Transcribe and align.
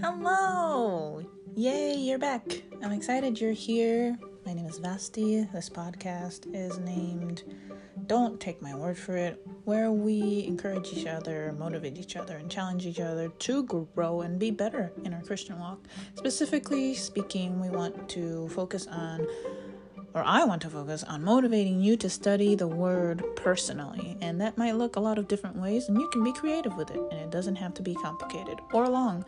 Hello! 0.00 1.20
Yay, 1.56 1.94
you're 1.96 2.20
back. 2.20 2.62
I'm 2.84 2.92
excited 2.92 3.40
you're 3.40 3.50
here. 3.50 4.16
My 4.46 4.52
name 4.52 4.66
is 4.66 4.78
Vasti. 4.78 5.50
This 5.52 5.68
podcast 5.68 6.54
is 6.54 6.78
named 6.78 7.42
Don't 8.06 8.38
Take 8.38 8.62
My 8.62 8.76
Word 8.76 8.96
for 8.96 9.16
It, 9.16 9.44
where 9.64 9.90
we 9.90 10.44
encourage 10.46 10.92
each 10.92 11.06
other, 11.06 11.52
motivate 11.58 11.98
each 11.98 12.14
other, 12.14 12.36
and 12.36 12.48
challenge 12.48 12.86
each 12.86 13.00
other 13.00 13.28
to 13.28 13.88
grow 13.94 14.20
and 14.20 14.38
be 14.38 14.52
better 14.52 14.92
in 15.04 15.12
our 15.12 15.22
Christian 15.22 15.58
walk. 15.58 15.80
Specifically 16.14 16.94
speaking, 16.94 17.60
we 17.60 17.68
want 17.68 18.08
to 18.10 18.48
focus 18.50 18.86
on 18.86 19.26
or 20.14 20.22
I 20.24 20.44
want 20.44 20.62
to 20.62 20.70
focus 20.70 21.04
on 21.04 21.22
motivating 21.22 21.80
you 21.80 21.96
to 21.98 22.08
study 22.08 22.54
the 22.54 22.66
word 22.66 23.22
personally. 23.36 24.16
And 24.20 24.40
that 24.40 24.56
might 24.56 24.74
look 24.74 24.96
a 24.96 25.00
lot 25.00 25.18
of 25.18 25.28
different 25.28 25.56
ways, 25.56 25.88
and 25.88 26.00
you 26.00 26.08
can 26.08 26.24
be 26.24 26.32
creative 26.32 26.76
with 26.76 26.90
it. 26.90 27.00
And 27.10 27.20
it 27.20 27.30
doesn't 27.30 27.56
have 27.56 27.74
to 27.74 27.82
be 27.82 27.94
complicated 27.94 28.58
or 28.72 28.88
long, 28.88 29.24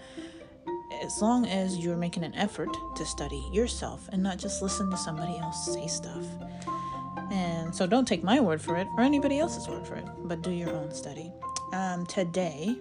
as 1.03 1.21
long 1.23 1.47
as 1.47 1.79
you're 1.79 1.97
making 1.97 2.25
an 2.25 2.35
effort 2.35 2.69
to 2.97 3.05
study 3.05 3.49
yourself 3.53 4.09
and 4.13 4.23
not 4.23 4.39
just 4.39 4.63
listen 4.63 4.91
to 4.91 4.97
somebody 4.97 5.37
else 5.39 5.73
say 5.73 5.87
stuff. 5.87 6.25
And 7.31 7.75
so 7.75 7.87
don't 7.87 8.07
take 8.07 8.23
my 8.23 8.41
word 8.41 8.61
for 8.61 8.77
it 8.77 8.87
or 8.97 9.03
anybody 9.03 9.39
else's 9.39 9.69
word 9.69 9.87
for 9.87 9.97
it, 9.97 10.05
but 10.25 10.43
do 10.43 10.51
your 10.51 10.71
own 10.71 10.93
study. 10.93 11.33
Um, 11.73 12.07
today, 12.07 12.77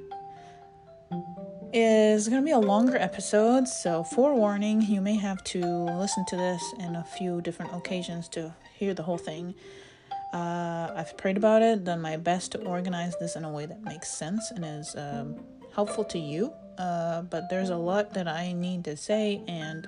is 1.72 2.28
going 2.28 2.42
to 2.42 2.46
be 2.46 2.52
a 2.52 2.60
longer 2.60 2.98
episode, 2.98 3.68
so 3.68 4.04
forewarning, 4.04 4.82
you 4.82 5.02
may 5.02 5.16
have 5.16 5.44
to 5.44 5.60
listen 6.00 6.26
to 6.26 6.36
this 6.36 6.74
in 6.80 6.96
a 6.96 7.04
few 7.04 7.42
different 7.42 7.76
occasions 7.76 8.28
to 8.30 8.54
hear 8.74 8.94
the 8.94 9.04
whole 9.04 9.18
thing. 9.18 9.54
Uh, 10.34 10.92
I've 10.96 11.16
prayed 11.18 11.38
about 11.38 11.62
it, 11.62 11.84
done 11.84 12.02
my 12.02 12.18
best 12.18 12.54
to 12.54 12.60
organize 12.60 13.16
this 13.20 13.36
in 13.36 13.44
a 13.44 13.52
way 13.52 13.66
that 13.66 13.84
makes 13.84 14.10
sense 14.10 14.52
and 14.52 14.66
is 14.66 14.96
um, 14.96 15.44
helpful 15.76 16.04
to 16.06 16.20
you. 16.20 16.54
Uh, 16.80 17.22
but 17.24 17.50
there's 17.50 17.70
a 17.70 17.76
lot 17.76 18.14
that 18.14 18.28
I 18.28 18.54
need 18.54 18.86
to 18.86 18.96
say, 18.96 19.44
and 19.48 19.86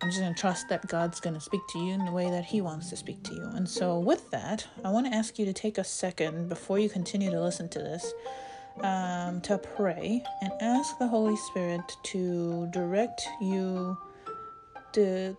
I'm 0.00 0.08
just 0.08 0.18
going 0.20 0.34
to 0.34 0.40
trust 0.40 0.68
that 0.70 0.86
God's 0.88 1.20
going 1.20 1.34
to 1.34 1.40
speak 1.40 1.60
to 1.70 1.78
you 1.78 1.92
in 1.92 2.06
the 2.06 2.12
way 2.12 2.30
that 2.30 2.44
He 2.46 2.60
wants 2.60 2.88
to 2.90 2.96
speak 2.96 3.22
to 3.24 3.34
you. 3.34 3.44
And 3.54 3.68
so, 3.68 3.98
with 3.98 4.30
that, 4.30 4.66
I 4.82 4.90
want 4.90 5.06
to 5.06 5.14
ask 5.14 5.38
you 5.38 5.44
to 5.44 5.52
take 5.52 5.76
a 5.76 5.84
second 5.84 6.48
before 6.48 6.78
you 6.78 6.88
continue 6.88 7.30
to 7.30 7.40
listen 7.40 7.68
to 7.68 7.78
this 7.80 8.14
um, 8.80 9.40
to 9.42 9.58
pray 9.58 10.22
and 10.40 10.52
ask 10.60 10.98
the 10.98 11.06
Holy 11.06 11.36
Spirit 11.36 11.82
to 12.04 12.68
direct 12.72 13.28
you 13.40 13.96
the 14.94 15.36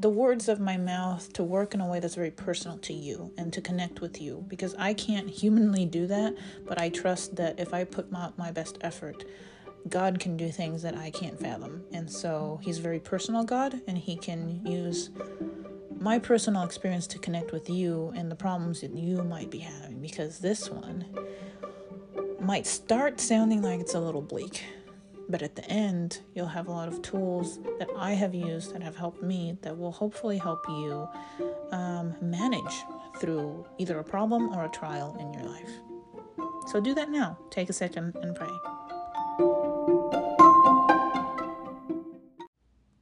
the 0.00 0.08
words 0.08 0.48
of 0.48 0.60
my 0.60 0.76
mouth 0.76 1.32
to 1.32 1.42
work 1.42 1.74
in 1.74 1.80
a 1.80 1.86
way 1.86 1.98
that's 1.98 2.14
very 2.14 2.30
personal 2.30 2.78
to 2.78 2.92
you 2.92 3.32
and 3.36 3.52
to 3.52 3.60
connect 3.60 4.00
with 4.00 4.22
you 4.22 4.44
because 4.46 4.72
I 4.78 4.94
can't 4.94 5.28
humanly 5.28 5.86
do 5.86 6.06
that, 6.06 6.36
but 6.66 6.80
I 6.80 6.88
trust 6.88 7.34
that 7.34 7.58
if 7.58 7.74
I 7.74 7.82
put 7.82 8.12
my, 8.12 8.30
my 8.36 8.52
best 8.52 8.78
effort, 8.80 9.24
God 9.88 10.20
can 10.20 10.36
do 10.36 10.50
things 10.50 10.82
that 10.82 10.96
I 10.96 11.10
can't 11.10 11.38
fathom. 11.38 11.84
And 11.92 12.10
so 12.10 12.60
he's 12.62 12.78
a 12.78 12.82
very 12.82 13.00
personal 13.00 13.44
God 13.44 13.80
and 13.86 13.98
he 13.98 14.16
can 14.16 14.64
use 14.66 15.10
my 16.00 16.18
personal 16.18 16.62
experience 16.62 17.06
to 17.08 17.18
connect 17.18 17.52
with 17.52 17.68
you 17.68 18.12
and 18.16 18.30
the 18.30 18.36
problems 18.36 18.80
that 18.82 18.94
you 18.94 19.22
might 19.22 19.50
be 19.50 19.58
having 19.58 20.00
because 20.00 20.38
this 20.38 20.70
one 20.70 21.04
might 22.40 22.66
start 22.66 23.20
sounding 23.20 23.62
like 23.62 23.80
it's 23.80 23.94
a 23.94 24.00
little 24.00 24.22
bleak, 24.22 24.62
but 25.28 25.42
at 25.42 25.56
the 25.56 25.64
end, 25.68 26.20
you'll 26.34 26.46
have 26.46 26.68
a 26.68 26.70
lot 26.70 26.88
of 26.88 27.02
tools 27.02 27.58
that 27.78 27.88
I 27.96 28.12
have 28.12 28.34
used 28.34 28.74
that 28.74 28.82
have 28.82 28.96
helped 28.96 29.22
me 29.22 29.58
that 29.62 29.76
will 29.76 29.92
hopefully 29.92 30.38
help 30.38 30.64
you 30.68 31.08
um, 31.72 32.14
manage 32.22 32.84
through 33.18 33.66
either 33.78 33.98
a 33.98 34.04
problem 34.04 34.48
or 34.56 34.64
a 34.64 34.68
trial 34.70 35.16
in 35.20 35.32
your 35.34 35.50
life. 35.50 35.70
So 36.68 36.80
do 36.80 36.94
that 36.94 37.10
now. 37.10 37.38
Take 37.50 37.70
a 37.70 37.72
second 37.72 38.16
and 38.22 38.36
pray. 38.36 39.77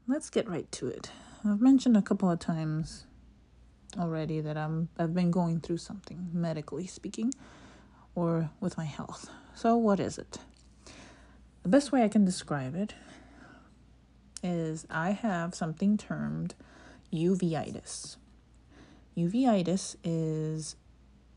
Let's 0.09 0.31
get 0.31 0.49
right 0.49 0.71
to 0.73 0.87
it. 0.87 1.11
I've 1.45 1.61
mentioned 1.61 1.97
a 1.97 2.03
couple 2.03 2.31
of 2.31 2.39
times 2.39 3.07
already 3.99 4.41
that 4.41 4.57
I'm 4.57 4.89
I've 4.97 5.13
been 5.13 5.33
going 5.33 5.59
through 5.59 5.79
something 5.79 6.31
medically 6.33 6.87
speaking 6.87 7.33
or 8.15 8.51
with 8.61 8.77
my 8.79 8.85
health. 8.85 9.29
So, 9.57 9.77
what 9.77 9.99
is 9.99 10.17
it? 10.17 10.39
The 11.65 11.69
best 11.69 11.91
way 11.91 12.05
I 12.05 12.09
can 12.09 12.25
describe 12.25 12.77
it 12.77 12.95
is 14.45 14.87
I 14.89 15.11
have 15.11 15.57
something 15.57 15.97
termed 15.97 16.55
uveitis. 17.13 18.17
Uveitis 19.17 19.97
is 20.05 20.77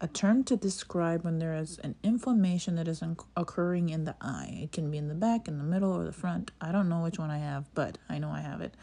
a 0.02 0.08
term 0.08 0.44
to 0.46 0.56
describe 0.56 1.24
when 1.24 1.40
there 1.40 1.56
is 1.56 1.78
an 1.80 1.96
inflammation 2.04 2.76
that 2.76 2.88
is 2.88 3.04
occurring 3.36 3.90
in 3.90 4.06
the 4.06 4.16
eye. 4.22 4.62
It 4.64 4.72
can 4.72 4.90
be 4.90 4.98
in 4.98 5.10
the 5.10 5.16
back, 5.16 5.48
in 5.48 5.58
the 5.58 5.64
middle, 5.64 5.92
or 5.92 6.06
the 6.06 6.14
front. 6.14 6.52
I 6.62 6.72
don't 6.72 6.88
know 6.88 7.02
which 7.02 7.20
one 7.20 7.30
I 7.30 7.40
have, 7.40 7.66
but 7.74 7.98
I 8.08 8.18
know 8.18 8.30
I 8.30 8.42
have 8.42 8.62
it. 8.62 8.76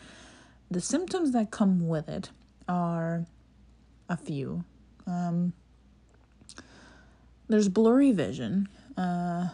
The 0.70 0.80
symptoms 0.80 1.32
that 1.32 1.50
come 1.50 1.88
with 1.88 2.08
it 2.08 2.30
are 2.68 3.24
a 4.08 4.16
few. 4.16 4.64
Um, 5.06 5.52
there's 7.48 7.68
blurry 7.68 8.12
vision. 8.12 8.68
Uh, 8.96 9.48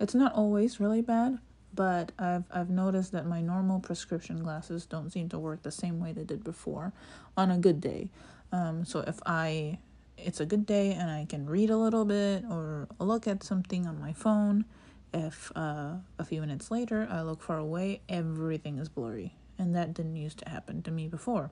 it's 0.00 0.14
not 0.14 0.32
always 0.34 0.80
really 0.80 1.02
bad, 1.02 1.38
but 1.74 2.12
I've 2.18 2.44
I've 2.52 2.70
noticed 2.70 3.12
that 3.12 3.26
my 3.26 3.40
normal 3.40 3.80
prescription 3.80 4.42
glasses 4.42 4.86
don't 4.86 5.10
seem 5.10 5.28
to 5.30 5.38
work 5.38 5.62
the 5.62 5.72
same 5.72 6.00
way 6.00 6.12
they 6.12 6.24
did 6.24 6.44
before 6.44 6.92
on 7.36 7.50
a 7.50 7.58
good 7.58 7.80
day. 7.80 8.10
Um, 8.52 8.84
so 8.84 9.00
if 9.00 9.18
I 9.26 9.78
it's 10.24 10.40
a 10.40 10.46
good 10.46 10.66
day 10.66 10.92
and 10.92 11.10
I 11.10 11.26
can 11.28 11.46
read 11.46 11.70
a 11.70 11.76
little 11.76 12.04
bit 12.04 12.44
or 12.50 12.88
look 12.98 13.26
at 13.26 13.42
something 13.42 13.86
on 13.86 14.00
my 14.00 14.12
phone, 14.12 14.64
if 15.12 15.52
uh, 15.54 15.94
a 16.18 16.24
few 16.24 16.40
minutes 16.40 16.70
later 16.70 17.06
I 17.10 17.22
look 17.22 17.42
far 17.42 17.58
away, 17.58 18.00
everything 18.08 18.78
is 18.78 18.88
blurry, 18.88 19.34
and 19.58 19.74
that 19.76 19.94
didn't 19.94 20.16
used 20.16 20.38
to 20.38 20.48
happen 20.48 20.82
to 20.82 20.90
me 20.90 21.06
before. 21.06 21.50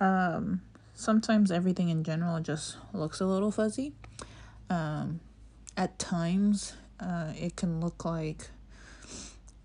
Um, 0.00 0.62
sometimes 0.94 1.50
everything 1.50 1.88
in 1.88 2.04
general 2.04 2.40
just 2.40 2.76
looks 2.92 3.20
a 3.20 3.26
little 3.26 3.50
fuzzy. 3.50 3.92
Um, 4.70 5.20
at 5.76 5.98
times, 5.98 6.74
uh, 6.98 7.32
it 7.36 7.56
can 7.56 7.80
look 7.80 8.04
like 8.04 8.48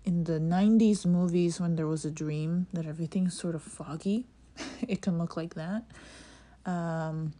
in 0.04 0.24
the 0.24 0.38
90s 0.38 1.06
movies 1.06 1.60
when 1.60 1.76
there 1.76 1.86
was 1.86 2.04
a 2.04 2.10
dream 2.10 2.66
that 2.72 2.86
everything's 2.86 3.38
sort 3.38 3.54
of 3.54 3.62
foggy. 3.62 4.26
it 4.88 5.02
can 5.02 5.18
look 5.18 5.36
like 5.36 5.54
that. 5.54 5.84
Um, 6.66 7.32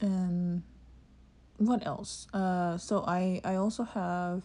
and 0.00 0.62
what 1.56 1.86
else? 1.86 2.28
Uh, 2.32 2.78
so 2.78 3.04
I, 3.06 3.40
I 3.44 3.56
also 3.56 3.84
have 3.84 4.42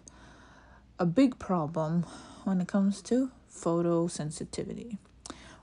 a 0.99 1.05
big 1.05 1.39
problem 1.39 2.05
when 2.43 2.59
it 2.61 2.67
comes 2.67 3.01
to 3.03 3.31
photosensitivity 3.51 4.97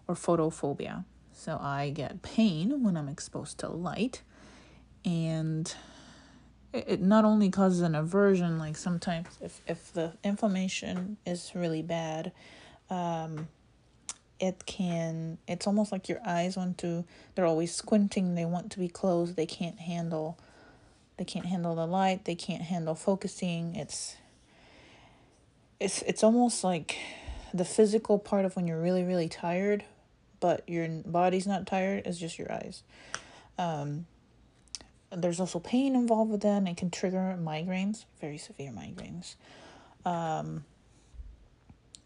or 0.06 0.15
photophobia. 0.15 1.05
So 1.33 1.59
I 1.61 1.91
get 1.91 2.23
pain 2.23 2.83
when 2.83 2.97
I'm 2.97 3.09
exposed 3.09 3.59
to 3.59 3.69
light 3.69 4.23
and 5.05 5.75
it 6.73 7.00
not 7.00 7.25
only 7.25 7.50
causes 7.50 7.81
an 7.81 7.95
aversion 7.95 8.59
like 8.59 8.77
sometimes 8.77 9.27
if, 9.41 9.61
if 9.67 9.93
the 9.93 10.12
inflammation 10.23 11.17
is 11.27 11.53
really 11.55 11.83
bad 11.83 12.33
um, 12.91 13.49
it 14.41 14.65
can 14.67 15.39
it's 15.47 15.67
almost 15.67 15.93
like 15.93 16.09
your 16.09 16.21
eyes 16.27 16.56
want 16.56 16.78
to 16.78 17.05
they're 17.34 17.47
always 17.47 17.75
squinting 17.75 18.34
they 18.34 18.45
want 18.45 18.73
to 18.73 18.78
be 18.78 18.89
closed 18.89 19.37
they 19.37 19.47
can't 19.47 19.78
handle 19.78 20.39
they 21.17 21.25
can't 21.25 21.47
handle 21.47 21.75
the 21.75 21.87
light 21.87 22.25
they 22.25 22.34
can't 22.34 22.62
handle 22.62 22.95
focusing 22.95 23.75
it's 23.77 24.17
it's 25.79 26.03
it's 26.03 26.25
almost 26.25 26.65
like 26.65 26.97
the 27.53 27.65
physical 27.65 28.19
part 28.19 28.45
of 28.45 28.56
when 28.56 28.67
you're 28.67 28.81
really 28.81 29.05
really 29.05 29.29
tired 29.29 29.84
but 30.41 30.67
your 30.69 30.89
body's 31.05 31.47
not 31.47 31.67
tired 31.67 32.03
it's 32.06 32.19
just 32.19 32.39
your 32.39 32.50
eyes 32.50 32.83
um 33.59 34.06
there's 35.12 35.41
also 35.41 35.59
pain 35.59 35.95
involved 35.95 36.31
with 36.31 36.43
that, 36.43 36.59
and 36.59 36.69
it 36.69 36.77
can 36.77 36.91
trigger 36.91 37.37
migraines, 37.41 38.05
very 38.20 38.38
severe 38.38 38.70
migraines. 38.70 39.35
Um, 40.05 40.64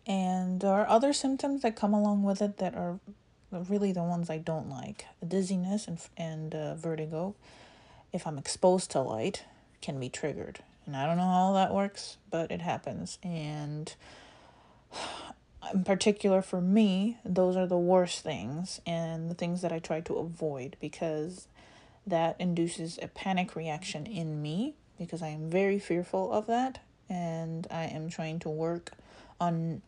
and 0.07 0.61
there 0.61 0.73
are 0.73 0.89
other 0.89 1.13
symptoms 1.13 1.63
that 1.63 1.77
come 1.77 1.95
along 1.95 2.23
with 2.23 2.43
it 2.43 2.59
that 2.59 2.75
are 2.75 2.99
really 3.51 3.93
the 3.93 4.03
ones 4.03 4.29
I 4.29 4.39
don't 4.39 4.69
like. 4.69 5.07
Dizziness 5.27 5.89
and, 5.89 5.99
and 6.17 6.55
uh, 6.55 6.75
vertigo, 6.75 7.35
if 8.13 8.27
I'm 8.27 8.39
exposed 8.39 8.91
to 8.93 9.01
light, 9.01 9.45
can 9.81 9.99
be 9.99 10.09
triggered. 10.09 10.61
And 10.87 10.97
I 10.97 11.07
don't 11.07 11.17
know 11.17 11.23
how 11.23 11.53
that 11.55 11.73
works, 11.73 12.19
but 12.31 12.51
it 12.51 12.61
happens. 12.61 13.19
And 13.23 13.95
in 15.73 15.85
particular 15.85 16.43
for 16.43 16.61
me, 16.61 17.19
those 17.25 17.57
are 17.57 17.67
the 17.67 17.79
worst 17.79 18.23
things 18.23 18.81
and 18.87 19.31
the 19.31 19.35
things 19.35 19.63
that 19.63 19.73
I 19.73 19.79
try 19.79 20.01
to 20.03 20.15
avoid 20.15 20.77
because 20.81 21.49
that 22.07 22.37
induces 22.39 22.99
a 23.01 23.09
panic 23.09 23.57
reaction 23.57 24.05
in 24.05 24.43
me 24.43 24.75
because 24.99 25.23
I 25.23 25.29
am 25.29 25.49
very 25.49 25.79
fearful 25.79 26.31
of 26.33 26.47
that 26.47 26.81
and 27.09 27.67
I 27.71 27.85
am 27.85 28.11
trying 28.11 28.39
to 28.41 28.51
work 28.51 28.93
on 29.41 29.83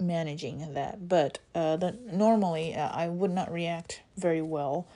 managing 0.00 0.74
that. 0.74 1.08
But 1.08 1.38
uh, 1.54 1.76
that 1.76 2.12
normally 2.12 2.74
uh, 2.74 2.88
I 2.88 3.08
would 3.08 3.30
not 3.30 3.52
react 3.52 4.02
very 4.16 4.42
well. 4.42 4.86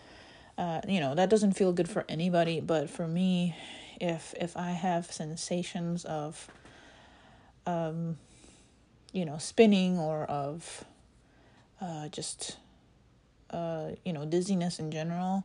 Uh, 0.59 0.81
you 0.87 1.01
know 1.01 1.15
that 1.15 1.31
doesn't 1.31 1.55
feel 1.55 1.73
good 1.73 1.89
for 1.89 2.05
anybody, 2.09 2.61
but 2.61 2.91
for 2.91 3.09
me, 3.09 3.57
if 4.01 4.35
if 4.41 4.57
I 4.57 4.71
have 4.71 5.11
sensations 5.11 6.05
of 6.05 6.49
um, 7.67 8.19
you 9.13 9.25
know, 9.25 9.39
spinning 9.39 9.99
or 9.99 10.25
of 10.25 10.85
uh, 11.81 12.09
just, 12.09 12.57
uh, 13.51 13.91
you 14.05 14.13
know, 14.13 14.25
dizziness 14.25 14.79
in 14.79 14.91
general, 14.91 15.45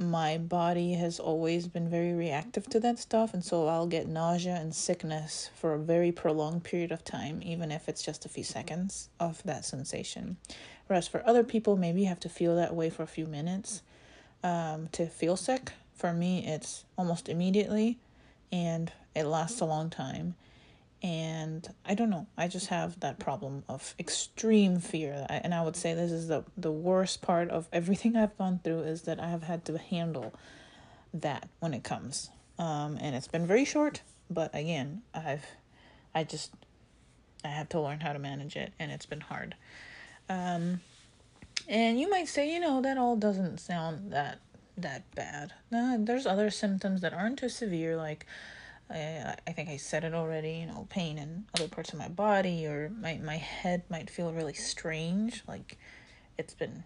my 0.00 0.38
body 0.38 0.94
has 0.94 1.20
always 1.20 1.68
been 1.68 1.88
very 1.88 2.14
reactive 2.14 2.66
to 2.70 2.80
that 2.80 2.98
stuff. 2.98 3.34
And 3.34 3.44
so 3.44 3.68
I'll 3.68 3.86
get 3.86 4.08
nausea 4.08 4.56
and 4.56 4.74
sickness 4.74 5.50
for 5.54 5.74
a 5.74 5.78
very 5.78 6.10
prolonged 6.10 6.64
period 6.64 6.90
of 6.90 7.04
time, 7.04 7.40
even 7.44 7.70
if 7.70 7.88
it's 7.88 8.02
just 8.02 8.24
a 8.24 8.28
few 8.28 8.44
seconds 8.44 9.10
of 9.20 9.42
that 9.44 9.64
sensation. 9.64 10.38
Whereas 10.86 11.06
for 11.06 11.22
other 11.26 11.44
people, 11.44 11.76
maybe 11.76 12.00
you 12.00 12.08
have 12.08 12.20
to 12.20 12.28
feel 12.28 12.56
that 12.56 12.74
way 12.74 12.88
for 12.88 13.02
a 13.02 13.06
few 13.06 13.26
minutes 13.26 13.82
um, 14.42 14.88
to 14.92 15.06
feel 15.06 15.36
sick. 15.36 15.72
For 15.94 16.12
me, 16.12 16.46
it's 16.46 16.84
almost 16.96 17.28
immediately 17.28 17.98
and 18.50 18.90
it 19.14 19.24
lasts 19.24 19.60
a 19.60 19.66
long 19.66 19.90
time 19.90 20.34
and 21.02 21.66
I 21.84 21.94
don't 21.94 22.10
know. 22.10 22.26
I 22.36 22.48
just 22.48 22.66
have 22.68 23.00
that 23.00 23.18
problem 23.18 23.64
of 23.68 23.94
extreme 23.98 24.80
fear, 24.80 25.26
and 25.28 25.54
I 25.54 25.62
would 25.62 25.76
say 25.76 25.94
this 25.94 26.12
is 26.12 26.28
the 26.28 26.44
the 26.56 26.72
worst 26.72 27.22
part 27.22 27.48
of 27.50 27.68
everything 27.72 28.16
I've 28.16 28.36
gone 28.36 28.60
through 28.62 28.80
is 28.80 29.02
that 29.02 29.20
I 29.20 29.30
have 29.30 29.44
had 29.44 29.64
to 29.66 29.78
handle 29.78 30.34
that 31.14 31.48
when 31.60 31.74
it 31.74 31.84
comes, 31.84 32.30
um, 32.58 32.98
and 33.00 33.14
it's 33.16 33.28
been 33.28 33.46
very 33.46 33.64
short. 33.64 34.02
But 34.28 34.54
again, 34.54 35.02
I've 35.14 35.46
I 36.14 36.24
just 36.24 36.52
I 37.44 37.48
have 37.48 37.68
to 37.70 37.80
learn 37.80 38.00
how 38.00 38.12
to 38.12 38.18
manage 38.18 38.56
it, 38.56 38.72
and 38.78 38.92
it's 38.92 39.06
been 39.06 39.22
hard. 39.22 39.54
Um, 40.28 40.80
and 41.68 41.98
you 41.98 42.10
might 42.10 42.28
say, 42.28 42.52
you 42.52 42.60
know, 42.60 42.80
that 42.82 42.98
all 42.98 43.16
doesn't 43.16 43.58
sound 43.58 44.12
that 44.12 44.40
that 44.76 45.14
bad. 45.14 45.52
Uh, 45.72 45.96
there's 45.98 46.26
other 46.26 46.50
symptoms 46.50 47.00
that 47.00 47.14
aren't 47.14 47.38
too 47.38 47.48
severe, 47.48 47.96
like 47.96 48.26
I, 48.90 49.36
I 49.46 49.52
think 49.52 49.68
I 49.68 49.76
said 49.76 50.04
it 50.04 50.14
already, 50.14 50.52
you 50.52 50.66
know, 50.66 50.86
pain 50.90 51.18
in 51.18 51.44
other 51.54 51.68
parts 51.68 51.92
of 51.92 51.98
my 51.98 52.08
body 52.08 52.66
or 52.66 52.90
my, 53.00 53.18
my 53.22 53.36
head 53.36 53.82
might 53.88 54.10
feel 54.10 54.32
really 54.32 54.54
strange, 54.54 55.42
like 55.46 55.78
it's 56.36 56.54
been 56.54 56.84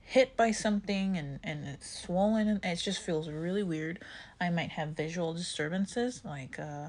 hit 0.00 0.36
by 0.36 0.50
something 0.50 1.16
and, 1.16 1.38
and 1.44 1.66
it's 1.68 2.02
swollen 2.02 2.48
and 2.48 2.64
it 2.64 2.76
just 2.76 3.02
feels 3.02 3.28
really 3.28 3.62
weird. 3.62 4.02
I 4.40 4.50
might 4.50 4.70
have 4.70 4.90
visual 4.90 5.34
disturbances 5.34 6.22
like 6.24 6.58
uh, 6.58 6.88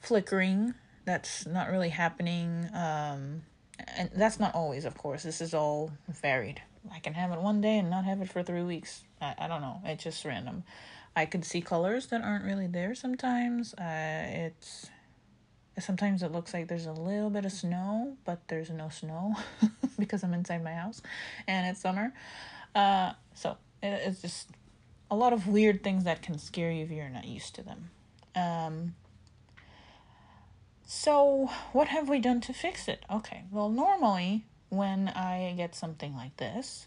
flickering 0.00 0.74
that's 1.04 1.46
not 1.46 1.70
really 1.70 1.88
happening. 1.88 2.68
Um, 2.74 3.42
and 3.96 4.10
that's 4.14 4.38
not 4.38 4.54
always, 4.54 4.84
of 4.84 4.96
course. 4.96 5.22
This 5.22 5.40
is 5.40 5.54
all 5.54 5.92
varied. 6.08 6.60
I 6.92 6.98
can 6.98 7.14
have 7.14 7.32
it 7.32 7.40
one 7.40 7.60
day 7.60 7.78
and 7.78 7.90
not 7.90 8.04
have 8.04 8.20
it 8.20 8.30
for 8.30 8.42
three 8.42 8.62
weeks. 8.62 9.02
I, 9.20 9.34
I 9.38 9.48
don't 9.48 9.60
know. 9.60 9.80
It's 9.84 10.04
just 10.04 10.24
random. 10.24 10.64
I 11.16 11.26
can 11.26 11.42
see 11.42 11.60
colors 11.60 12.06
that 12.08 12.22
aren't 12.22 12.44
really 12.44 12.66
there 12.66 12.94
sometimes. 12.94 13.74
Uh, 13.74 14.24
it's 14.28 14.90
sometimes 15.78 16.22
it 16.22 16.32
looks 16.32 16.52
like 16.52 16.68
there's 16.68 16.86
a 16.86 16.92
little 16.92 17.30
bit 17.30 17.44
of 17.44 17.52
snow, 17.52 18.16
but 18.24 18.46
there's 18.48 18.70
no 18.70 18.88
snow 18.88 19.34
because 19.98 20.22
I'm 20.22 20.34
inside 20.34 20.62
my 20.62 20.74
house 20.74 21.02
and 21.46 21.66
it's 21.66 21.80
summer. 21.80 22.12
Uh, 22.74 23.12
so 23.34 23.56
it, 23.82 24.00
it's 24.06 24.22
just 24.22 24.50
a 25.10 25.16
lot 25.16 25.32
of 25.32 25.46
weird 25.46 25.82
things 25.82 26.04
that 26.04 26.22
can 26.22 26.38
scare 26.38 26.70
you 26.70 26.84
if 26.84 26.90
you're 26.90 27.08
not 27.08 27.24
used 27.24 27.54
to 27.56 27.62
them. 27.62 27.90
Um, 28.34 28.94
so, 30.84 31.50
what 31.72 31.88
have 31.88 32.08
we 32.08 32.18
done 32.18 32.40
to 32.42 32.52
fix 32.52 32.88
it? 32.88 33.04
Okay, 33.10 33.44
well, 33.50 33.68
normally 33.68 34.44
when 34.70 35.08
I 35.08 35.54
get 35.56 35.74
something 35.74 36.14
like 36.16 36.36
this, 36.36 36.86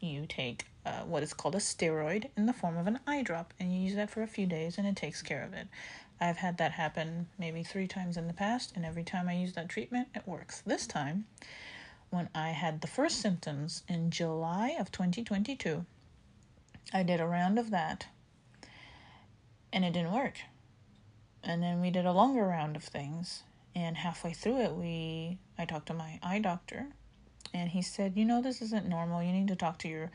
you 0.00 0.26
take 0.26 0.66
uh, 0.84 1.00
what 1.02 1.22
is 1.22 1.32
called 1.32 1.54
a 1.54 1.58
steroid 1.58 2.28
in 2.36 2.46
the 2.46 2.52
form 2.52 2.76
of 2.76 2.86
an 2.86 3.00
eye 3.06 3.22
drop, 3.22 3.54
and 3.58 3.72
you 3.72 3.80
use 3.80 3.94
that 3.94 4.10
for 4.10 4.22
a 4.22 4.26
few 4.26 4.46
days, 4.46 4.76
and 4.76 4.86
it 4.86 4.96
takes 4.96 5.22
care 5.22 5.42
of 5.42 5.54
it. 5.54 5.66
I've 6.20 6.36
had 6.36 6.58
that 6.58 6.72
happen 6.72 7.26
maybe 7.38 7.62
three 7.62 7.86
times 7.86 8.16
in 8.16 8.28
the 8.28 8.34
past, 8.34 8.72
and 8.76 8.84
every 8.84 9.04
time 9.04 9.28
I 9.28 9.34
use 9.34 9.54
that 9.54 9.68
treatment, 9.68 10.08
it 10.14 10.26
works. 10.26 10.62
This 10.64 10.86
time, 10.86 11.26
when 12.10 12.28
I 12.34 12.50
had 12.50 12.80
the 12.80 12.86
first 12.86 13.20
symptoms 13.20 13.82
in 13.88 14.10
July 14.10 14.76
of 14.78 14.92
2022, 14.92 15.84
I 16.92 17.02
did 17.02 17.20
a 17.20 17.26
round 17.26 17.58
of 17.58 17.70
that, 17.70 18.06
and 19.72 19.84
it 19.84 19.92
didn't 19.92 20.12
work. 20.12 20.38
And 21.42 21.62
then 21.62 21.80
we 21.80 21.90
did 21.90 22.06
a 22.06 22.12
longer 22.12 22.44
round 22.46 22.76
of 22.76 22.84
things, 22.84 23.42
and 23.74 23.96
halfway 23.96 24.32
through 24.32 24.60
it, 24.60 24.72
we 24.74 25.38
I 25.58 25.64
talked 25.64 25.86
to 25.86 25.94
my 25.94 26.20
eye 26.22 26.38
doctor, 26.38 26.86
and 27.52 27.70
he 27.70 27.82
said, 27.82 28.16
"You 28.16 28.24
know, 28.24 28.40
this 28.40 28.62
isn't 28.62 28.88
normal. 28.88 29.22
You 29.22 29.32
need 29.32 29.48
to 29.48 29.56
talk 29.56 29.78
to 29.78 29.88
your 29.88 30.10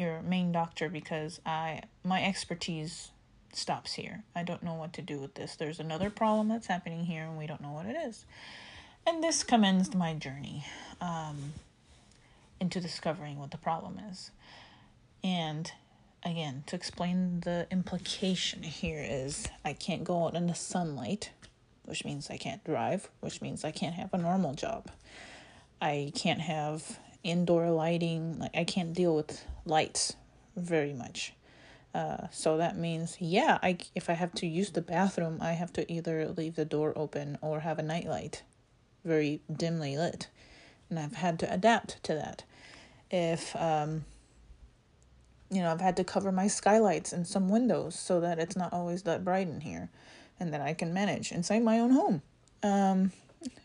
your 0.00 0.22
main 0.22 0.50
doctor 0.50 0.88
because 0.88 1.40
I 1.44 1.82
my 2.02 2.24
expertise 2.24 3.10
stops 3.52 3.92
here. 3.94 4.24
I 4.34 4.42
don't 4.42 4.62
know 4.62 4.74
what 4.74 4.92
to 4.94 5.02
do 5.02 5.18
with 5.18 5.34
this. 5.34 5.56
There's 5.56 5.80
another 5.80 6.08
problem 6.10 6.48
that's 6.48 6.66
happening 6.66 7.04
here 7.04 7.24
and 7.24 7.36
we 7.36 7.46
don't 7.46 7.60
know 7.60 7.72
what 7.72 7.86
it 7.86 7.96
is. 7.96 8.24
And 9.06 9.22
this 9.22 9.42
commenced 9.42 9.94
my 9.94 10.14
journey 10.14 10.64
um, 11.00 11.52
into 12.60 12.80
discovering 12.80 13.38
what 13.38 13.50
the 13.50 13.58
problem 13.58 14.00
is. 14.10 14.30
And 15.24 15.70
again, 16.24 16.64
to 16.66 16.76
explain 16.76 17.40
the 17.40 17.66
implication 17.70 18.62
here 18.62 19.04
is 19.06 19.48
I 19.64 19.72
can't 19.72 20.04
go 20.04 20.26
out 20.26 20.34
in 20.34 20.46
the 20.46 20.54
sunlight, 20.54 21.30
which 21.84 22.04
means 22.04 22.30
I 22.30 22.36
can't 22.36 22.62
drive, 22.64 23.10
which 23.20 23.42
means 23.42 23.64
I 23.64 23.72
can't 23.72 23.94
have 23.94 24.14
a 24.14 24.18
normal 24.18 24.54
job. 24.54 24.90
I 25.80 26.12
can't 26.14 26.40
have 26.40 26.98
indoor 27.22 27.70
lighting. 27.70 28.38
Like 28.38 28.56
I 28.56 28.64
can't 28.64 28.92
deal 28.92 29.14
with 29.14 29.44
lights 29.70 30.16
very 30.56 30.92
much. 30.92 31.32
Uh, 31.94 32.26
so 32.30 32.56
that 32.56 32.76
means, 32.76 33.16
yeah, 33.18 33.58
I 33.62 33.78
if 33.94 34.10
I 34.10 34.12
have 34.12 34.32
to 34.34 34.46
use 34.46 34.70
the 34.70 34.82
bathroom, 34.82 35.38
I 35.40 35.52
have 35.52 35.72
to 35.72 35.90
either 35.90 36.28
leave 36.28 36.54
the 36.54 36.64
door 36.64 36.92
open 36.94 37.38
or 37.40 37.60
have 37.60 37.78
a 37.78 37.82
nightlight, 37.82 38.42
very 39.04 39.40
dimly 39.50 39.96
lit, 39.96 40.28
and 40.88 40.98
I've 40.98 41.14
had 41.14 41.38
to 41.40 41.52
adapt 41.52 42.02
to 42.04 42.14
that. 42.14 42.44
If 43.10 43.56
um, 43.56 44.04
you 45.50 45.62
know, 45.62 45.72
I've 45.72 45.80
had 45.80 45.96
to 45.96 46.04
cover 46.04 46.30
my 46.30 46.46
skylights 46.46 47.12
and 47.12 47.26
some 47.26 47.48
windows 47.48 47.98
so 47.98 48.20
that 48.20 48.38
it's 48.38 48.56
not 48.56 48.72
always 48.72 49.02
that 49.02 49.24
bright 49.24 49.48
in 49.48 49.62
here, 49.62 49.88
and 50.38 50.52
that 50.52 50.60
I 50.60 50.74
can 50.74 50.94
manage 50.94 51.32
inside 51.32 51.64
my 51.64 51.80
own 51.80 51.90
home. 51.90 52.22
Um, 52.62 53.10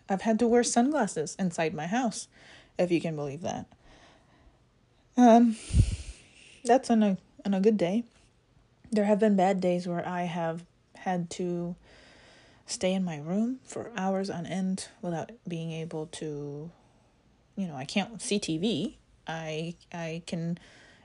I've 0.10 0.22
had 0.22 0.40
to 0.40 0.48
wear 0.48 0.64
sunglasses 0.64 1.36
inside 1.38 1.74
my 1.76 1.86
house 1.86 2.28
if 2.80 2.92
you 2.92 3.02
can 3.02 3.16
believe 3.16 3.42
that. 3.42 3.66
Um, 5.18 5.56
that's 6.64 6.90
on 6.90 7.04
a 7.04 7.18
on 7.46 7.54
a 7.54 7.62
good 7.62 7.78
day. 7.78 8.04
There 8.92 9.06
have 9.06 9.20
been 9.20 9.36
bad 9.36 9.62
days 9.62 9.88
where 9.88 10.06
I 10.08 10.24
have 10.24 10.64
had 10.96 11.30
to 11.32 11.76
stay 12.66 12.94
in 12.94 13.04
my 13.04 13.18
room 13.18 13.60
for 13.64 13.92
hours 13.96 14.30
on 14.30 14.46
end 14.46 14.88
without 15.02 15.32
being 15.48 15.72
able 15.72 16.08
to 16.08 16.72
you 17.56 17.68
know, 17.68 17.76
I 17.76 17.86
can't 17.86 18.22
see 18.22 18.40
TV. 18.40 18.96
I 19.28 19.76
I 19.94 20.22
can 20.26 20.60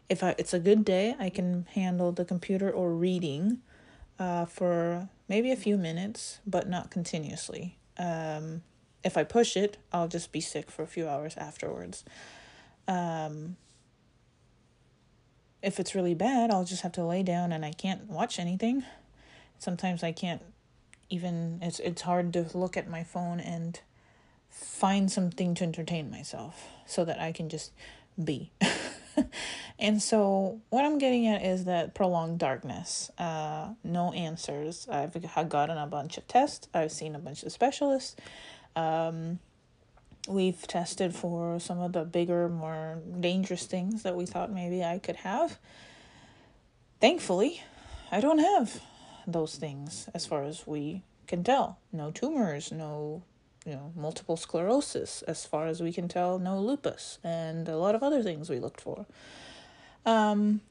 if 0.09 0.25
I, 0.25 0.35
it's 0.39 0.53
a 0.53 0.59
good 0.59 0.85
day, 0.85 1.15
I 1.21 1.31
can 1.31 1.67
handle 1.75 2.11
the 2.11 2.25
computer 2.25 2.69
or 2.69 2.93
reading 2.93 3.59
uh, 4.19 4.45
for 4.45 5.09
maybe 5.29 5.53
a 5.53 5.57
few 5.57 5.77
minutes, 5.79 6.41
but 6.45 6.69
not 6.69 6.91
continuously. 6.91 7.77
Um, 7.97 8.63
if 9.05 9.17
I 9.17 9.23
push 9.23 9.57
it, 9.57 9.79
I'll 9.93 10.09
just 10.09 10.33
be 10.33 10.41
sick 10.41 10.69
for 10.69 10.83
a 10.83 10.87
few 10.89 11.09
hours 11.09 11.37
afterwards. 11.37 12.05
Um, 12.89 13.57
if 15.63 15.79
it's 15.79 15.95
really 15.95 16.15
bad, 16.15 16.51
I'll 16.51 16.65
just 16.65 16.83
have 16.83 16.93
to 16.93 17.05
lay 17.05 17.23
down 17.23 17.53
and 17.53 17.65
I 17.65 17.73
can't 17.73 18.09
watch 18.09 18.39
anything. 18.39 18.85
Sometimes 19.59 20.03
I 20.03 20.13
can't 20.13 20.43
even 21.11 21.59
it's 21.61 21.81
it's 21.81 22.03
hard 22.03 22.33
to 22.33 22.47
look 22.55 22.77
at 22.77 22.89
my 22.89 23.03
phone 23.03 23.41
and 23.41 23.81
find 24.49 25.11
something 25.11 25.55
to 25.55 25.65
entertain 25.65 26.11
myself 26.11 26.69
so 26.87 27.05
that 27.05 27.21
I 27.21 27.33
can 27.33 27.49
just 27.49 27.73
be. 28.23 28.51
and 29.79 30.03
so 30.03 30.61
what 30.71 30.85
I'm 30.85 30.99
getting 30.99 31.27
at 31.27 31.45
is 31.45 31.65
that 31.65 31.95
prolonged 31.95 32.39
darkness, 32.39 33.11
uh, 33.19 33.71
no 33.85 34.13
answers. 34.13 34.89
I've 34.91 35.49
gotten 35.49 35.79
a 35.79 35.87
bunch 35.87 36.17
of 36.19 36.27
tests. 36.27 36.69
I've 36.73 36.93
seen 36.93 37.15
a 37.15 37.19
bunch 37.19 37.43
of 37.43 37.53
specialists. 37.53 38.17
Um, 38.77 39.41
we've 40.29 40.67
tested 40.67 41.15
for 41.15 41.59
some 41.59 41.81
of 41.81 41.93
the 41.93 42.05
bigger, 42.05 42.49
more 42.49 43.01
dangerous 43.19 43.67
things 43.67 44.03
that 44.03 44.17
we 44.17 44.27
thought 44.27 44.53
maybe 44.53 44.85
I 44.85 44.99
could 44.99 45.17
have. 45.17 45.59
Thankfully, 47.01 47.63
I 48.13 48.21
don't 48.21 48.39
have 48.39 48.81
those 49.27 49.57
things 49.57 50.09
as 50.15 50.27
far 50.27 50.45
as 50.45 50.67
we 50.67 51.03
can 51.27 51.45
tell. 51.45 51.79
No 51.93 52.11
tumors, 52.11 52.73
no 52.73 53.23
you 53.67 53.73
know, 53.73 53.93
multiple 53.95 54.37
sclerosis, 54.37 55.23
as 55.23 55.45
far 55.45 55.67
as 55.67 55.83
we 55.83 55.93
can 55.93 56.09
tell, 56.09 56.39
no 56.39 56.59
lupus, 56.59 57.19
and 57.23 57.69
a 57.69 57.77
lot 57.77 57.95
of 57.95 58.03
other 58.03 58.23
things 58.23 58.49
we 58.49 58.59
looked 58.59 58.81
for. 58.81 59.07
Um, 60.07 60.63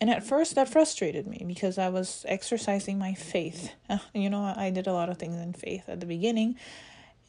and 0.00 0.10
at 0.10 0.24
first, 0.24 0.54
that 0.54 0.68
frustrated 0.68 1.26
me 1.26 1.44
because 1.46 1.78
I 1.78 1.88
was 1.90 2.24
exercising 2.28 2.98
my 2.98 3.14
faith. 3.14 3.72
You 4.14 4.30
know, 4.30 4.52
I 4.56 4.70
did 4.70 4.86
a 4.86 4.92
lot 4.92 5.10
of 5.10 5.18
things 5.18 5.36
in 5.36 5.52
faith 5.52 5.84
at 5.88 6.00
the 6.00 6.06
beginning, 6.06 6.56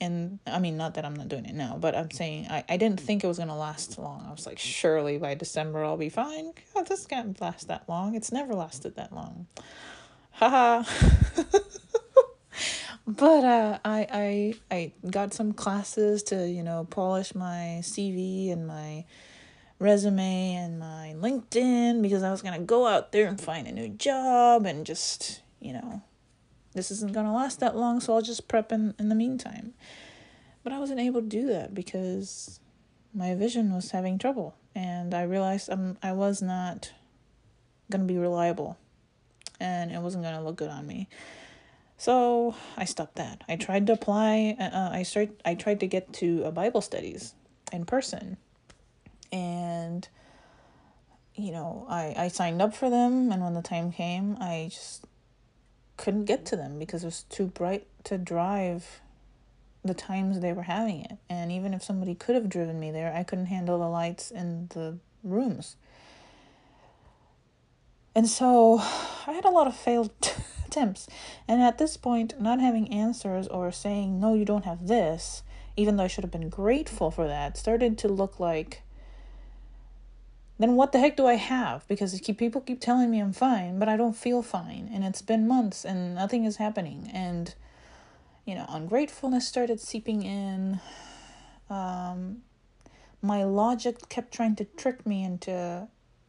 and 0.01 0.39
I 0.45 0.59
mean, 0.59 0.77
not 0.77 0.95
that 0.95 1.05
I'm 1.05 1.15
not 1.15 1.29
doing 1.29 1.45
it 1.45 1.55
now, 1.55 1.77
but 1.79 1.95
I'm 1.95 2.11
saying 2.11 2.47
I, 2.49 2.63
I 2.67 2.77
didn't 2.77 2.99
think 2.99 3.23
it 3.23 3.27
was 3.27 3.37
gonna 3.37 3.57
last 3.57 3.97
long. 3.97 4.25
I 4.27 4.31
was 4.31 4.45
like, 4.45 4.59
surely 4.59 5.17
by 5.17 5.35
December 5.35 5.83
I'll 5.83 5.97
be 5.97 6.09
fine. 6.09 6.51
God, 6.73 6.87
this 6.87 7.05
can't 7.05 7.39
last 7.39 7.67
that 7.67 7.87
long. 7.87 8.15
It's 8.15 8.31
never 8.31 8.53
lasted 8.53 8.95
that 8.95 9.13
long. 9.13 9.47
Haha. 10.31 10.83
but 13.07 13.43
uh, 13.43 13.79
I 13.85 14.07
I 14.11 14.53
I 14.75 14.91
got 15.09 15.33
some 15.33 15.53
classes 15.53 16.23
to 16.23 16.47
you 16.47 16.63
know 16.63 16.85
polish 16.89 17.35
my 17.35 17.79
CV 17.81 18.51
and 18.51 18.67
my 18.67 19.05
resume 19.79 20.55
and 20.55 20.79
my 20.79 21.13
LinkedIn 21.17 22.01
because 22.01 22.23
I 22.23 22.31
was 22.31 22.41
gonna 22.41 22.59
go 22.59 22.87
out 22.87 23.11
there 23.11 23.27
and 23.27 23.39
find 23.39 23.67
a 23.67 23.71
new 23.71 23.89
job 23.89 24.65
and 24.65 24.85
just 24.85 25.41
you 25.59 25.73
know 25.73 26.01
this 26.73 26.91
isn't 26.91 27.13
gonna 27.13 27.33
last 27.33 27.59
that 27.59 27.75
long, 27.75 27.99
so 27.99 28.13
I'll 28.13 28.21
just 28.21 28.47
prep 28.47 28.71
in 28.71 28.93
in 28.99 29.09
the 29.09 29.15
meantime. 29.15 29.73
But 30.63 30.73
I 30.73 30.79
wasn't 30.79 30.99
able 30.99 31.21
to 31.21 31.27
do 31.27 31.47
that 31.47 31.73
because 31.73 32.59
my 33.13 33.35
vision 33.35 33.73
was 33.73 33.91
having 33.91 34.17
trouble, 34.17 34.55
and 34.73 35.13
I 35.13 35.23
realized 35.23 35.69
I'm 35.69 35.97
I 36.01 36.13
was 36.13 36.41
not 36.41 36.91
gonna 37.91 38.05
be 38.05 38.17
reliable, 38.17 38.77
and 39.59 39.91
it 39.91 39.99
wasn't 39.99 40.23
gonna 40.23 40.43
look 40.43 40.55
good 40.55 40.69
on 40.69 40.87
me. 40.87 41.07
So 41.97 42.55
I 42.75 42.85
stopped 42.85 43.15
that. 43.15 43.43
I 43.47 43.55
tried 43.55 43.87
to 43.87 43.93
apply. 43.93 44.57
Uh, 44.59 44.63
uh, 44.63 44.89
I 44.91 45.03
start. 45.03 45.29
I 45.45 45.55
tried 45.55 45.79
to 45.81 45.87
get 45.87 46.11
to 46.13 46.43
a 46.43 46.51
Bible 46.51 46.81
studies 46.81 47.35
in 47.71 47.85
person, 47.85 48.37
and 49.31 50.07
you 51.35 51.51
know, 51.51 51.85
I 51.89 52.13
I 52.17 52.27
signed 52.29 52.61
up 52.61 52.73
for 52.73 52.89
them, 52.89 53.31
and 53.31 53.43
when 53.43 53.53
the 53.53 53.61
time 53.61 53.91
came, 53.91 54.37
I 54.39 54.69
just 54.71 55.05
couldn't 55.97 56.25
get 56.25 56.45
to 56.47 56.55
them 56.55 56.79
because 56.79 57.03
it 57.03 57.07
was 57.07 57.23
too 57.23 57.47
bright 57.47 57.87
to 58.05 58.17
drive 58.17 59.01
the 59.83 59.93
times 59.93 60.39
they 60.39 60.53
were 60.53 60.63
having 60.63 61.01
it. 61.01 61.17
And 61.29 61.51
even 61.51 61.73
if 61.73 61.83
somebody 61.83 62.15
could 62.15 62.35
have 62.35 62.49
driven 62.49 62.79
me 62.79 62.91
there, 62.91 63.13
I 63.13 63.23
couldn't 63.23 63.47
handle 63.47 63.79
the 63.79 63.89
lights 63.89 64.31
in 64.31 64.67
the 64.73 64.97
rooms. 65.23 65.75
And 68.15 68.27
so 68.27 68.79
I 69.27 69.33
had 69.33 69.45
a 69.45 69.49
lot 69.49 69.67
of 69.67 69.75
failed 69.75 70.11
attempts. 70.65 71.07
And 71.47 71.61
at 71.61 71.77
this 71.77 71.97
point, 71.97 72.39
not 72.39 72.59
having 72.59 72.91
answers 72.91 73.47
or 73.47 73.71
saying, 73.71 74.19
no, 74.19 74.33
you 74.33 74.45
don't 74.45 74.65
have 74.65 74.87
this, 74.87 75.43
even 75.75 75.97
though 75.97 76.03
I 76.03 76.07
should 76.07 76.23
have 76.23 76.31
been 76.31 76.49
grateful 76.49 77.11
for 77.11 77.27
that, 77.27 77.57
started 77.57 77.97
to 77.99 78.07
look 78.07 78.39
like, 78.39 78.82
then 80.59 80.75
what 80.75 80.91
the 80.91 80.99
heck 80.99 81.17
do 81.17 81.25
I 81.25 81.35
have? 81.35 81.87
Because 81.87 82.19
keep, 82.21 82.37
people 82.37 82.61
keep 82.61 82.79
telling 82.79 83.09
me 83.09 83.19
I'm 83.19 83.33
fine, 83.33 83.79
but 83.79 83.89
I 83.89 83.97
don't 83.97 84.15
feel 84.15 84.41
fine. 84.41 84.89
And 84.93 85.03
it's 85.03 85.21
been 85.21 85.47
months 85.47 85.83
and 85.83 86.15
nothing 86.15 86.45
is 86.45 86.57
happening. 86.57 87.09
And, 87.11 87.53
you 88.45 88.55
know, 88.55 88.65
ungratefulness 88.69 89.47
started 89.47 89.79
seeping 89.79 90.21
in. 90.23 90.79
Um, 91.69 92.43
my 93.21 93.43
logic 93.43 94.09
kept 94.09 94.33
trying 94.33 94.55
to 94.57 94.65
trick 94.65 95.05
me 95.05 95.23
into, 95.23 95.87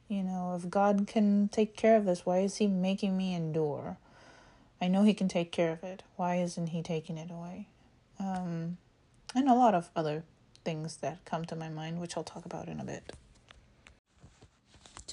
you 0.09 0.23
know, 0.23 0.55
if 0.57 0.71
God 0.71 1.07
can 1.07 1.49
take 1.49 1.77
care 1.77 1.97
of 1.97 2.07
this, 2.07 2.25
why 2.25 2.39
is 2.39 2.57
He 2.57 2.67
making 2.67 3.17
me 3.17 3.35
endure? 3.35 3.99
I 4.81 4.89
know 4.89 5.03
He 5.03 5.13
can 5.13 5.29
take 5.29 5.53
care 5.53 5.73
of 5.73 5.83
it. 5.83 6.03
Why 6.17 6.37
isn't 6.37 6.69
He 6.69 6.83
taking 6.83 7.19
it 7.19 7.31
away? 7.31 7.69
Um, 8.19 8.79
and 9.35 9.49
a 9.49 9.55
lot 9.55 9.75
of 9.75 9.91
other 9.95 10.25
things 10.65 10.99
that 10.99 11.25
come 11.25 11.45
to 11.47 11.57
my 11.57 11.69
mind, 11.69 12.01
which 12.01 12.17
I'll 12.17 12.25
talk 12.25 12.47
about 12.47 12.69
in 12.69 12.81
a 12.81 12.85
bit. 12.85 13.13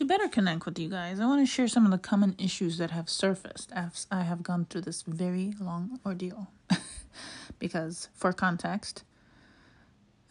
To 0.02 0.06
better 0.06 0.28
connect 0.28 0.66
with 0.66 0.80
you 0.80 0.90
guys, 0.90 1.20
I 1.20 1.28
want 1.28 1.42
to 1.42 1.46
share 1.46 1.68
some 1.68 1.86
of 1.86 1.92
the 1.92 2.00
common 2.00 2.36
issues 2.40 2.80
that 2.80 2.90
have 2.90 3.08
surfaced 3.08 3.72
as 3.72 4.08
I 4.10 4.24
have 4.24 4.42
gone 4.42 4.66
through 4.66 4.82
this 4.82 5.04
very 5.04 5.54
long 5.60 6.00
ordeal. 6.04 6.48
because, 7.60 8.10
for 8.16 8.34
context, 8.34 9.04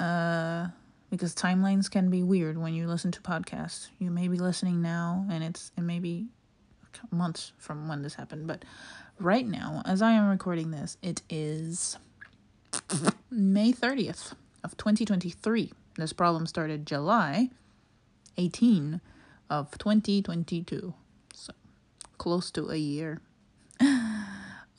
uh, 0.00 0.66
because 1.08 1.36
timelines 1.36 1.88
can 1.88 2.10
be 2.10 2.24
weird 2.24 2.58
when 2.58 2.74
you 2.74 2.88
listen 2.88 3.12
to 3.12 3.20
podcasts. 3.20 3.90
You 4.00 4.10
may 4.10 4.26
be 4.26 4.38
listening 4.38 4.82
now, 4.82 5.24
and 5.30 5.44
it's 5.44 5.70
it 5.78 5.82
may 5.82 6.00
be 6.00 6.26
months 7.12 7.52
from 7.56 7.86
when 7.86 8.02
this 8.02 8.14
happened, 8.14 8.48
but 8.48 8.64
right 9.20 9.46
now, 9.46 9.82
as 9.86 10.02
I 10.02 10.10
am 10.10 10.28
recording 10.28 10.72
this, 10.72 10.96
it 11.00 11.22
is 11.30 11.96
May 13.30 13.72
30th 13.72 14.32
of 14.64 14.76
2023. 14.76 15.72
This 15.94 16.12
problem 16.12 16.46
started 16.46 16.86
July 16.86 17.50
18 18.36 19.00
of 19.50 19.76
2022. 19.78 20.94
So 21.34 21.52
close 22.18 22.50
to 22.52 22.70
a 22.70 22.76
year. 22.76 23.20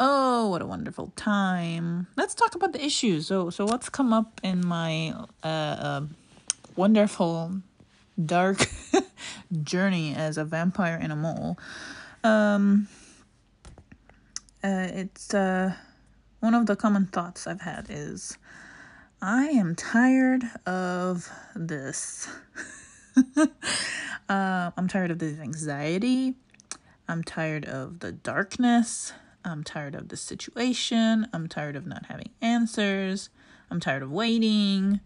Oh, 0.04 0.48
what 0.48 0.64
a 0.64 0.66
wonderful 0.66 1.14
time. 1.16 2.08
Let's 2.18 2.34
talk 2.34 2.56
about 2.56 2.74
the 2.74 2.84
issues. 2.84 3.28
So 3.28 3.52
so 3.52 3.66
what's 3.66 3.88
come 3.88 4.14
up 4.14 4.42
in 4.42 4.66
my 4.66 5.14
uh, 5.44 5.48
uh 5.48 6.02
wonderful 6.76 7.62
dark 8.18 8.66
journey 9.62 10.16
as 10.16 10.40
a 10.40 10.44
vampire 10.44 10.98
in 10.98 11.12
a 11.12 11.16
mole. 11.16 11.56
Um 12.24 12.88
uh, 14.64 14.88
it's 14.94 15.34
uh, 15.34 15.74
one 16.40 16.54
of 16.54 16.68
the 16.68 16.76
common 16.76 17.08
thoughts 17.08 17.48
I've 17.48 17.62
had 17.62 17.88
is 17.90 18.38
I 19.22 19.46
am 19.48 19.76
tired 19.76 20.44
of 20.66 21.30
this. 21.56 22.28
uh, 23.38 24.72
I'm 24.78 24.88
tired 24.88 25.12
of 25.12 25.20
this 25.20 25.40
anxiety. 25.40 26.36
I'm 27.08 27.24
tired 27.24 27.66
of 27.66 28.00
the 28.00 28.12
darkness. 28.12 29.14
I'm 29.44 29.64
tired 29.64 29.96
of 29.96 30.10
the 30.10 30.18
situation. 30.18 31.28
I'm 31.34 31.48
tired 31.48 31.76
of 31.76 31.86
not 31.86 32.06
having 32.06 32.30
answers. 32.42 33.30
I'm 33.70 33.80
tired 33.80 34.04
of 34.04 34.12
waiting. 34.12 35.00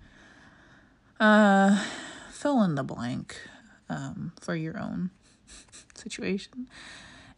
Uh, 1.20 1.84
fill 2.32 2.62
in 2.64 2.76
the 2.76 2.84
blank 2.84 3.38
um, 3.90 4.34
for 4.40 4.56
your 4.56 4.78
own 4.78 5.12
situation. 5.96 6.68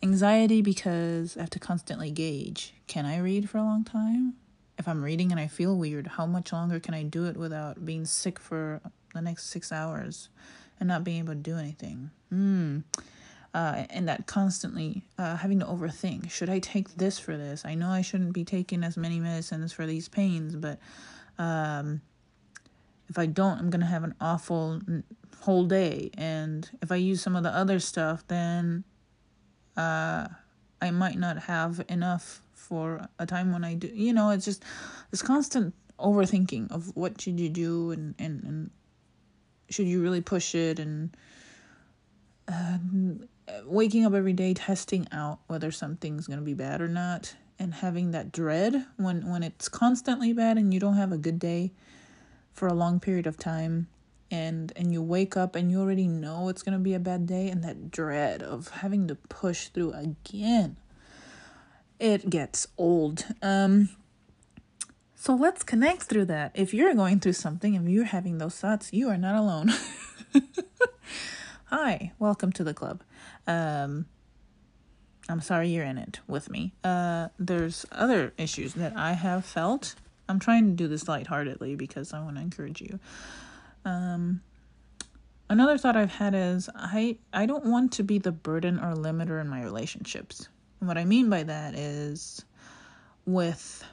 Anxiety 0.01 0.62
because 0.62 1.38
I 1.38 1.41
have 1.41 1.50
to 1.51 1.59
constantly 1.59 2.12
gauge 2.12 2.74
can 2.88 3.05
I 3.05 3.17
read 3.17 3.50
for 3.50 3.57
a 3.57 3.63
long 3.63 3.83
time? 3.83 4.33
If 4.77 4.88
I'm 4.88 5.03
reading 5.03 5.31
and 5.31 5.39
I 5.39 5.47
feel 5.47 5.75
weird, 5.75 6.07
how 6.07 6.25
much 6.25 6.53
longer 6.53 6.79
can 6.79 6.93
I 6.93 7.03
do 7.03 7.25
it 7.25 7.36
without 7.36 7.86
being 7.86 8.05
sick 8.05 8.39
for 8.39 8.79
the 9.17 9.21
next 9.21 9.47
six 9.47 9.71
hours 9.71 10.29
and 10.79 10.88
not 10.88 11.03
being 11.03 11.19
able 11.19 11.33
to 11.33 11.39
do 11.39 11.57
anything? 11.57 12.12
Mm. 12.33 12.83
Uh, 13.53 13.86
and 13.89 14.07
that 14.07 14.27
constantly 14.27 15.03
uh, 15.17 15.38
having 15.38 15.59
to 15.59 15.65
overthink 15.65 16.29
should 16.29 16.50
I 16.50 16.59
take 16.59 16.95
this 16.95 17.17
for 17.17 17.36
this? 17.38 17.65
I 17.65 17.75
know 17.75 17.89
I 17.89 18.01
shouldn't 18.01 18.33
be 18.33 18.43
taking 18.43 18.83
as 18.83 18.97
many 18.97 19.19
medicines 19.19 19.74
for 19.74 19.86
these 19.86 20.07
pains, 20.07 20.55
but 20.55 20.79
um, 21.39 22.01
if 23.09 23.17
I 23.17 23.25
don't, 23.25 23.57
I'm 23.57 23.69
going 23.69 23.81
to 23.81 23.88
have 23.88 24.03
an 24.03 24.15
awful 24.19 24.81
whole 25.41 25.65
day. 25.65 26.12
And 26.17 26.69
if 26.81 26.91
I 26.91 26.97
use 26.97 27.21
some 27.21 27.36
of 27.36 27.43
the 27.43 27.50
other 27.50 27.79
stuff, 27.79 28.27
then 28.27 28.83
uh, 29.75 30.27
I 30.81 30.91
might 30.91 31.17
not 31.17 31.39
have 31.43 31.83
enough 31.89 32.41
for 32.53 33.07
a 33.17 33.25
time 33.25 33.51
when 33.51 33.63
I 33.63 33.75
do. 33.75 33.88
You 33.88 34.13
know, 34.13 34.31
it's 34.31 34.45
just 34.45 34.63
this 35.12 35.21
constant 35.21 35.74
overthinking 36.00 36.71
of 36.71 36.95
what 36.95 37.19
should 37.19 37.39
you 37.39 37.50
do 37.50 37.91
and 37.91 38.13
and, 38.19 38.43
and 38.43 38.69
should 39.69 39.88
you 39.88 40.01
really 40.01 40.21
push 40.21 40.55
it? 40.55 40.79
And 40.79 41.15
uh, 42.47 42.77
waking 43.65 44.05
up 44.05 44.13
every 44.13 44.33
day 44.33 44.53
testing 44.53 45.07
out 45.12 45.39
whether 45.47 45.71
something's 45.71 46.27
going 46.27 46.39
to 46.39 46.45
be 46.45 46.53
bad 46.53 46.81
or 46.81 46.88
not 46.88 47.36
and 47.59 47.74
having 47.75 48.12
that 48.12 48.31
dread 48.31 48.86
when 48.97 49.29
when 49.29 49.43
it's 49.43 49.67
constantly 49.67 50.33
bad 50.33 50.57
and 50.57 50.74
you 50.74 50.79
don't 50.79 50.95
have 50.95 51.12
a 51.12 51.17
good 51.17 51.39
day 51.39 51.71
for 52.53 52.67
a 52.67 52.74
long 52.74 53.00
period 53.00 53.27
of 53.27 53.38
time 53.38 53.88
and 54.29 54.74
and 54.75 54.91
you 54.91 55.01
wake 55.01 55.38
up 55.38 55.55
and 55.55 55.71
you 55.71 55.79
already 55.79 56.07
know 56.07 56.50
it's 56.50 56.62
going 56.62 56.77
to 56.77 56.83
be 56.83 56.93
a 56.93 57.00
bad 57.00 57.25
day 57.25 57.50
and 57.50 57.63
that 57.63 57.91
dread 57.91 58.43
of 58.43 58.69
having 58.69 59.07
to 59.07 59.15
push 59.15 59.67
through 59.67 59.91
again 59.93 60.77
it 62.00 62.29
gets 62.29 62.67
old. 62.77 63.25
Um 63.41 63.89
so 65.19 65.33
let's 65.33 65.63
connect 65.63 66.03
through 66.03 66.25
that. 66.25 66.51
If 66.53 66.75
you're 66.75 66.93
going 66.93 67.19
through 67.19 67.33
something 67.33 67.75
and 67.75 67.91
you're 67.91 68.05
having 68.05 68.38
those 68.38 68.55
thoughts 68.55 68.93
you 68.93 69.09
are 69.09 69.17
not 69.17 69.33
alone. 69.33 69.74
Hi 71.65 72.13
welcome 72.19 72.51
to 72.53 72.63
the 72.63 72.74
club. 72.74 73.01
Um 73.47 74.05
i'm 75.27 75.41
sorry 75.41 75.69
you're 75.69 75.83
in 75.83 75.97
it 75.97 76.19
with 76.27 76.51
me. 76.51 76.74
Uh 76.83 77.29
there's 77.39 77.86
other 77.91 78.33
issues 78.38 78.75
that 78.75 78.95
i 78.95 79.13
have 79.13 79.43
felt. 79.43 79.95
I'm 80.29 80.39
trying 80.39 80.67
to 80.67 80.74
do 80.74 80.88
this 80.88 81.07
lightheartedly 81.07 81.75
because 81.75 82.13
i 82.13 82.21
want 82.21 82.36
to 82.36 82.41
encourage 82.41 82.79
you. 82.79 83.00
Um, 83.86 84.41
another 85.50 85.77
thought 85.77 85.95
I've 85.95 86.12
had 86.12 86.36
is 86.36 86.69
I 86.75 87.17
I 87.33 87.47
don't 87.47 87.65
want 87.65 87.93
to 87.93 88.03
be 88.03 88.19
the 88.19 88.31
burden 88.31 88.77
or 88.79 88.93
limiter 88.93 89.41
in 89.41 89.47
my 89.47 89.63
relationships. 89.63 90.47
And 90.79 90.88
what 90.88 90.97
I 90.97 91.05
mean 91.05 91.29
by 91.29 91.41
that 91.43 91.74
is 91.74 92.45
with 93.25 93.83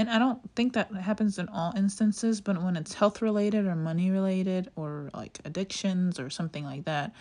and 0.00 0.08
I 0.08 0.18
don't 0.18 0.38
think 0.56 0.72
that 0.72 0.90
happens 0.94 1.38
in 1.38 1.48
all 1.50 1.74
instances, 1.76 2.40
but 2.40 2.62
when 2.62 2.74
it's 2.74 2.94
health 2.94 3.20
related 3.20 3.66
or 3.66 3.74
money 3.74 4.10
related 4.10 4.70
or 4.74 5.10
like 5.12 5.38
addictions 5.44 6.18
or 6.18 6.30
something 6.30 6.64
like 6.64 6.86
that, 6.86 7.12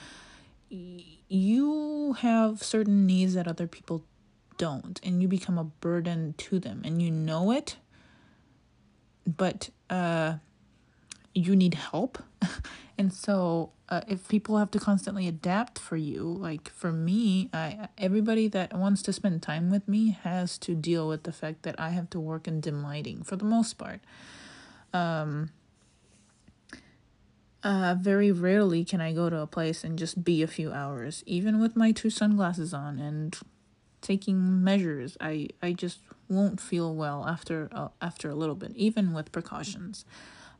you 0.69 2.13
have 2.19 2.63
certain 2.63 3.05
needs 3.05 3.33
that 3.33 3.49
other 3.49 3.67
people 3.67 4.05
don't, 4.57 4.97
and 5.03 5.21
you 5.21 5.27
become 5.27 5.57
a 5.57 5.65
burden 5.65 6.35
to 6.37 6.57
them, 6.57 6.81
and 6.85 7.01
you 7.01 7.11
know 7.11 7.51
it. 7.51 7.75
But 9.27 9.71
uh, 9.89 10.35
you 11.33 11.57
need 11.57 11.73
help. 11.73 12.23
and 12.97 13.11
so 13.11 13.73
uh, 13.89 14.01
if 14.07 14.27
people 14.27 14.57
have 14.57 14.69
to 14.71 14.79
constantly 14.79 15.27
adapt 15.27 15.79
for 15.79 15.97
you 15.97 16.23
like 16.23 16.69
for 16.69 16.91
me 16.91 17.49
i 17.53 17.87
everybody 17.97 18.47
that 18.47 18.73
wants 18.73 19.01
to 19.01 19.11
spend 19.11 19.41
time 19.41 19.69
with 19.69 19.87
me 19.87 20.11
has 20.23 20.57
to 20.57 20.75
deal 20.75 21.07
with 21.07 21.23
the 21.23 21.31
fact 21.31 21.63
that 21.63 21.77
i 21.79 21.89
have 21.89 22.09
to 22.09 22.19
work 22.19 22.47
in 22.47 22.61
dim 22.61 22.83
lighting 22.83 23.23
for 23.23 23.35
the 23.35 23.45
most 23.45 23.77
part. 23.77 23.99
Um 24.93 25.51
uh 27.61 27.95
very 27.99 28.31
rarely 28.31 28.85
can 28.85 29.01
i 29.01 29.11
go 29.11 29.29
to 29.29 29.37
a 29.37 29.47
place 29.47 29.83
and 29.83 29.99
just 29.99 30.23
be 30.23 30.41
a 30.41 30.47
few 30.47 30.71
hours. 30.71 31.23
Even 31.25 31.59
with 31.59 31.75
my 31.75 31.91
two 31.91 32.09
sunglasses 32.09 32.73
on 32.73 32.99
and 32.99 33.37
taking 34.01 34.63
measures 34.63 35.17
i 35.19 35.47
i 35.61 35.73
just 35.73 35.99
won't 36.29 36.61
feel 36.61 36.95
well 36.95 37.25
after 37.27 37.69
uh, 37.73 37.89
after 38.01 38.29
a 38.29 38.35
little 38.35 38.55
bit 38.55 38.71
even 38.75 39.13
with 39.13 39.31
precautions. 39.31 40.05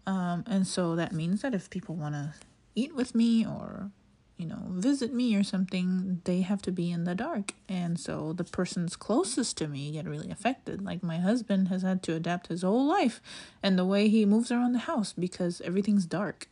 Um 0.05 0.43
and 0.48 0.65
so 0.65 0.95
that 0.95 1.13
means 1.13 1.41
that 1.43 1.53
if 1.53 1.69
people 1.69 1.95
want 1.95 2.15
to 2.15 2.33
eat 2.76 2.96
with 2.96 3.16
me 3.16 3.46
or 3.46 3.92
you 4.38 4.46
know 4.46 4.64
visit 4.70 5.14
me 5.14 5.36
or 5.36 5.44
something 5.44 6.22
they 6.24 6.42
have 6.42 6.62
to 6.64 6.72
be 6.72 6.92
in 6.92 7.04
the 7.04 7.16
dark. 7.16 7.54
And 7.68 8.00
so 8.00 8.34
the 8.34 8.44
persons 8.44 8.96
closest 8.96 9.58
to 9.58 9.68
me 9.68 9.92
get 9.92 10.06
really 10.06 10.32
affected. 10.32 10.84
Like 10.84 11.04
my 11.04 11.18
husband 11.18 11.68
has 11.68 11.82
had 11.82 12.04
to 12.04 12.16
adapt 12.16 12.48
his 12.48 12.62
whole 12.62 12.86
life 12.88 13.22
and 13.62 13.78
the 13.78 13.86
way 13.86 14.08
he 14.08 14.26
moves 14.26 14.52
around 14.52 14.74
the 14.74 14.80
house 14.80 15.14
because 15.14 15.62
everything's 15.62 16.06
dark. 16.06 16.48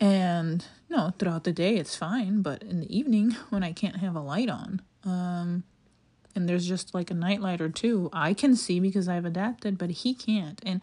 And 0.00 0.64
no 0.90 1.12
throughout 1.18 1.44
the 1.44 1.52
day 1.52 1.76
it's 1.76 1.96
fine 1.96 2.40
but 2.42 2.62
in 2.62 2.80
the 2.80 2.96
evening 2.96 3.32
when 3.50 3.62
i 3.62 3.72
can't 3.72 3.96
have 3.96 4.14
a 4.14 4.20
light 4.20 4.48
on 4.48 4.80
um 5.04 5.64
and 6.34 6.48
there's 6.48 6.66
just 6.66 6.94
like 6.94 7.10
a 7.10 7.14
nightlight 7.14 7.60
or 7.60 7.68
two 7.68 8.08
i 8.12 8.32
can 8.32 8.54
see 8.56 8.80
because 8.80 9.08
i've 9.08 9.24
adapted 9.24 9.76
but 9.78 9.90
he 9.90 10.14
can't. 10.14 10.60
And 10.64 10.80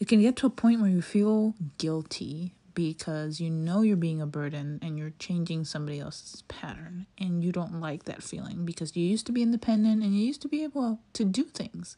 it 0.00 0.08
can 0.08 0.20
get 0.20 0.34
to 0.36 0.46
a 0.46 0.50
point 0.50 0.80
where 0.80 0.90
you 0.90 1.00
feel 1.00 1.54
guilty 1.78 2.54
because 2.74 3.40
you 3.40 3.50
know 3.50 3.82
you're 3.82 3.96
being 3.96 4.20
a 4.20 4.26
burden 4.26 4.78
and 4.82 4.98
you're 4.98 5.12
changing 5.18 5.64
somebody 5.64 6.00
else's 6.00 6.42
pattern 6.42 7.06
and 7.18 7.42
you 7.42 7.52
don't 7.52 7.80
like 7.80 8.04
that 8.04 8.22
feeling 8.22 8.64
because 8.64 8.96
you 8.96 9.04
used 9.04 9.26
to 9.26 9.32
be 9.32 9.42
independent 9.42 10.02
and 10.02 10.14
you 10.14 10.24
used 10.24 10.42
to 10.42 10.48
be 10.48 10.62
able 10.62 11.00
to 11.12 11.24
do 11.24 11.44
things. 11.44 11.96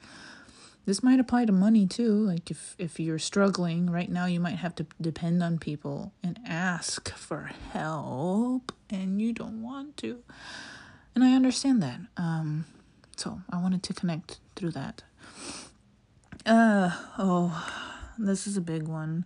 This 0.86 1.02
might 1.02 1.18
apply 1.18 1.46
to 1.46 1.52
money 1.52 1.86
too. 1.86 2.12
Like 2.12 2.50
if 2.50 2.74
if 2.78 3.00
you're 3.00 3.18
struggling 3.18 3.90
right 3.90 4.10
now 4.10 4.26
you 4.26 4.40
might 4.40 4.56
have 4.56 4.74
to 4.76 4.86
depend 5.00 5.42
on 5.42 5.58
people 5.58 6.12
and 6.22 6.38
ask 6.46 7.10
for 7.14 7.50
help 7.72 8.72
and 8.90 9.20
you 9.20 9.32
don't 9.32 9.62
want 9.62 9.96
to. 9.98 10.22
And 11.14 11.24
i 11.24 11.34
understand 11.34 11.82
that. 11.82 12.00
Um 12.16 12.66
so 13.16 13.40
i 13.50 13.56
wanted 13.56 13.82
to 13.84 13.94
connect 13.94 14.40
through 14.56 14.72
that. 14.72 15.02
Uh 16.44 16.90
oh 17.18 17.70
this 18.18 18.46
is 18.46 18.56
a 18.56 18.60
big 18.60 18.86
one 18.86 19.24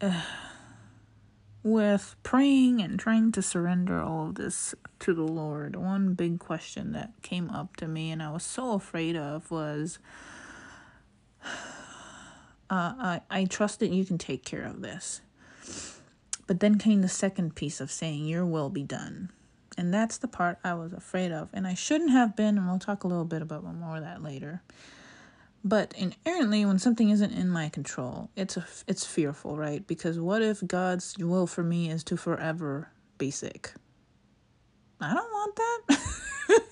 uh, 0.00 0.22
with 1.62 2.16
praying 2.22 2.80
and 2.80 2.98
trying 2.98 3.32
to 3.32 3.42
surrender 3.42 4.00
all 4.00 4.28
of 4.28 4.34
this 4.36 4.74
to 5.00 5.14
the 5.14 5.22
Lord, 5.22 5.76
one 5.76 6.14
big 6.14 6.38
question 6.38 6.92
that 6.92 7.12
came 7.22 7.50
up 7.50 7.76
to 7.76 7.88
me 7.88 8.10
and 8.10 8.22
I 8.22 8.30
was 8.30 8.44
so 8.44 8.72
afraid 8.72 9.16
of 9.16 9.50
was 9.50 9.98
uh, 11.44 11.48
I, 12.70 13.20
I 13.30 13.44
trust 13.44 13.80
that 13.80 13.90
you 13.90 14.04
can 14.04 14.18
take 14.18 14.44
care 14.44 14.64
of 14.64 14.82
this. 14.82 15.20
But 16.46 16.58
then 16.58 16.78
came 16.78 17.00
the 17.00 17.08
second 17.08 17.54
piece 17.54 17.80
of 17.80 17.92
saying, 17.92 18.24
Your 18.24 18.44
will 18.44 18.70
be 18.70 18.82
done. 18.82 19.30
And 19.78 19.94
that's 19.94 20.18
the 20.18 20.26
part 20.26 20.58
I 20.64 20.74
was 20.74 20.92
afraid 20.92 21.30
of. 21.30 21.48
And 21.52 21.64
I 21.64 21.74
shouldn't 21.74 22.10
have 22.10 22.34
been, 22.34 22.58
and 22.58 22.66
we'll 22.66 22.80
talk 22.80 23.04
a 23.04 23.06
little 23.06 23.24
bit 23.24 23.40
about 23.40 23.62
more 23.62 23.98
of 23.98 24.02
that 24.02 24.20
later. 24.20 24.62
But 25.62 25.92
inherently, 25.96 26.64
when 26.64 26.78
something 26.78 27.10
isn't 27.10 27.32
in 27.32 27.50
my 27.50 27.68
control, 27.68 28.30
it's 28.34 28.56
a, 28.56 28.66
it's 28.86 29.04
fearful, 29.04 29.56
right? 29.56 29.86
Because 29.86 30.18
what 30.18 30.40
if 30.40 30.66
God's 30.66 31.18
will 31.18 31.46
for 31.46 31.62
me 31.62 31.90
is 31.90 32.02
to 32.04 32.16
forever 32.16 32.90
be 33.18 33.30
sick? 33.30 33.72
I 35.00 35.14
don't 35.14 35.30
want 35.30 35.56
that. 35.56 36.00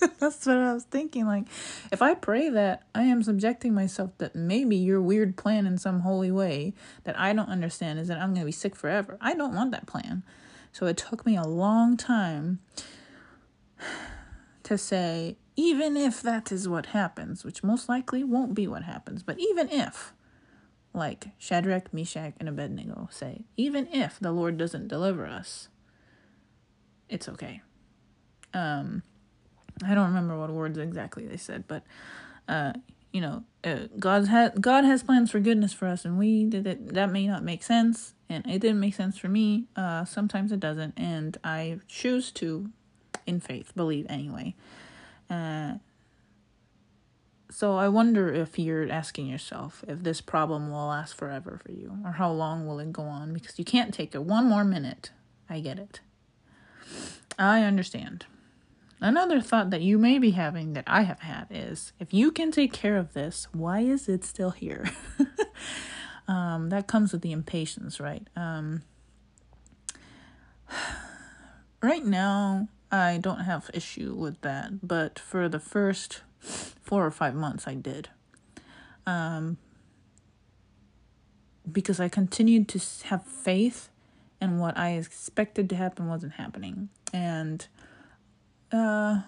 That's 0.18 0.47
what 0.47 0.57
I 0.57 0.73
was 0.73 0.85
thinking. 0.85 1.26
Like, 1.26 1.45
if 1.92 2.02
I 2.02 2.14
pray 2.14 2.49
that, 2.49 2.85
I 2.95 3.04
am 3.04 3.23
subjecting 3.23 3.75
myself 3.75 4.10
that 4.19 4.34
maybe 4.34 4.76
your 4.76 5.00
weird 5.00 5.36
plan 5.36 5.67
in 5.67 5.78
some 5.78 6.00
holy 6.00 6.30
way 6.30 6.75
that 7.04 7.19
I 7.19 7.32
don't 7.32 7.49
understand 7.49 7.99
is 7.99 8.08
that 8.08 8.19
I'm 8.19 8.30
going 8.30 8.41
to 8.41 8.47
be 8.47 8.52
sick 8.52 8.75
forever. 8.75 9.19
I 9.21 9.34
don't 9.34 9.54
want 9.54 9.71
that 9.73 9.86
plan. 9.86 10.23
So 10.73 10.86
it 10.86 10.97
took 10.97 11.25
me 11.25 11.36
a 11.36 11.45
long 11.45 11.97
time 11.97 12.60
to 14.63 14.78
say, 14.78 15.36
even 15.58 15.97
if 15.97 16.23
that 16.23 16.52
is 16.52 16.68
what 16.68 16.86
happens, 16.86 17.44
which 17.44 17.64
most 17.64 17.88
likely 17.88 18.23
won't 18.23 18.54
be 18.54 18.68
what 18.68 18.84
happens, 18.84 19.25
but 19.25 19.36
even 19.40 19.68
if, 19.71 20.12
like 20.94 21.30
Shadrach, 21.36 21.92
Meshach, 21.92 22.34
and 22.38 22.49
Abednego 22.49 23.08
say, 23.10 23.44
even 23.56 23.88
if 23.88 24.21
the 24.21 24.30
Lord 24.30 24.56
doesn't 24.56 24.86
deliver 24.86 25.26
us, 25.26 25.66
it's 27.08 27.28
okay. 27.28 27.60
Um, 28.54 29.02
I 29.84 29.94
don't 29.94 30.06
remember 30.06 30.38
what 30.38 30.50
words 30.50 30.78
exactly 30.78 31.26
they 31.26 31.36
said, 31.36 31.64
but 31.66 31.82
uh, 32.47 32.75
you 33.12 33.21
know, 33.21 33.42
uh, 33.64 33.88
God 33.99 34.28
has 34.28 34.52
God 34.60 34.84
has 34.84 35.02
plans 35.02 35.32
for 35.32 35.40
goodness 35.40 35.73
for 35.73 35.88
us, 35.88 36.04
and 36.04 36.18
we 36.18 36.49
it. 36.52 36.94
That 36.94 37.10
may 37.10 37.26
not 37.26 37.42
make 37.42 37.64
sense, 37.64 38.14
and 38.28 38.47
it 38.47 38.60
didn't 38.60 38.78
make 38.78 38.94
sense 38.94 39.18
for 39.18 39.28
me. 39.28 39.64
Uh, 39.75 40.04
sometimes 40.04 40.52
it 40.52 40.60
doesn't, 40.60 40.94
and 40.97 41.36
I 41.42 41.80
choose 41.88 42.30
to, 42.32 42.71
in 43.26 43.40
faith, 43.40 43.73
believe 43.75 44.06
anyway. 44.08 44.54
Uh, 45.30 45.75
so 47.50 47.76
I 47.76 47.88
wonder 47.88 48.32
if 48.32 48.58
you're 48.58 48.91
asking 48.91 49.26
yourself 49.26 49.84
if 49.88 50.02
this 50.02 50.21
problem 50.21 50.71
will 50.71 50.86
last 50.86 51.14
forever 51.14 51.60
for 51.64 51.73
you 51.73 51.99
or 52.04 52.12
how 52.12 52.30
long 52.30 52.67
will 52.67 52.78
it 52.78 52.93
go 52.93 53.02
on 53.02 53.32
because 53.32 53.58
you 53.58 53.64
can't 53.64 53.93
take 53.93 54.14
it 54.14 54.23
one 54.23 54.47
more 54.47 54.64
minute. 54.64 55.10
I 55.49 55.60
get 55.60 55.78
it. 55.78 56.00
I 57.38 57.62
understand. 57.62 58.26
Another 59.00 59.41
thought 59.41 59.71
that 59.71 59.80
you 59.80 59.97
may 59.97 60.19
be 60.19 60.32
having 60.32 60.73
that 60.73 60.84
I 60.86 61.02
have 61.02 61.21
had 61.21 61.47
is 61.50 61.93
if 62.00 62.12
you 62.12 62.32
can 62.32 62.50
take 62.50 62.73
care 62.73 62.97
of 62.97 63.12
this, 63.12 63.47
why 63.52 63.80
is 63.80 64.08
it 64.08 64.25
still 64.25 64.50
here? 64.50 64.91
um, 66.28 66.69
that 66.71 66.88
comes 66.88 67.12
with 67.12 67.23
the 67.23 67.32
impatience, 67.32 68.00
right? 68.00 68.26
Um, 68.34 68.82
right 71.82 72.04
now, 72.04 72.69
I 72.91 73.19
don't 73.19 73.41
have 73.41 73.71
issue 73.75 74.15
with 74.15 74.41
that, 74.41 74.87
but 74.87 75.19
for 75.19 75.49
the 75.49 75.61
first 75.61 76.23
four 76.41 77.05
or 77.05 77.11
five 77.11 77.35
months, 77.35 77.67
I 77.67 77.75
did. 77.75 78.09
Um, 79.07 79.59
because 81.71 82.01
I 82.01 82.09
continued 82.09 82.69
to 82.69 82.81
have 83.07 83.25
faith 83.25 83.91
and 84.41 84.61
what 84.61 84.77
I 84.79 84.93
expected 84.93 85.69
to 85.71 85.77
happen 85.77 86.09
wasn't 86.09 86.35
happening. 86.35 86.89
And 87.13 87.67
uh, 88.73 89.23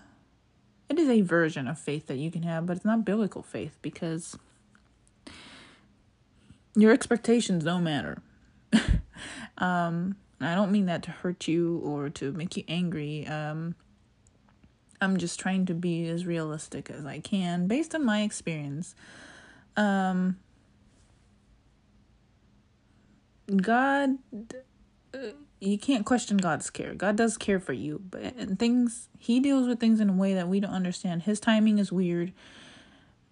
it 0.88 0.98
is 0.98 1.08
a 1.08 1.20
version 1.22 1.68
of 1.68 1.78
faith 1.78 2.06
that 2.06 2.16
you 2.16 2.30
can 2.30 2.42
have, 2.44 2.66
but 2.66 2.76
it's 2.76 2.84
not 2.84 3.04
biblical 3.04 3.42
faith 3.42 3.76
because 3.82 4.38
your 6.74 6.92
expectations 6.92 7.64
don't 7.64 7.84
matter. 7.84 8.22
um, 9.58 10.16
I 10.40 10.54
don't 10.54 10.72
mean 10.72 10.86
that 10.86 11.02
to 11.04 11.10
hurt 11.10 11.46
you 11.48 11.78
or 11.84 12.08
to 12.10 12.32
make 12.32 12.56
you 12.56 12.64
angry. 12.66 13.26
Um, 13.26 13.74
I'm 15.00 15.16
just 15.16 15.40
trying 15.40 15.66
to 15.66 15.74
be 15.74 16.08
as 16.08 16.26
realistic 16.26 16.90
as 16.90 17.04
I 17.06 17.20
can 17.20 17.66
based 17.66 17.94
on 17.94 18.04
my 18.04 18.22
experience. 18.22 18.94
Um, 19.76 20.38
God, 23.56 24.18
uh, 25.14 25.18
you 25.60 25.78
can't 25.78 26.06
question 26.06 26.36
God's 26.36 26.70
care. 26.70 26.94
God 26.94 27.16
does 27.16 27.36
care 27.36 27.60
for 27.60 27.72
you, 27.72 28.00
but 28.10 28.22
and 28.36 28.58
things 28.58 29.08
He 29.18 29.40
deals 29.40 29.66
with 29.66 29.80
things 29.80 30.00
in 30.00 30.08
a 30.08 30.14
way 30.14 30.34
that 30.34 30.48
we 30.48 30.60
don't 30.60 30.72
understand. 30.72 31.22
His 31.22 31.40
timing 31.40 31.78
is 31.78 31.90
weird. 31.90 32.32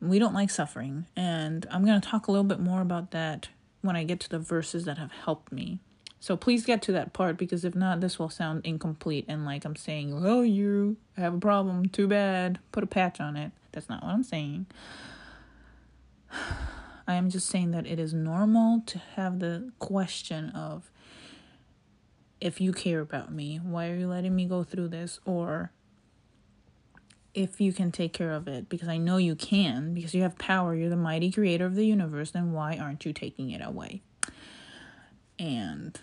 We 0.01 0.19
don't 0.19 0.35
like 0.35 0.51
suffering, 0.51 1.07
and 1.17 1.67
I'm 1.71 1.85
gonna 1.85 2.01
talk 2.01 2.29
a 2.29 2.33
little 2.33 2.45
bit 2.45 2.61
more 2.61 2.81
about 2.81 3.11
that 3.13 3.49
when 3.81 3.97
I 3.97 4.05
get 4.05 4.21
to 4.21 4.29
the 4.29 4.39
verses 4.39 4.85
that 4.85 4.99
have 4.99 5.13
helped 5.13 5.53
me. 5.53 5.81
So 6.21 6.37
please 6.37 6.65
get 6.65 6.83
to 6.83 6.93
that 6.93 7.13
part 7.13 7.37
because 7.37 7.65
if 7.65 7.75
not, 7.75 8.01
this 8.01 8.19
will 8.19 8.31
sound 8.31 8.63
incomplete 8.65 9.25
and 9.29 9.45
like 9.45 9.65
I'm 9.65 9.77
saying, 9.77 10.13
oh, 10.25 10.43
you 10.43 10.97
have 11.17 11.35
a 11.35 11.39
problem, 11.39 11.89
too 11.89 12.09
bad, 12.09 12.59
put 12.73 12.83
a 12.83 12.89
patch 12.89 13.21
on 13.21 13.37
it. 13.37 13.53
That's 13.73 13.89
not 13.89 14.03
what 14.03 14.11
I'm 14.11 14.25
saying. 14.25 14.67
I 17.07 17.15
am 17.15 17.31
just 17.31 17.49
saying 17.49 17.71
that 17.71 17.87
it 17.87 17.99
is 17.99 18.13
normal 18.13 18.83
to 18.87 18.99
have 19.17 19.39
the 19.39 19.73
question 19.79 20.51
of 20.51 20.91
if 22.41 22.61
you 22.61 22.73
care 22.73 23.01
about 23.01 23.33
me, 23.33 23.59
why 23.63 23.89
are 23.89 23.97
you 23.97 24.09
letting 24.09 24.37
me 24.37 24.45
go 24.45 24.63
through 24.63 24.89
this? 24.89 25.19
Or 25.25 25.73
if 27.35 27.61
you 27.61 27.73
can 27.73 27.91
take 27.93 28.13
care 28.13 28.33
of 28.33 28.47
it, 28.47 28.69
because 28.69 28.89
I 28.89 28.99
know 28.99 29.17
you 29.17 29.35
can, 29.35 29.95
because 29.95 30.15
you 30.15 30.23
have 30.23 30.37
power, 30.39 30.75
you're 30.75 30.91
the 30.91 30.97
mighty 30.97 31.31
creator 31.31 31.65
of 31.65 31.75
the 31.75 31.87
universe, 31.87 32.33
then 32.33 32.53
why 32.53 32.77
aren't 32.77 33.05
you 33.05 33.13
taking 33.13 33.51
it 33.51 33.63
away? 33.65 34.03
And 35.39 35.99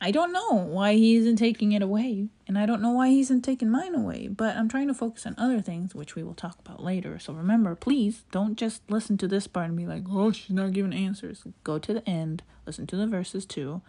I 0.00 0.10
don't 0.10 0.32
know 0.32 0.54
why 0.54 0.94
he 0.94 1.16
isn't 1.16 1.36
taking 1.36 1.72
it 1.72 1.82
away, 1.82 2.28
and 2.48 2.58
I 2.58 2.64
don't 2.64 2.80
know 2.80 2.92
why 2.92 3.08
he 3.08 3.20
isn't 3.20 3.42
taking 3.42 3.68
mine 3.68 3.94
away, 3.94 4.28
but 4.28 4.56
I'm 4.56 4.68
trying 4.68 4.88
to 4.88 4.94
focus 4.94 5.26
on 5.26 5.34
other 5.36 5.60
things, 5.60 5.94
which 5.94 6.14
we 6.14 6.22
will 6.22 6.34
talk 6.34 6.58
about 6.58 6.82
later. 6.82 7.18
So 7.18 7.34
remember, 7.34 7.74
please 7.74 8.24
don't 8.32 8.56
just 8.56 8.82
listen 8.88 9.18
to 9.18 9.28
this 9.28 9.46
part 9.46 9.68
and 9.68 9.76
be 9.76 9.86
like, 9.86 10.04
oh, 10.10 10.32
she's 10.32 10.50
not 10.50 10.72
giving 10.72 10.94
answers. 10.94 11.44
Go 11.64 11.78
to 11.78 11.92
the 11.92 12.08
end, 12.08 12.42
listen 12.64 12.86
to 12.86 12.96
the 12.96 13.06
verses 13.06 13.44
too, 13.44 13.82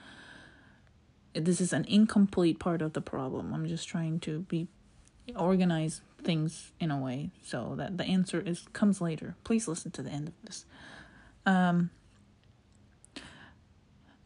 this 1.34 1.62
is 1.62 1.74
an 1.74 1.86
incomplete 1.88 2.60
part 2.60 2.82
of 2.82 2.94
the 2.94 3.02
problem. 3.02 3.54
I'm 3.54 3.68
just 3.68 3.88
trying 3.88 4.20
to 4.22 4.40
be 4.42 4.68
organize 5.36 6.02
things 6.24 6.72
in 6.80 6.92
a 6.92 6.98
way 6.98 7.30
so 7.44 7.76
that 7.78 7.98
the 7.98 8.04
answer 8.04 8.42
is 8.42 8.66
comes 8.74 9.00
later. 9.00 9.36
Please 9.44 9.68
listen 9.68 9.92
to 9.92 10.02
the 10.02 10.10
end 10.10 10.28
of 10.28 10.34
this. 10.44 10.66
Um, 11.46 11.90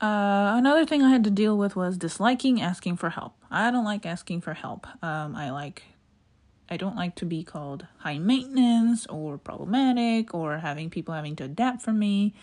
uh, 0.05 0.57
another 0.57 0.85
thing 0.85 1.01
I 1.01 1.09
had 1.09 1.23
to 1.23 1.31
deal 1.31 1.57
with 1.57 1.75
was 1.75 1.97
disliking 1.97 2.61
asking 2.61 2.97
for 2.97 3.09
help. 3.09 3.33
I 3.49 3.71
don't 3.71 3.85
like 3.85 4.05
asking 4.05 4.41
for 4.41 4.53
help. 4.53 4.85
Um, 5.03 5.35
I 5.35 5.49
like, 5.49 5.83
I 6.69 6.77
don't 6.77 6.95
like 6.95 7.15
to 7.15 7.25
be 7.25 7.43
called 7.43 7.87
high 7.97 8.19
maintenance 8.19 9.07
or 9.07 9.39
problematic 9.39 10.33
or 10.33 10.59
having 10.59 10.91
people 10.91 11.15
having 11.15 11.35
to 11.37 11.45
adapt 11.45 11.81
for 11.81 11.91
me. 11.91 12.35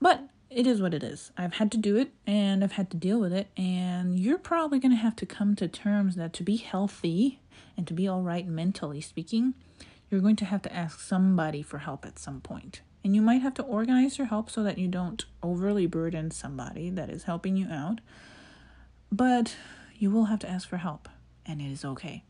But 0.00 0.24
it 0.50 0.66
is 0.66 0.82
what 0.82 0.92
it 0.92 1.04
is. 1.04 1.30
I've 1.36 1.54
had 1.54 1.70
to 1.72 1.78
do 1.78 1.96
it 1.96 2.10
and 2.26 2.64
I've 2.64 2.72
had 2.72 2.90
to 2.90 2.96
deal 2.96 3.20
with 3.20 3.32
it. 3.32 3.48
And 3.56 4.18
you're 4.18 4.38
probably 4.38 4.80
going 4.80 4.92
to 4.92 4.96
have 4.96 5.16
to 5.16 5.26
come 5.26 5.54
to 5.56 5.68
terms 5.68 6.16
that 6.16 6.32
to 6.34 6.42
be 6.42 6.56
healthy 6.56 7.38
and 7.76 7.86
to 7.86 7.94
be 7.94 8.08
all 8.08 8.22
right 8.22 8.46
mentally 8.46 9.00
speaking, 9.00 9.54
you're 10.10 10.20
going 10.20 10.36
to 10.36 10.46
have 10.46 10.62
to 10.62 10.74
ask 10.74 10.98
somebody 10.98 11.62
for 11.62 11.78
help 11.78 12.04
at 12.04 12.18
some 12.18 12.40
point. 12.40 12.80
And 13.04 13.14
you 13.14 13.22
might 13.22 13.42
have 13.42 13.54
to 13.54 13.62
organize 13.62 14.18
your 14.18 14.26
help 14.26 14.50
so 14.50 14.62
that 14.62 14.78
you 14.78 14.88
don't 14.88 15.24
overly 15.42 15.86
burden 15.86 16.30
somebody 16.30 16.90
that 16.90 17.08
is 17.08 17.24
helping 17.24 17.56
you 17.56 17.68
out. 17.68 18.00
But 19.10 19.56
you 19.96 20.10
will 20.10 20.26
have 20.26 20.40
to 20.40 20.50
ask 20.50 20.68
for 20.68 20.76
help, 20.76 21.08
and 21.46 21.60
it 21.60 21.70
is 21.70 21.84
okay. 21.84 22.24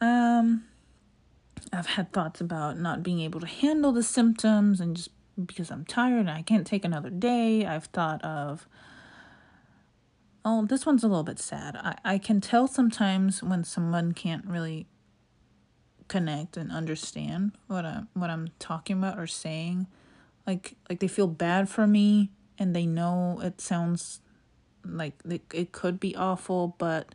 Um, 0.00 0.64
I've 1.72 1.86
had 1.86 2.12
thoughts 2.12 2.40
about 2.40 2.78
not 2.78 3.02
being 3.02 3.20
able 3.20 3.40
to 3.40 3.46
handle 3.46 3.92
the 3.92 4.02
symptoms 4.02 4.80
and 4.80 4.96
just 4.96 5.10
because 5.46 5.70
I'm 5.70 5.84
tired 5.84 6.20
and 6.20 6.30
I 6.30 6.42
can't 6.42 6.66
take 6.66 6.84
another 6.84 7.10
day. 7.10 7.66
I've 7.66 7.86
thought 7.86 8.24
of, 8.24 8.66
oh, 10.44 10.66
this 10.66 10.86
one's 10.86 11.04
a 11.04 11.08
little 11.08 11.24
bit 11.24 11.38
sad. 11.38 11.76
I, 11.76 11.96
I 12.04 12.18
can 12.18 12.40
tell 12.40 12.66
sometimes 12.66 13.42
when 13.42 13.64
someone 13.64 14.12
can't 14.12 14.44
really 14.46 14.86
connect 16.08 16.56
and 16.56 16.72
understand 16.72 17.52
what 17.66 17.84
I'm 17.84 18.08
what 18.14 18.30
I'm 18.30 18.48
talking 18.58 18.98
about 18.98 19.18
or 19.18 19.26
saying. 19.26 19.86
Like 20.46 20.74
like 20.88 21.00
they 21.00 21.08
feel 21.08 21.28
bad 21.28 21.68
for 21.68 21.86
me 21.86 22.30
and 22.58 22.74
they 22.74 22.86
know 22.86 23.40
it 23.42 23.60
sounds 23.60 24.20
like 24.84 25.14
it, 25.28 25.42
it 25.52 25.72
could 25.72 26.00
be 26.00 26.16
awful, 26.16 26.74
but 26.78 27.14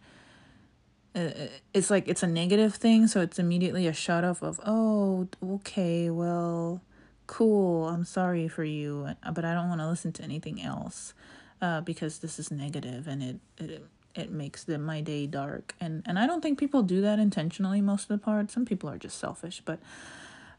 uh, 1.15 1.29
it's 1.73 1.89
like 1.89 2.07
it's 2.07 2.23
a 2.23 2.27
negative 2.27 2.75
thing, 2.75 3.07
so 3.07 3.21
it's 3.21 3.39
immediately 3.39 3.87
a 3.87 3.93
shut 3.93 4.23
off 4.23 4.41
of, 4.41 4.59
oh, 4.65 5.27
okay, 5.43 6.09
well, 6.09 6.81
cool, 7.27 7.87
I'm 7.87 8.05
sorry 8.05 8.47
for 8.47 8.63
you, 8.63 9.09
but 9.33 9.45
I 9.45 9.53
don't 9.53 9.69
want 9.69 9.81
to 9.81 9.87
listen 9.87 10.11
to 10.13 10.23
anything 10.23 10.61
else 10.61 11.13
uh, 11.61 11.81
because 11.81 12.19
this 12.19 12.39
is 12.39 12.51
negative 12.51 13.07
and 13.07 13.23
it, 13.23 13.39
it 13.57 13.85
it 14.15 14.31
makes 14.31 14.63
the, 14.63 14.77
my 14.77 15.01
day 15.01 15.25
dark. 15.27 15.75
And 15.79 16.03
and 16.05 16.19
I 16.19 16.27
don't 16.27 16.41
think 16.41 16.59
people 16.59 16.83
do 16.83 17.01
that 17.01 17.19
intentionally 17.19 17.81
most 17.81 18.03
of 18.03 18.07
the 18.09 18.17
part. 18.17 18.51
Some 18.51 18.65
people 18.65 18.89
are 18.89 18.97
just 18.97 19.17
selfish 19.17 19.61
but 19.65 19.79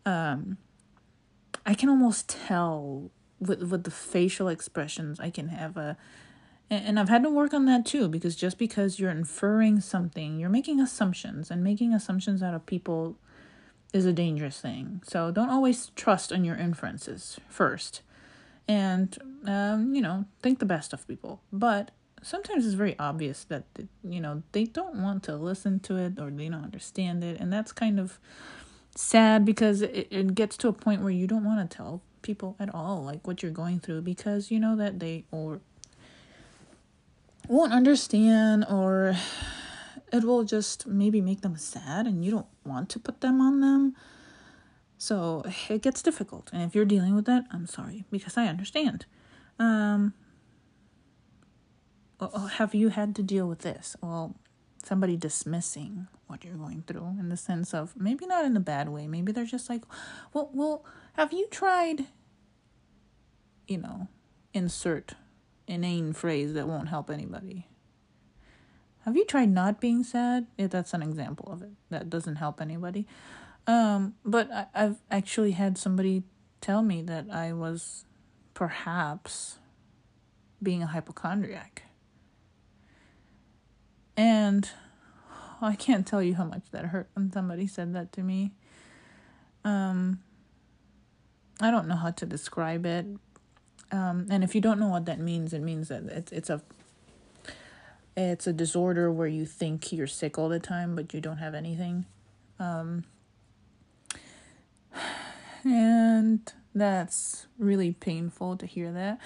um 0.07 0.59
I 1.67 1.75
can 1.75 1.89
almost 1.89 2.29
tell 2.29 3.11
with 3.41 3.63
with 3.63 3.85
the 3.85 3.91
facial 3.91 4.49
expressions 4.49 5.21
I 5.21 5.31
can 5.31 5.49
have 5.49 5.77
a 5.77 5.97
and 6.71 6.99
I've 6.99 7.11
had 7.11 7.23
to 7.23 7.31
work 7.31 7.53
on 7.53 7.67
that 7.67 7.85
too 7.85 8.09
because 8.09 8.35
just 8.35 8.59
because 8.59 8.99
you're 8.99 9.11
inferring 9.11 9.81
something 9.81 10.39
you're 10.39 10.49
making 10.51 10.81
assumptions 10.81 11.51
and 11.51 11.63
making 11.63 11.93
assumptions 11.93 12.43
out 12.43 12.55
of 12.55 12.67
people 12.67 13.17
is 13.95 14.05
a 14.05 14.13
dangerous 14.13 14.61
thing. 14.61 15.01
So 15.07 15.31
don't 15.31 15.51
always 15.51 15.93
trust 15.95 16.33
on 16.33 16.45
your 16.45 16.57
inferences 16.57 17.39
first. 17.49 18.03
And 18.67 19.17
um, 19.47 19.95
you 19.95 20.03
know 20.03 20.25
think 20.43 20.59
the 20.59 20.67
best 20.67 20.93
of 20.93 21.07
people. 21.07 21.41
But 21.53 21.93
sometimes 22.25 22.65
it's 22.65 22.75
very 22.75 22.99
obvious 22.99 23.45
that 23.45 23.65
you 24.03 24.21
know 24.21 24.43
they 24.53 24.65
don't 24.65 24.97
want 24.97 25.23
to 25.23 25.37
listen 25.37 25.79
to 25.79 25.97
it 25.97 26.19
or 26.19 26.31
they 26.31 26.49
don't 26.49 26.65
understand 26.65 27.23
it 27.23 27.39
and 27.39 27.53
that's 27.53 27.71
kind 27.71 28.01
of 28.01 28.19
sad 28.97 29.45
because 29.45 29.83
it, 29.83 30.09
it 30.11 30.35
gets 30.35 30.57
to 30.57 30.69
a 30.69 30.73
point 30.73 31.03
where 31.03 31.11
you 31.11 31.27
don't 31.27 31.45
want 31.45 31.71
to 31.71 31.77
tell 31.77 32.01
people 32.23 32.57
at 32.59 32.75
all 32.75 33.05
like 33.05 33.27
what 33.27 33.43
you're 33.43 33.53
going 33.53 33.79
through 33.79 34.01
because 34.01 34.51
you 34.51 34.59
know 34.59 34.75
that 34.75 34.99
they 34.99 35.25
or 35.31 35.61
won't 37.47 37.73
understand 37.73 38.65
or 38.71 39.15
it 40.13 40.25
will 40.25 40.45
just 40.45 40.87
maybe 40.87 41.21
make 41.21 41.43
them 41.43 41.57
sad 41.57 42.07
and 42.07 42.25
you 42.25 42.31
don't 42.31 42.47
want 42.65 42.89
to 42.89 42.99
put 42.99 43.21
them 43.21 43.41
on 43.41 43.61
them. 43.61 43.95
So 44.97 45.45
it 45.69 45.83
gets 45.83 46.01
difficult 46.01 46.49
and 46.53 46.63
if 46.63 46.75
you're 46.75 46.87
dealing 46.87 47.15
with 47.15 47.27
that 47.27 47.45
i'm 47.53 47.67
sorry 47.67 48.05
because 48.11 48.39
i 48.39 48.47
understand. 48.47 49.05
Um 49.59 50.15
oh, 52.21 52.47
have 52.47 52.75
you 52.75 52.89
had 52.91 53.15
to 53.17 53.23
deal 53.23 53.49
with 53.49 53.61
this? 53.61 53.97
Well, 54.01 54.35
somebody 54.83 55.17
dismissing 55.17 56.09
what 56.27 56.45
you're 56.45 56.55
going 56.55 56.85
through 56.87 57.17
in 57.19 57.29
the 57.29 57.37
sense 57.37 57.75
of 57.75 57.95
maybe 57.97 58.27
not 58.27 58.45
in 58.45 58.57
a 58.57 58.61
bad 58.61 58.89
way. 58.89 59.07
Maybe 59.07 59.33
they're 59.33 59.45
just 59.45 59.69
like, 59.69 59.83
well, 60.33 60.51
well, 60.53 60.85
have 61.15 61.33
you 61.33 61.47
tried, 61.51 62.07
you 63.67 63.79
know, 63.79 64.09
insert 64.53 65.15
inane 65.67 66.13
phrase 66.13 66.55
that 66.55 66.69
won't 66.69 66.89
help 66.89 67.11
anybody. 67.11 67.67
Have 69.05 69.17
you 69.17 69.25
tried 69.25 69.51
not 69.51 69.81
being 69.81 70.03
sad? 70.03 70.47
Yeah, 70.57 70.69
that's 70.69 70.95
an 70.95 71.03
example 71.03 71.53
of 71.53 71.63
it. 71.63 71.71
That 71.91 72.09
doesn't 72.09 72.37
help 72.37 72.61
anybody. 72.61 73.07
Um, 73.67 74.15
but 74.25 74.51
I, 74.51 74.67
I've 74.75 74.97
actually 75.11 75.53
had 75.53 75.77
somebody 75.77 76.23
tell 76.61 76.83
me 76.83 77.03
that 77.03 77.27
I 77.31 77.53
was 77.53 78.05
perhaps 78.55 79.59
being 80.63 80.83
a 80.83 80.87
hypochondriac. 80.87 81.84
And 84.17 84.69
I 85.61 85.75
can't 85.75 86.07
tell 86.07 86.23
you 86.23 86.35
how 86.35 86.45
much 86.45 86.65
that 86.71 86.87
hurt 86.87 87.09
when 87.15 87.33
somebody 87.33 87.67
said 87.67 87.95
that 87.95 88.13
to 88.13 88.23
me. 88.23 88.53
Um, 89.65 90.21
I 91.61 91.71
don't 91.71 91.89
know 91.89 91.97
how 91.97 92.11
to 92.11 92.27
describe 92.27 92.85
it. 92.87 93.07
Um, 93.93 94.27
and 94.31 94.43
if 94.45 94.55
you 94.55 94.61
don't 94.61 94.79
know 94.79 94.89
what 94.89 95.07
that 95.07 95.21
means, 95.21 95.53
it 95.53 95.61
means 95.63 95.89
that 95.89 96.05
it's 96.05 96.33
it's 96.33 96.51
a 96.51 96.61
it's 98.17 98.47
a 98.47 98.53
disorder 98.53 99.11
where 99.11 99.29
you 99.29 99.47
think 99.47 99.93
you're 99.93 100.07
sick 100.07 100.39
all 100.39 100.49
the 100.49 100.61
time, 100.61 100.95
but 100.95 101.15
you 101.15 101.21
don't 101.21 101.39
have 101.39 101.55
anything. 101.55 102.07
Um, 102.59 103.05
and 105.65 106.53
that's 106.75 107.47
really 107.59 107.93
painful 107.93 108.57
to 108.57 108.67
hear 108.67 108.93
that. 108.93 109.19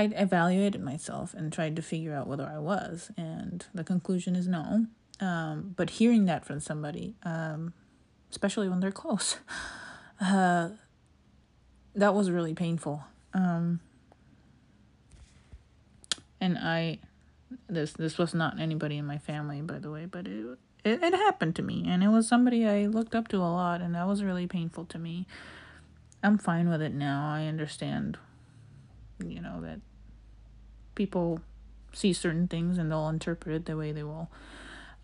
I 0.00 0.04
evaluated 0.04 0.82
myself 0.82 1.34
and 1.34 1.52
tried 1.52 1.76
to 1.76 1.82
figure 1.82 2.14
out 2.14 2.26
whether 2.26 2.46
I 2.46 2.58
was, 2.58 3.10
and 3.18 3.66
the 3.74 3.84
conclusion 3.84 4.34
is 4.34 4.48
no. 4.48 4.86
Um, 5.20 5.74
but 5.76 5.90
hearing 5.90 6.24
that 6.24 6.46
from 6.46 6.60
somebody, 6.60 7.16
um, 7.22 7.74
especially 8.30 8.70
when 8.70 8.80
they're 8.80 8.90
close, 8.90 9.36
uh, 10.20 10.70
that 11.94 12.14
was 12.14 12.30
really 12.30 12.54
painful. 12.54 13.04
Um, 13.34 13.80
and 16.40 16.56
I, 16.56 17.00
this 17.68 17.92
this 17.92 18.16
was 18.16 18.32
not 18.32 18.58
anybody 18.58 18.96
in 18.96 19.04
my 19.04 19.18
family, 19.18 19.60
by 19.60 19.80
the 19.80 19.90
way, 19.90 20.06
but 20.06 20.26
it, 20.26 20.58
it 20.82 21.02
it 21.02 21.12
happened 21.12 21.56
to 21.56 21.62
me, 21.62 21.84
and 21.86 22.02
it 22.02 22.08
was 22.08 22.26
somebody 22.26 22.66
I 22.66 22.86
looked 22.86 23.14
up 23.14 23.28
to 23.28 23.36
a 23.36 23.52
lot, 23.52 23.82
and 23.82 23.94
that 23.94 24.06
was 24.06 24.24
really 24.24 24.46
painful 24.46 24.86
to 24.86 24.98
me. 24.98 25.26
I'm 26.22 26.38
fine 26.38 26.70
with 26.70 26.80
it 26.80 26.94
now. 26.94 27.30
I 27.30 27.44
understand, 27.44 28.16
you 29.22 29.42
know, 29.42 29.60
that 29.60 29.80
people 30.94 31.40
see 31.92 32.12
certain 32.12 32.46
things 32.46 32.78
and 32.78 32.90
they'll 32.90 33.08
interpret 33.08 33.54
it 33.54 33.66
the 33.66 33.76
way 33.76 33.92
they 33.92 34.02
will. 34.02 34.30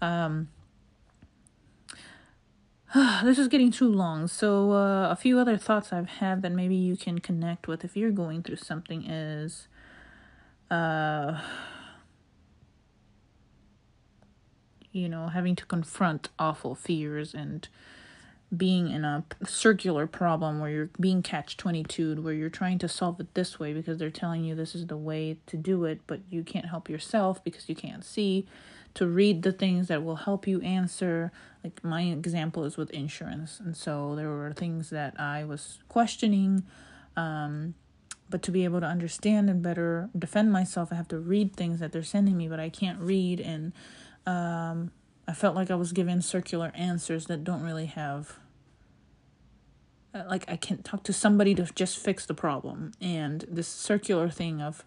Um, 0.00 0.48
this 2.94 3.38
is 3.38 3.48
getting 3.48 3.70
too 3.70 3.88
long. 3.88 4.28
So, 4.28 4.72
uh, 4.72 5.10
a 5.10 5.16
few 5.16 5.38
other 5.38 5.56
thoughts 5.56 5.92
I've 5.92 6.08
had 6.08 6.42
that 6.42 6.52
maybe 6.52 6.76
you 6.76 6.96
can 6.96 7.18
connect 7.18 7.68
with 7.68 7.84
if 7.84 7.96
you're 7.96 8.10
going 8.10 8.42
through 8.42 8.56
something 8.56 9.08
is 9.08 9.68
uh, 10.70 11.40
you 14.92 15.08
know, 15.08 15.28
having 15.28 15.54
to 15.56 15.66
confront 15.66 16.30
awful 16.38 16.74
fears 16.74 17.34
and 17.34 17.68
being 18.54 18.90
in 18.90 19.04
a 19.04 19.24
circular 19.44 20.06
problem 20.06 20.60
where 20.60 20.70
you're 20.70 20.90
being 21.00 21.20
catch 21.22 21.56
22 21.56 22.22
where 22.22 22.32
you're 22.32 22.48
trying 22.48 22.78
to 22.78 22.88
solve 22.88 23.18
it 23.18 23.34
this 23.34 23.58
way 23.58 23.72
because 23.72 23.98
they're 23.98 24.08
telling 24.08 24.44
you 24.44 24.54
this 24.54 24.74
is 24.74 24.86
the 24.86 24.96
way 24.96 25.36
to 25.46 25.56
do 25.56 25.84
it 25.84 26.00
but 26.06 26.20
you 26.30 26.44
can't 26.44 26.66
help 26.66 26.88
yourself 26.88 27.42
because 27.42 27.68
you 27.68 27.74
can't 27.74 28.04
see 28.04 28.46
to 28.94 29.06
read 29.06 29.42
the 29.42 29.52
things 29.52 29.88
that 29.88 30.02
will 30.02 30.16
help 30.16 30.46
you 30.46 30.58
answer. 30.62 31.30
Like 31.62 31.84
my 31.84 32.02
example 32.02 32.64
is 32.64 32.78
with 32.78 32.90
insurance 32.90 33.60
and 33.60 33.76
so 33.76 34.14
there 34.14 34.28
were 34.28 34.52
things 34.52 34.90
that 34.90 35.18
i 35.18 35.44
was 35.44 35.80
questioning 35.88 36.62
um, 37.16 37.74
but 38.30 38.42
to 38.42 38.52
be 38.52 38.62
able 38.64 38.80
to 38.80 38.86
understand 38.86 39.50
and 39.50 39.62
better 39.62 40.08
defend 40.16 40.52
myself 40.52 40.92
i 40.92 40.94
have 40.94 41.08
to 41.08 41.18
read 41.18 41.56
things 41.56 41.80
that 41.80 41.90
they're 41.90 42.04
sending 42.04 42.36
me 42.36 42.46
but 42.46 42.60
i 42.60 42.68
can't 42.68 43.00
read 43.00 43.40
and 43.40 43.72
um, 44.26 44.92
I 45.28 45.32
felt 45.32 45.56
like 45.56 45.70
I 45.70 45.74
was 45.74 45.92
given 45.92 46.22
circular 46.22 46.72
answers 46.74 47.26
that 47.26 47.44
don't 47.44 47.62
really 47.62 47.86
have 47.86 48.38
uh, 50.14 50.24
like 50.28 50.44
I 50.48 50.56
can't 50.56 50.84
talk 50.84 51.02
to 51.04 51.12
somebody 51.12 51.54
to 51.56 51.64
just 51.74 51.98
fix 51.98 52.26
the 52.26 52.34
problem 52.34 52.92
and 53.00 53.44
this 53.48 53.68
circular 53.68 54.28
thing 54.30 54.62
of 54.62 54.84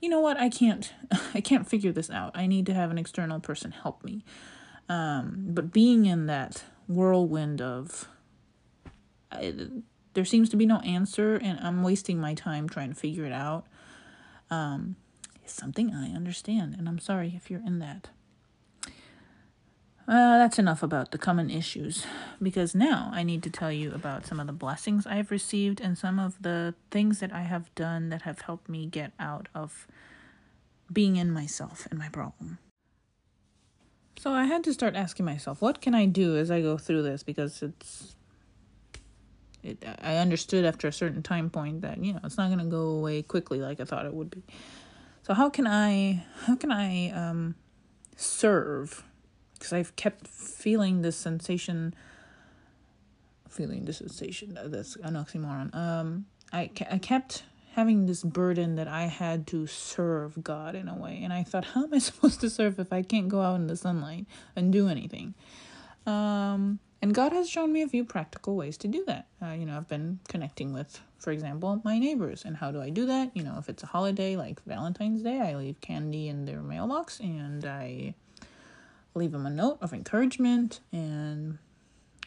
you 0.00 0.08
know 0.08 0.20
what, 0.20 0.38
I 0.38 0.48
can't 0.48 0.92
I 1.34 1.40
can't 1.40 1.68
figure 1.68 1.92
this 1.92 2.10
out. 2.10 2.32
I 2.34 2.46
need 2.46 2.66
to 2.66 2.74
have 2.74 2.90
an 2.90 2.98
external 2.98 3.40
person 3.40 3.70
help 3.70 4.02
me. 4.02 4.24
Um, 4.88 5.46
but 5.48 5.72
being 5.72 6.06
in 6.06 6.26
that 6.26 6.64
whirlwind 6.88 7.62
of 7.62 8.08
I, 9.30 9.54
there 10.14 10.24
seems 10.24 10.48
to 10.50 10.56
be 10.56 10.66
no 10.66 10.80
answer 10.80 11.36
and 11.36 11.60
I'm 11.60 11.82
wasting 11.82 12.18
my 12.18 12.34
time 12.34 12.68
trying 12.68 12.90
to 12.90 12.96
figure 12.96 13.24
it 13.24 13.32
out. 13.32 13.66
Um, 14.50 14.96
is 15.44 15.52
something 15.52 15.94
I 15.94 16.10
understand, 16.10 16.74
and 16.76 16.88
I'm 16.88 16.98
sorry 16.98 17.34
if 17.36 17.50
you're 17.50 17.64
in 17.64 17.78
that. 17.78 18.10
Uh, 20.10 20.38
that's 20.38 20.58
enough 20.58 20.82
about 20.82 21.12
the 21.12 21.18
common 21.18 21.48
issues 21.48 22.04
because 22.42 22.74
now 22.74 23.10
I 23.12 23.22
need 23.22 23.44
to 23.44 23.50
tell 23.50 23.70
you 23.70 23.92
about 23.92 24.26
some 24.26 24.40
of 24.40 24.48
the 24.48 24.52
blessings 24.52 25.06
I've 25.06 25.30
received 25.30 25.80
and 25.80 25.96
some 25.96 26.18
of 26.18 26.42
the 26.42 26.74
things 26.90 27.20
that 27.20 27.32
I 27.32 27.42
have 27.42 27.72
done 27.76 28.08
that 28.08 28.22
have 28.22 28.40
helped 28.40 28.68
me 28.68 28.86
get 28.86 29.12
out 29.20 29.46
of 29.54 29.86
being 30.92 31.14
in 31.14 31.30
myself 31.30 31.86
and 31.90 31.98
my 32.00 32.08
problem. 32.08 32.58
So 34.18 34.32
I 34.32 34.46
had 34.46 34.64
to 34.64 34.74
start 34.74 34.96
asking 34.96 35.26
myself, 35.26 35.62
what 35.62 35.80
can 35.80 35.94
I 35.94 36.06
do 36.06 36.36
as 36.36 36.50
I 36.50 36.60
go 36.60 36.76
through 36.76 37.02
this 37.02 37.22
because 37.22 37.62
it's 37.62 38.16
it 39.62 39.84
I 40.02 40.16
understood 40.16 40.64
after 40.64 40.88
a 40.88 40.92
certain 40.92 41.22
time 41.22 41.50
point 41.50 41.82
that, 41.82 42.02
you 42.02 42.14
know, 42.14 42.20
it's 42.24 42.36
not 42.36 42.48
going 42.48 42.58
to 42.58 42.64
go 42.64 42.88
away 42.98 43.22
quickly 43.22 43.60
like 43.60 43.78
I 43.78 43.84
thought 43.84 44.06
it 44.06 44.14
would 44.14 44.32
be. 44.32 44.42
So 45.22 45.34
how 45.34 45.50
can 45.50 45.68
I 45.68 46.24
how 46.46 46.56
can 46.56 46.72
I 46.72 47.10
um 47.10 47.54
serve 48.16 49.04
because 49.60 49.74
I've 49.74 49.94
kept 49.94 50.26
feeling 50.26 51.02
this 51.02 51.16
sensation 51.16 51.94
feeling 53.48 53.84
this 53.84 53.98
sensation 53.98 54.58
that's 54.66 54.96
an 54.96 55.14
oxymoron. 55.14 55.74
Um 55.74 56.26
I, 56.52 56.70
I 56.90 56.98
kept 56.98 57.44
having 57.74 58.06
this 58.06 58.24
burden 58.24 58.74
that 58.74 58.88
I 58.88 59.02
had 59.02 59.46
to 59.48 59.68
serve 59.68 60.42
God 60.42 60.74
in 60.74 60.88
a 60.88 60.96
way 60.96 61.20
and 61.22 61.32
I 61.32 61.44
thought 61.44 61.66
how 61.66 61.84
am 61.84 61.94
I 61.94 61.98
supposed 62.10 62.40
to 62.40 62.50
serve 62.50 62.80
if 62.80 62.92
I 62.92 63.02
can't 63.02 63.28
go 63.28 63.42
out 63.42 63.56
in 63.56 63.66
the 63.66 63.76
sunlight 63.76 64.26
and 64.56 64.72
do 64.72 64.88
anything? 64.88 65.34
Um 66.06 66.80
and 67.02 67.14
God 67.14 67.32
has 67.32 67.48
shown 67.48 67.72
me 67.72 67.82
a 67.82 67.88
few 67.88 68.04
practical 68.04 68.56
ways 68.56 68.76
to 68.78 68.88
do 68.88 69.04
that. 69.06 69.26
Uh, 69.42 69.52
you 69.52 69.66
know 69.66 69.76
I've 69.76 69.88
been 69.88 70.20
connecting 70.28 70.72
with 70.72 71.00
for 71.18 71.32
example 71.32 71.82
my 71.84 71.98
neighbors 71.98 72.44
and 72.46 72.56
how 72.56 72.70
do 72.70 72.80
I 72.80 72.88
do 72.88 73.04
that? 73.06 73.36
You 73.36 73.42
know 73.42 73.56
if 73.58 73.68
it's 73.68 73.82
a 73.82 73.86
holiday 73.86 74.36
like 74.36 74.64
Valentine's 74.64 75.22
Day 75.22 75.38
I 75.40 75.54
leave 75.54 75.82
candy 75.82 76.28
in 76.28 76.46
their 76.46 76.62
mailbox 76.62 77.20
and 77.20 77.64
I 77.66 78.14
leave 79.14 79.32
them 79.32 79.46
a 79.46 79.50
note 79.50 79.78
of 79.80 79.92
encouragement 79.92 80.80
and 80.92 81.58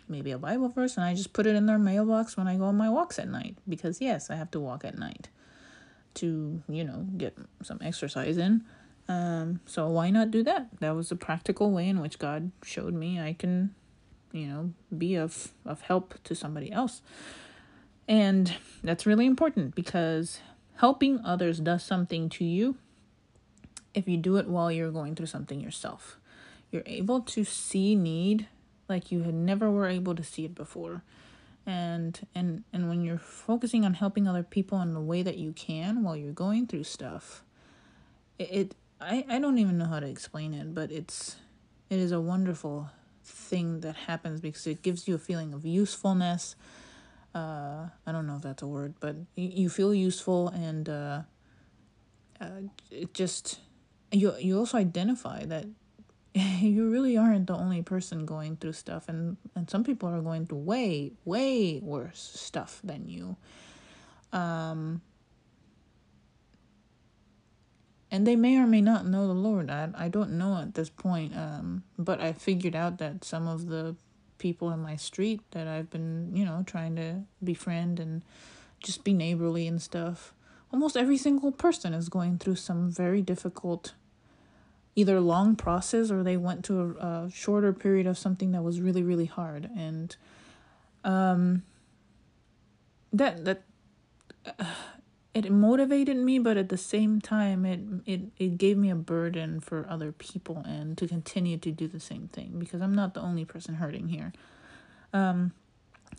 maybe 0.08 0.32
a 0.32 0.38
Bible 0.38 0.70
verse, 0.70 0.98
and 0.98 1.06
I 1.06 1.14
just 1.14 1.34
put 1.34 1.48
it 1.48 1.56
in 1.56 1.66
their 1.66 1.80
mailbox 1.80 2.38
when 2.38 2.48
I 2.48 2.58
go 2.58 2.66
on 2.66 2.78
my 2.78 2.90
walks 2.90 3.20
at 3.20 3.28
night. 3.28 3.58
Because, 3.68 4.02
yes, 4.02 4.30
I 4.30 4.36
have 4.36 4.52
to 4.52 4.60
walk 4.60 4.84
at 4.84 4.98
night 4.98 5.30
to, 6.16 6.62
you 6.68 6.84
know, 6.84 7.08
get 7.18 7.38
some 7.62 7.80
exercise 7.82 8.38
in. 8.38 8.64
Um, 9.08 9.60
so 9.66 9.88
why 9.88 10.10
not 10.10 10.32
do 10.32 10.44
that? 10.44 10.68
That 10.80 10.96
was 10.96 11.12
a 11.12 11.16
practical 11.16 11.72
way 11.72 11.88
in 11.90 12.00
which 12.00 12.20
God 12.20 12.52
showed 12.64 12.94
me 12.94 13.20
I 13.20 13.34
can, 13.34 13.74
you 14.32 14.48
know, 14.48 14.74
be 14.96 15.16
of, 15.16 15.54
of 15.66 15.82
help 15.82 16.22
to 16.24 16.36
somebody 16.36 16.72
else. 16.72 17.02
And 18.08 18.56
that's 18.84 19.06
really 19.06 19.26
important 19.26 19.76
because 19.76 20.40
helping 20.76 21.20
others 21.24 21.60
does 21.60 21.84
something 21.84 22.30
to 22.30 22.44
you 22.44 22.76
if 23.94 24.08
you 24.08 24.18
do 24.18 24.38
it 24.38 24.48
while 24.48 24.72
you're 24.72 24.92
going 24.92 25.16
through 25.16 25.28
something 25.28 25.60
yourself 25.60 26.18
you're 26.74 26.84
able 26.86 27.22
to 27.22 27.44
see 27.44 27.96
need 27.96 28.48
like 28.90 29.12
you 29.12 29.24
had 29.24 29.34
never 29.34 29.72
were 29.72 29.88
able 29.88 30.16
to 30.16 30.24
see 30.24 30.46
it 30.46 30.56
before. 30.56 31.04
And 31.66 32.28
and 32.36 32.64
and 32.74 32.90
when 32.90 33.02
you're 33.04 33.18
focusing 33.18 33.86
on 33.86 33.94
helping 33.94 34.28
other 34.28 34.44
people 34.44 34.82
in 34.82 34.94
the 34.94 35.00
way 35.00 35.24
that 35.24 35.38
you 35.38 35.54
can 35.54 36.04
while 36.04 36.18
you're 36.18 36.34
going 36.34 36.68
through 36.68 36.84
stuff 36.84 37.42
it, 38.38 38.50
it 38.52 38.76
I, 39.00 39.26
I 39.30 39.40
don't 39.40 39.58
even 39.58 39.78
know 39.78 39.86
how 39.86 40.02
to 40.02 40.08
explain 40.08 40.54
it 40.54 40.76
but 40.76 40.92
it's 40.92 41.38
it 41.90 42.00
is 42.00 42.12
a 42.12 42.20
wonderful 42.20 42.90
thing 43.24 43.80
that 43.80 43.96
happens 43.96 44.42
because 44.42 44.68
it 44.68 44.82
gives 44.82 45.08
you 45.08 45.16
a 45.16 45.18
feeling 45.18 45.54
of 45.54 45.66
usefulness. 45.66 46.58
Uh 47.34 47.88
i 48.06 48.12
don't 48.12 48.28
know 48.28 48.36
if 48.36 48.42
that's 48.42 48.62
a 48.62 48.68
word 48.68 48.94
but 49.00 49.16
you, 49.36 49.50
you 49.64 49.70
feel 49.70 49.94
useful 49.94 50.50
and 50.50 50.90
uh, 50.90 51.22
uh 52.42 52.62
it 52.92 53.14
just 53.14 53.60
you 54.12 54.36
you 54.38 54.60
also 54.60 54.78
identify 54.78 55.44
that 55.46 55.66
you 56.62 56.90
really 56.90 57.16
aren't 57.16 57.48
the 57.48 57.56
only 57.56 57.84
person 57.84 58.26
going 58.26 58.56
through 58.56 58.74
stuff 58.74 59.08
and 59.08 59.38
and 59.56 59.70
some 59.70 59.84
people 59.84 60.10
are 60.10 60.22
going 60.22 60.46
through 60.46 60.58
way 60.58 61.12
way 61.26 61.80
worse 61.84 62.32
stuff 62.36 62.80
than 62.84 63.08
you. 63.08 63.36
Um 64.32 65.02
and 68.10 68.28
they 68.28 68.36
may 68.36 68.58
or 68.58 68.68
may 68.68 68.82
not 68.82 69.06
know 69.06 69.28
the 69.28 69.34
lord. 69.34 69.70
I 69.70 69.90
i 69.96 70.08
don't 70.08 70.32
know 70.32 70.58
at 70.58 70.74
this 70.74 70.90
point 70.90 71.38
um 71.38 71.84
but 72.00 72.20
i 72.20 72.34
figured 72.34 72.76
out 72.76 72.98
that 72.98 73.24
some 73.24 73.48
of 73.48 73.68
the 73.68 73.96
people 74.40 74.72
in 74.72 74.80
my 74.80 74.96
street 74.96 75.40
that 75.52 75.68
i've 75.68 75.90
been 75.90 76.36
you 76.36 76.44
know 76.44 76.64
trying 76.66 76.96
to 76.96 77.22
befriend 77.44 78.00
and 78.00 78.24
just 78.82 79.04
be 79.04 79.14
neighborly 79.14 79.68
and 79.68 79.82
stuff 79.82 80.34
almost 80.72 80.98
every 80.98 81.18
single 81.18 81.52
person 81.52 81.94
is 81.94 82.10
going 82.10 82.38
through 82.38 82.56
some 82.56 82.92
very 82.92 83.22
difficult 83.22 83.94
either 84.96 85.20
long 85.20 85.56
process 85.56 86.12
or 86.12 86.24
they 86.24 86.38
went 86.38 86.64
to 86.66 86.80
a, 86.80 87.26
a 87.26 87.32
shorter 87.32 87.74
period 87.74 88.06
of 88.06 88.18
something 88.18 88.52
that 88.52 88.64
was 88.64 88.80
really 88.82 89.04
really 89.04 89.26
hard. 89.26 89.70
And 89.76 90.16
um 91.04 91.64
that 93.12 93.46
that 93.46 93.64
uh, 94.46 94.66
it 95.34 95.52
motivated 95.52 96.18
me 96.18 96.38
but 96.38 96.58
at 96.58 96.70
the 96.70 96.78
same 96.78 97.20
time 97.20 97.66
it 97.66 97.80
it 98.06 98.22
it 98.38 98.58
gave 98.58 98.78
me 98.78 98.90
a 98.90 98.96
burden 98.96 99.60
for 99.60 99.86
other 99.90 100.12
people 100.12 100.64
and 100.66 100.98
to 100.98 101.08
continue 101.08 101.58
to 101.58 101.72
do 101.72 101.88
the 101.88 102.00
same 102.00 102.28
thing 102.28 102.60
because 102.60 102.82
I'm 102.82 102.94
not 102.94 103.14
the 103.14 103.22
only 103.22 103.46
person 103.46 103.76
hurting 103.76 104.10
here. 104.10 104.32
Um 105.12 105.54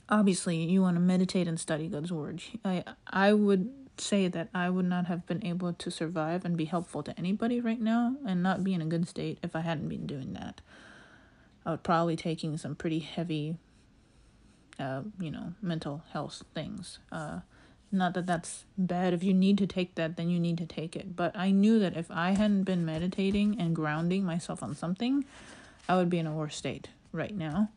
obviously 0.09 0.57
you 0.57 0.83
want 0.83 0.97
to 0.97 1.01
meditate 1.01 1.47
and 1.47 1.59
study 1.59 1.89
God's 1.89 2.13
word. 2.13 2.43
I 2.65 2.85
I 3.07 3.33
would 3.33 3.71
say 4.01 4.29
that 4.29 4.49
I 4.55 4.71
would 4.71 4.87
not 4.87 5.07
have 5.07 5.27
been 5.27 5.45
able 5.45 5.73
to 5.73 5.91
survive 5.91 6.45
and 6.45 6.57
be 6.57 6.65
helpful 6.65 7.03
to 7.03 7.19
anybody 7.19 7.61
right 7.61 7.81
now 7.81 8.17
and 8.27 8.43
not 8.43 8.65
be 8.65 8.75
in 8.75 8.83
a 8.83 8.87
good 8.87 9.09
state 9.09 9.39
if 9.43 9.55
I 9.55 9.61
hadn't 9.61 9.89
been 9.89 10.07
doing 10.07 10.33
that. 10.35 10.61
I 11.65 11.73
would 11.73 11.83
probably 11.83 12.17
taking 12.17 12.57
some 12.57 12.75
pretty 12.75 12.99
heavy, 12.99 13.57
uh, 14.79 15.03
you 15.19 15.31
know, 15.31 15.55
mental 15.63 16.03
health 16.13 16.45
things. 16.55 16.99
Uh, 17.11 17.41
not 17.91 18.15
that 18.15 18.27
that's 18.27 18.65
bad. 18.77 19.15
If 19.15 19.23
you 19.23 19.33
need 19.33 19.57
to 19.59 19.67
take 19.67 19.95
that, 19.95 20.17
then 20.17 20.29
you 20.29 20.41
need 20.41 20.59
to 20.59 20.67
take 20.67 20.97
it. 20.97 21.15
But 21.15 21.37
I 21.37 21.53
knew 21.53 21.79
that 21.79 21.97
if 21.97 22.11
I 22.11 22.33
hadn't 22.33 22.65
been 22.65 22.85
meditating 22.85 23.61
and 23.61 23.75
grounding 23.75 24.25
myself 24.25 24.63
on 24.63 24.75
something, 24.75 25.25
I 25.89 25.97
would 25.97 26.11
be 26.11 26.19
in 26.19 26.27
a 26.27 26.33
worse 26.33 26.57
state 26.57 26.89
right 27.13 27.35
now. 27.35 27.71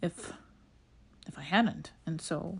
If 0.00 0.32
if 1.26 1.38
I 1.38 1.42
hadn't, 1.42 1.92
and 2.06 2.20
so 2.20 2.58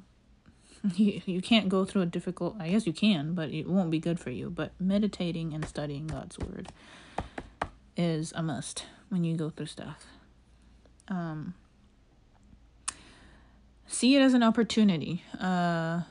you, 0.97 1.23
you 1.27 1.41
can't 1.41 1.69
go 1.69 1.85
through 1.85 2.03
a 2.03 2.07
difficult 2.07 2.57
i 2.59 2.69
guess 2.69 2.87
you 2.87 2.93
can 2.93 3.35
but 3.35 3.51
it 3.51 3.69
won't 3.69 3.91
be 3.91 3.99
good 3.99 4.19
for 4.19 4.31
you. 4.31 4.51
But 4.51 4.73
meditating 4.81 5.55
and 5.55 5.65
studying 5.65 6.07
god's 6.07 6.39
word 6.39 6.69
is 7.97 8.33
a 8.35 8.43
must 8.43 8.87
when 9.09 9.25
you 9.25 9.37
go 9.37 9.51
through 9.51 9.67
stuff. 9.67 10.07
Um, 11.09 11.55
see 13.87 14.17
it 14.17 14.21
as 14.21 14.35
an 14.35 14.43
opportunity. 14.43 15.23
Uh, 15.39 16.03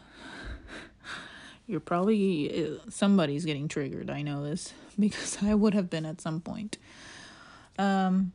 you're 1.68 1.80
probably 1.80 2.66
uh, 2.66 2.78
somebody's 2.90 3.46
getting 3.46 3.68
triggered. 3.68 4.10
I 4.10 4.22
know 4.22 4.44
this 4.44 4.74
because 5.00 5.38
i 5.42 5.54
would 5.54 5.74
have 5.74 5.90
been 5.90 6.06
at 6.06 6.22
some 6.22 6.42
point. 6.42 6.78
Um, 7.80 8.34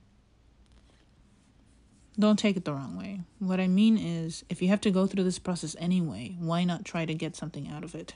don't 2.19 2.39
take 2.39 2.57
it 2.57 2.65
the 2.65 2.73
wrong 2.73 2.97
way. 2.97 3.21
What 3.39 3.61
I 3.61 3.69
mean 3.69 3.99
is, 3.99 4.45
if 4.49 4.63
you 4.63 4.69
have 4.69 4.81
to 4.83 4.91
go 4.91 5.07
through 5.07 5.25
this 5.25 5.39
process 5.39 5.77
anyway, 5.79 6.37
why 6.39 6.65
not 6.65 6.85
try 6.85 7.05
to 7.05 7.15
get 7.15 7.37
something 7.37 7.69
out 7.69 7.85
of 7.85 7.95
it? 7.95 8.15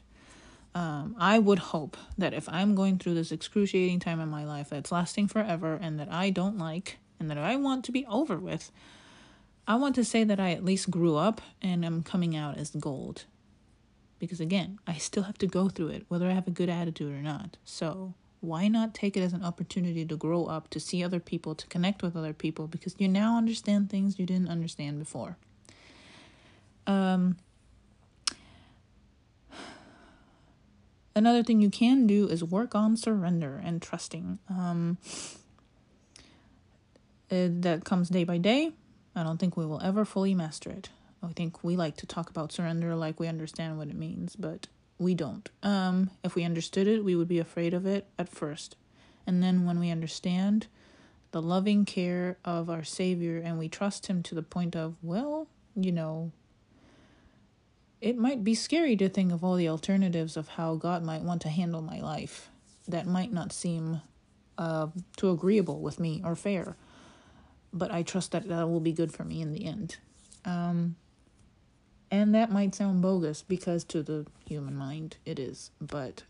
Um, 0.74 1.16
I 1.18 1.38
would 1.38 1.58
hope 1.58 1.96
that 2.16 2.32
if 2.32 2.48
I'm 2.48 2.74
going 2.74 2.98
through 2.98 3.14
this 3.14 3.32
excruciating 3.32 4.00
time 4.00 4.20
in 4.20 4.28
my 4.28 4.44
life 4.44 4.70
that's 4.70 4.92
lasting 4.92 5.28
forever 5.28 5.78
and 5.80 5.98
that 5.98 6.10
I 6.10 6.30
don't 6.30 6.58
like 6.58 6.98
and 7.18 7.28
that 7.30 7.38
I 7.38 7.56
want 7.56 7.84
to 7.86 7.92
be 7.92 8.06
over 8.06 8.38
with, 8.38 8.70
I 9.66 9.74
want 9.74 9.94
to 9.96 10.04
say 10.04 10.24
that 10.24 10.40
I 10.40 10.52
at 10.52 10.64
least 10.64 10.90
grew 10.90 11.16
up 11.16 11.40
and 11.60 11.84
am 11.84 12.02
coming 12.02 12.36
out 12.36 12.56
as 12.56 12.70
gold. 12.70 13.24
Because 14.18 14.40
again, 14.40 14.78
I 14.86 14.94
still 14.94 15.24
have 15.24 15.38
to 15.38 15.46
go 15.46 15.68
through 15.68 15.88
it, 15.88 16.04
whether 16.08 16.28
I 16.28 16.32
have 16.32 16.46
a 16.46 16.52
good 16.52 16.68
attitude 16.68 17.12
or 17.12 17.22
not. 17.22 17.56
So 17.64 18.14
why 18.40 18.68
not 18.68 18.94
take 18.94 19.16
it 19.16 19.20
as 19.20 19.32
an 19.32 19.44
opportunity 19.44 20.04
to 20.04 20.16
grow 20.16 20.46
up, 20.46 20.70
to 20.70 20.80
see 20.80 21.04
other 21.04 21.20
people, 21.20 21.54
to 21.54 21.66
connect 21.66 22.02
with 22.02 22.16
other 22.16 22.32
people 22.32 22.66
because 22.66 22.94
you 22.98 23.08
now 23.08 23.36
understand 23.36 23.90
things 23.90 24.18
you 24.18 24.26
didn't 24.26 24.48
understand 24.48 24.98
before. 24.98 25.36
Um, 26.86 27.36
another 31.14 31.42
thing 31.42 31.60
you 31.60 31.70
can 31.70 32.06
do 32.06 32.28
is 32.28 32.42
work 32.42 32.74
on 32.74 32.96
surrender 32.96 33.60
and 33.62 33.82
trusting. 33.82 34.38
Um, 34.48 34.98
it, 37.28 37.62
that 37.62 37.84
comes 37.84 38.08
day 38.08 38.24
by 38.24 38.38
day. 38.38 38.72
I 39.14 39.22
don't 39.22 39.38
think 39.38 39.56
we 39.56 39.66
will 39.66 39.80
ever 39.82 40.04
fully 40.04 40.34
master 40.34 40.70
it. 40.70 40.88
I 41.22 41.28
think 41.34 41.62
we 41.62 41.76
like 41.76 41.96
to 41.98 42.06
talk 42.06 42.30
about 42.30 42.52
surrender 42.52 42.94
like 42.94 43.20
we 43.20 43.28
understand 43.28 43.76
what 43.76 43.88
it 43.88 43.96
means, 43.96 44.34
but 44.36 44.68
we 45.00 45.14
don't. 45.14 45.48
Um, 45.62 46.10
if 46.22 46.34
we 46.34 46.44
understood 46.44 46.86
it, 46.86 47.02
we 47.02 47.16
would 47.16 47.26
be 47.26 47.38
afraid 47.38 47.72
of 47.72 47.86
it 47.86 48.06
at 48.18 48.28
first. 48.28 48.76
And 49.26 49.42
then 49.42 49.64
when 49.64 49.80
we 49.80 49.90
understand 49.90 50.66
the 51.32 51.40
loving 51.40 51.84
care 51.84 52.36
of 52.44 52.68
our 52.68 52.84
Savior 52.84 53.40
and 53.42 53.58
we 53.58 53.68
trust 53.68 54.06
Him 54.06 54.22
to 54.24 54.34
the 54.34 54.42
point 54.42 54.76
of, 54.76 54.96
well, 55.02 55.48
you 55.74 55.90
know, 55.90 56.32
it 58.00 58.18
might 58.18 58.44
be 58.44 58.54
scary 58.54 58.94
to 58.96 59.08
think 59.08 59.32
of 59.32 59.42
all 59.42 59.56
the 59.56 59.68
alternatives 59.68 60.36
of 60.36 60.48
how 60.48 60.74
God 60.74 61.02
might 61.02 61.22
want 61.22 61.40
to 61.42 61.48
handle 61.48 61.82
my 61.82 62.00
life 62.00 62.50
that 62.86 63.06
might 63.06 63.32
not 63.32 63.52
seem 63.52 64.02
uh, 64.58 64.88
too 65.16 65.30
agreeable 65.30 65.80
with 65.80 65.98
me 65.98 66.20
or 66.24 66.36
fair. 66.36 66.76
But 67.72 67.90
I 67.90 68.02
trust 68.02 68.32
that 68.32 68.48
that 68.48 68.68
will 68.68 68.80
be 68.80 68.92
good 68.92 69.12
for 69.12 69.24
me 69.24 69.40
in 69.40 69.52
the 69.52 69.64
end. 69.64 69.96
Um, 70.44 70.96
and 72.10 72.34
that 72.34 72.50
might 72.50 72.74
sound 72.74 73.02
bogus 73.02 73.42
because 73.42 73.84
to 73.84 74.02
the 74.02 74.26
human 74.46 74.74
mind 74.74 75.16
it 75.24 75.38
is. 75.38 75.70
But 75.80 76.24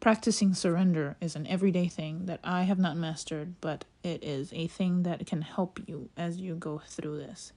practicing 0.00 0.54
surrender 0.54 1.16
is 1.20 1.36
an 1.36 1.46
everyday 1.46 1.88
thing 1.88 2.26
that 2.26 2.40
I 2.42 2.62
have 2.62 2.78
not 2.78 2.96
mastered, 2.96 3.54
but 3.60 3.84
it 4.02 4.22
is 4.22 4.52
a 4.52 4.66
thing 4.66 5.02
that 5.02 5.26
can 5.26 5.42
help 5.42 5.80
you 5.86 6.08
as 6.16 6.38
you 6.38 6.54
go 6.54 6.82
through 6.86 7.18
this. 7.18 7.52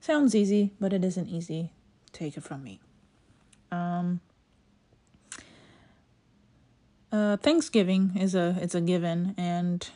Sounds 0.00 0.34
easy, 0.34 0.72
but 0.80 0.92
it 0.92 1.04
isn't 1.04 1.28
easy. 1.28 1.70
Take 2.12 2.36
it 2.36 2.42
from 2.42 2.62
me. 2.62 2.80
Um, 3.72 4.20
uh, 7.10 7.36
Thanksgiving 7.38 8.12
is 8.16 8.34
a 8.34 8.56
it's 8.60 8.74
a 8.74 8.80
given 8.80 9.34
and 9.36 9.88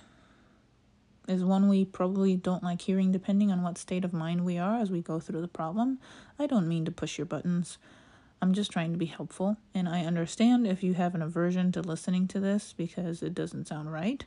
is 1.28 1.44
one 1.44 1.68
we 1.68 1.84
probably 1.84 2.34
don't 2.36 2.64
like 2.64 2.80
hearing 2.80 3.12
depending 3.12 3.52
on 3.52 3.62
what 3.62 3.78
state 3.78 4.04
of 4.04 4.12
mind 4.12 4.44
we 4.44 4.58
are 4.58 4.80
as 4.80 4.90
we 4.90 5.02
go 5.02 5.20
through 5.20 5.42
the 5.42 5.48
problem. 5.48 5.98
I 6.38 6.46
don't 6.46 6.66
mean 6.66 6.84
to 6.86 6.90
push 6.90 7.18
your 7.18 7.26
buttons. 7.26 7.78
I'm 8.40 8.54
just 8.54 8.70
trying 8.70 8.92
to 8.92 8.98
be 8.98 9.06
helpful, 9.06 9.56
and 9.74 9.88
I 9.88 10.04
understand 10.04 10.66
if 10.66 10.82
you 10.82 10.94
have 10.94 11.14
an 11.14 11.22
aversion 11.22 11.72
to 11.72 11.82
listening 11.82 12.28
to 12.28 12.40
this 12.40 12.72
because 12.72 13.22
it 13.22 13.34
doesn't 13.34 13.68
sound 13.68 13.92
right. 13.92 14.24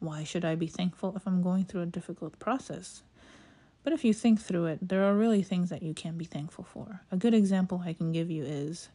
Why 0.00 0.24
should 0.24 0.44
I 0.44 0.56
be 0.56 0.66
thankful 0.66 1.14
if 1.16 1.26
I'm 1.26 1.42
going 1.42 1.64
through 1.64 1.82
a 1.82 1.86
difficult 1.86 2.38
process? 2.40 3.02
But 3.84 3.92
if 3.92 4.04
you 4.04 4.12
think 4.12 4.40
through 4.40 4.66
it, 4.66 4.88
there 4.88 5.04
are 5.04 5.14
really 5.14 5.42
things 5.42 5.70
that 5.70 5.82
you 5.82 5.94
can 5.94 6.18
be 6.18 6.24
thankful 6.24 6.64
for. 6.64 7.02
A 7.10 7.16
good 7.16 7.34
example 7.34 7.82
I 7.84 7.92
can 7.92 8.12
give 8.12 8.30
you 8.30 8.42
is 8.44 8.88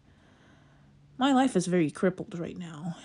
my 1.18 1.34
life 1.34 1.56
is 1.56 1.68
very 1.68 1.90
crippled 1.90 2.38
right 2.38 2.58
now, 2.58 2.98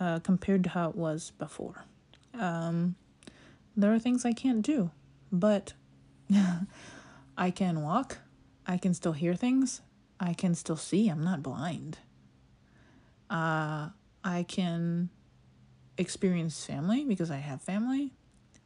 uh, 0.00 0.18
compared 0.20 0.64
to 0.64 0.70
how 0.70 0.90
it 0.90 0.96
was 0.96 1.32
before. 1.38 1.84
Um, 2.34 2.96
there 3.76 3.92
are 3.92 3.98
things 3.98 4.24
I 4.24 4.32
can't 4.32 4.62
do, 4.62 4.90
but 5.30 5.74
I 7.38 7.50
can 7.50 7.82
walk, 7.82 8.18
I 8.66 8.78
can 8.78 8.94
still 8.94 9.12
hear 9.12 9.34
things, 9.34 9.82
I 10.18 10.32
can 10.32 10.54
still 10.54 10.76
see, 10.76 11.08
I'm 11.08 11.22
not 11.22 11.42
blind. 11.42 11.98
Uh, 13.28 13.90
I 14.24 14.44
can 14.44 15.10
experience 15.98 16.64
family 16.64 17.04
because 17.04 17.30
I 17.30 17.36
have 17.36 17.60
family. 17.60 18.12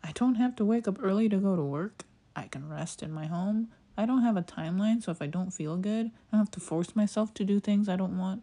I 0.03 0.13
don't 0.13 0.37
have 0.37 0.57
to 0.57 0.65
wake 0.65 0.89
up 0.89 0.99
early 1.03 1.29
to 1.29 1.37
go 1.37 1.57
to 1.57 1.63
work. 1.63 2.05
I 2.35 2.47
can 2.47 2.69
rest 2.69 3.03
in 3.03 3.13
my 3.13 3.27
home. 3.27 3.69
I 3.97 4.07
don't 4.07 4.23
have 4.23 4.37
a 4.37 4.43
timeline, 4.43 5.03
so 5.03 5.11
if 5.11 5.21
I 5.21 5.27
don't 5.27 5.51
feel 5.51 5.77
good, 5.77 6.07
I 6.07 6.37
don't 6.37 6.41
have 6.41 6.51
to 6.53 6.61
force 6.61 6.97
myself 6.97 7.35
to 7.35 7.45
do 7.45 7.61
things 7.61 7.89
I 7.89 7.97
don't 7.97 8.19
want. 8.19 8.43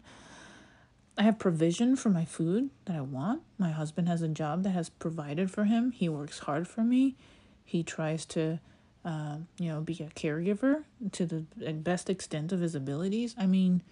I 1.18 1.22
have 1.22 1.40
provision 1.40 1.96
for 1.96 2.10
my 2.10 2.24
food 2.24 2.70
that 2.84 2.96
I 2.96 3.00
want. 3.00 3.42
My 3.58 3.70
husband 3.70 4.08
has 4.08 4.22
a 4.22 4.28
job 4.28 4.62
that 4.62 4.70
has 4.70 4.88
provided 4.88 5.50
for 5.50 5.64
him. 5.64 5.90
He 5.90 6.08
works 6.08 6.38
hard 6.38 6.68
for 6.68 6.82
me. 6.82 7.16
He 7.64 7.82
tries 7.82 8.24
to, 8.26 8.60
uh, 9.04 9.38
you 9.58 9.68
know, 9.68 9.80
be 9.80 9.94
a 9.94 10.14
caregiver 10.14 10.84
to 11.12 11.26
the 11.26 11.44
best 11.72 12.08
extent 12.08 12.52
of 12.52 12.60
his 12.60 12.76
abilities. 12.76 13.34
I 13.36 13.46
mean, 13.46 13.82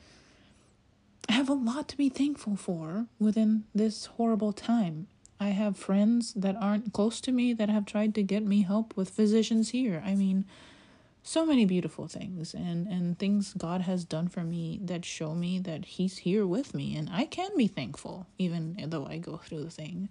I 1.28 1.32
have 1.32 1.48
a 1.48 1.54
lot 1.54 1.88
to 1.88 1.96
be 1.96 2.08
thankful 2.08 2.54
for 2.54 3.06
within 3.18 3.64
this 3.74 4.06
horrible 4.06 4.52
time. 4.52 5.08
I 5.40 5.48
have 5.48 5.76
friends 5.76 6.32
that 6.34 6.54
aren't 6.54 6.92
close 6.92 7.20
to 7.22 7.32
me 7.32 7.52
that 7.54 7.68
have 7.68 7.86
tried 7.86 8.14
to 8.14 8.22
get 8.22 8.44
me 8.44 8.62
help 8.62 8.96
with 8.96 9.10
physicians 9.10 9.70
here. 9.70 10.00
I 10.06 10.14
mean, 10.14 10.44
so 11.26 11.44
many 11.44 11.64
beautiful 11.64 12.06
things 12.06 12.54
and 12.54 12.86
and 12.86 13.18
things 13.18 13.52
God 13.58 13.80
has 13.80 14.04
done 14.04 14.28
for 14.28 14.44
me 14.44 14.78
that 14.84 15.04
show 15.04 15.34
me 15.34 15.58
that 15.58 15.84
he's 15.84 16.18
here 16.18 16.46
with 16.46 16.72
me 16.72 16.96
and 16.96 17.10
I 17.12 17.24
can 17.24 17.50
be 17.56 17.66
thankful 17.66 18.28
even 18.38 18.76
though 18.86 19.06
I 19.06 19.18
go 19.18 19.36
through 19.36 19.64
the 19.64 19.70
thing. 19.70 20.08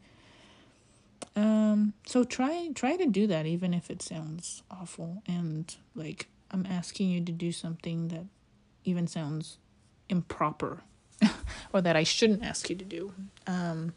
Um 1.34 1.94
so 2.06 2.26
try 2.26 2.70
try 2.76 2.98
to 2.98 3.06
do 3.06 3.28
that 3.28 3.46
even 3.46 3.74
if 3.74 3.90
it 3.90 4.02
sounds 4.02 4.62
awful 4.70 5.24
and 5.26 5.74
like 5.96 6.28
I'm 6.52 6.66
asking 6.66 7.10
you 7.10 7.24
to 7.24 7.32
do 7.32 7.54
something 7.54 8.10
that 8.10 8.26
even 8.84 9.08
sounds 9.08 9.58
improper 10.10 10.82
or 11.74 11.80
that 11.80 11.96
I 11.96 12.04
shouldn't 12.04 12.44
ask 12.44 12.70
you 12.70 12.76
to 12.76 12.86
do. 12.86 13.14
Um 13.48 13.94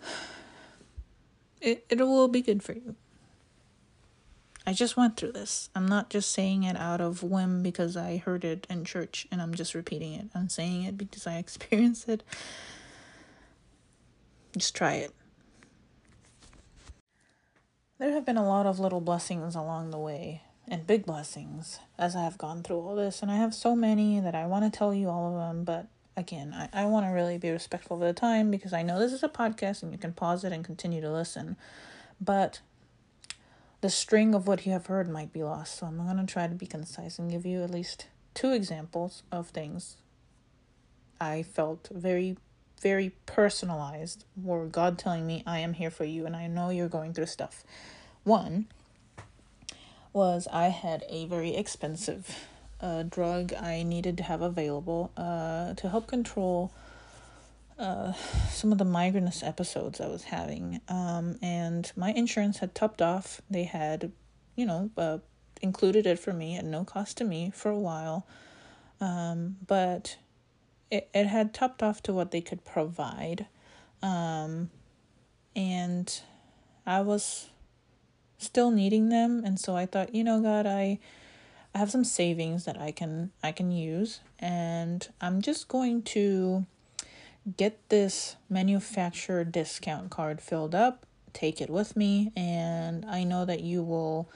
it 1.60 1.84
it 1.90 1.98
will 1.98 2.28
be 2.28 2.40
good 2.40 2.62
for 2.62 2.72
you. 2.72 2.96
I 4.66 4.72
just 4.72 4.96
went 4.96 5.16
through 5.16 5.32
this. 5.32 5.68
I'm 5.74 5.86
not 5.86 6.08
just 6.08 6.32
saying 6.32 6.62
it 6.62 6.76
out 6.76 7.00
of 7.00 7.22
whim 7.22 7.62
because 7.62 7.96
I 7.96 8.16
heard 8.16 8.44
it 8.44 8.66
in 8.70 8.84
church 8.84 9.26
and 9.30 9.42
I'm 9.42 9.54
just 9.54 9.74
repeating 9.74 10.14
it. 10.14 10.28
I'm 10.34 10.48
saying 10.48 10.84
it 10.84 10.96
because 10.96 11.26
I 11.26 11.36
experienced 11.38 12.08
it. 12.08 12.22
Just 14.56 14.74
try 14.74 14.94
it. 14.94 15.12
There 17.98 18.12
have 18.12 18.24
been 18.24 18.36
a 18.36 18.46
lot 18.46 18.66
of 18.66 18.80
little 18.80 19.00
blessings 19.00 19.54
along 19.54 19.90
the 19.90 19.98
way 19.98 20.42
and 20.66 20.86
big 20.86 21.04
blessings 21.04 21.78
as 21.98 22.16
I 22.16 22.24
have 22.24 22.38
gone 22.38 22.62
through 22.62 22.80
all 22.80 22.96
this. 22.96 23.20
And 23.20 23.30
I 23.30 23.36
have 23.36 23.54
so 23.54 23.76
many 23.76 24.18
that 24.20 24.34
I 24.34 24.46
want 24.46 24.64
to 24.64 24.76
tell 24.76 24.94
you 24.94 25.08
all 25.08 25.28
of 25.28 25.34
them. 25.34 25.64
But 25.64 25.88
again, 26.16 26.54
I, 26.54 26.68
I 26.72 26.86
want 26.86 27.06
to 27.06 27.10
really 27.10 27.36
be 27.36 27.50
respectful 27.50 27.96
of 27.96 28.02
the 28.02 28.18
time 28.18 28.50
because 28.50 28.72
I 28.72 28.82
know 28.82 28.98
this 28.98 29.12
is 29.12 29.22
a 29.22 29.28
podcast 29.28 29.82
and 29.82 29.92
you 29.92 29.98
can 29.98 30.12
pause 30.12 30.42
it 30.42 30.52
and 30.52 30.64
continue 30.64 31.02
to 31.02 31.12
listen. 31.12 31.56
But 32.20 32.60
the 33.84 33.90
string 33.90 34.34
of 34.34 34.46
what 34.46 34.64
you 34.64 34.72
have 34.72 34.86
heard 34.86 35.10
might 35.10 35.30
be 35.30 35.42
lost. 35.42 35.76
So 35.76 35.86
I'm 35.86 35.98
going 35.98 36.16
to 36.16 36.24
try 36.24 36.46
to 36.46 36.54
be 36.54 36.64
concise 36.64 37.18
and 37.18 37.30
give 37.30 37.44
you 37.44 37.62
at 37.62 37.68
least 37.68 38.06
two 38.32 38.50
examples 38.50 39.24
of 39.30 39.48
things 39.48 39.98
I 41.20 41.42
felt 41.42 41.90
very, 41.92 42.38
very 42.80 43.10
personalized, 43.26 44.24
were 44.42 44.64
God 44.64 44.96
telling 44.96 45.26
me, 45.26 45.42
I 45.46 45.58
am 45.58 45.74
here 45.74 45.90
for 45.90 46.04
you 46.04 46.24
and 46.24 46.34
I 46.34 46.46
know 46.46 46.70
you're 46.70 46.88
going 46.88 47.12
through 47.12 47.26
stuff. 47.26 47.62
One 48.22 48.68
was 50.14 50.48
I 50.50 50.68
had 50.68 51.04
a 51.10 51.26
very 51.26 51.54
expensive 51.54 52.46
uh, 52.80 53.02
drug 53.02 53.52
I 53.52 53.82
needed 53.82 54.16
to 54.16 54.22
have 54.22 54.40
available 54.40 55.12
uh, 55.14 55.74
to 55.74 55.90
help 55.90 56.06
control 56.06 56.72
uh, 57.78 58.12
some 58.50 58.72
of 58.72 58.78
the 58.78 58.84
migrainous 58.84 59.42
episodes 59.42 60.00
I 60.00 60.06
was 60.06 60.24
having. 60.24 60.80
Um, 60.88 61.38
and 61.42 61.90
my 61.96 62.10
insurance 62.12 62.58
had 62.58 62.74
topped 62.74 63.02
off. 63.02 63.40
They 63.50 63.64
had, 63.64 64.12
you 64.54 64.66
know, 64.66 64.90
uh, 64.96 65.18
included 65.60 66.06
it 66.06 66.18
for 66.18 66.32
me 66.32 66.56
at 66.56 66.64
no 66.64 66.84
cost 66.84 67.16
to 67.18 67.24
me 67.24 67.50
for 67.54 67.70
a 67.70 67.78
while. 67.78 68.26
Um, 69.00 69.56
but 69.66 70.18
it, 70.90 71.08
it 71.14 71.26
had 71.26 71.52
topped 71.52 71.82
off 71.82 72.02
to 72.04 72.12
what 72.12 72.30
they 72.30 72.40
could 72.40 72.64
provide. 72.64 73.46
Um, 74.02 74.70
and 75.56 76.20
I 76.86 77.00
was 77.00 77.48
still 78.38 78.70
needing 78.70 79.08
them. 79.08 79.42
And 79.44 79.58
so 79.58 79.76
I 79.76 79.86
thought, 79.86 80.14
you 80.14 80.24
know, 80.24 80.40
God, 80.40 80.66
I. 80.66 80.98
I 81.76 81.78
have 81.78 81.90
some 81.90 82.04
savings 82.04 82.66
that 82.66 82.80
I 82.80 82.92
can 82.92 83.32
I 83.42 83.50
can 83.50 83.72
use 83.72 84.20
and 84.38 85.08
I'm 85.20 85.42
just 85.42 85.66
going 85.66 86.02
to 86.02 86.66
get 87.56 87.88
this 87.88 88.36
manufacturer 88.48 89.44
discount 89.44 90.10
card 90.10 90.40
filled 90.40 90.74
up, 90.74 91.06
take 91.32 91.60
it 91.60 91.70
with 91.70 91.96
me, 91.96 92.32
and 92.36 93.04
I 93.04 93.24
know 93.24 93.44
that 93.44 93.60
you 93.60 93.82
will 93.82 94.30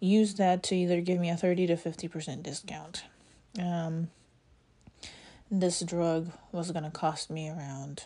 use 0.00 0.34
that 0.34 0.62
to 0.64 0.74
either 0.74 1.00
give 1.00 1.20
me 1.20 1.30
a 1.30 1.36
30 1.36 1.68
to 1.68 1.76
50% 1.76 2.42
discount. 2.42 3.04
Um, 3.60 4.10
this 5.50 5.80
drug 5.80 6.32
was 6.50 6.72
going 6.72 6.84
to 6.84 6.90
cost 6.90 7.30
me 7.30 7.48
around 7.48 8.04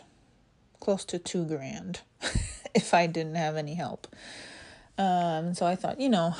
close 0.79 1.05
to 1.05 1.17
two 1.17 1.45
grand 1.45 2.01
if 2.75 2.93
I 2.93 3.07
didn't 3.07 3.35
have 3.35 3.55
any 3.55 3.73
help. 3.73 4.07
Um, 4.97 5.53
so 5.53 5.65
I 5.65 5.75
thought, 5.75 5.99
you 5.99 6.09
know, 6.09 6.35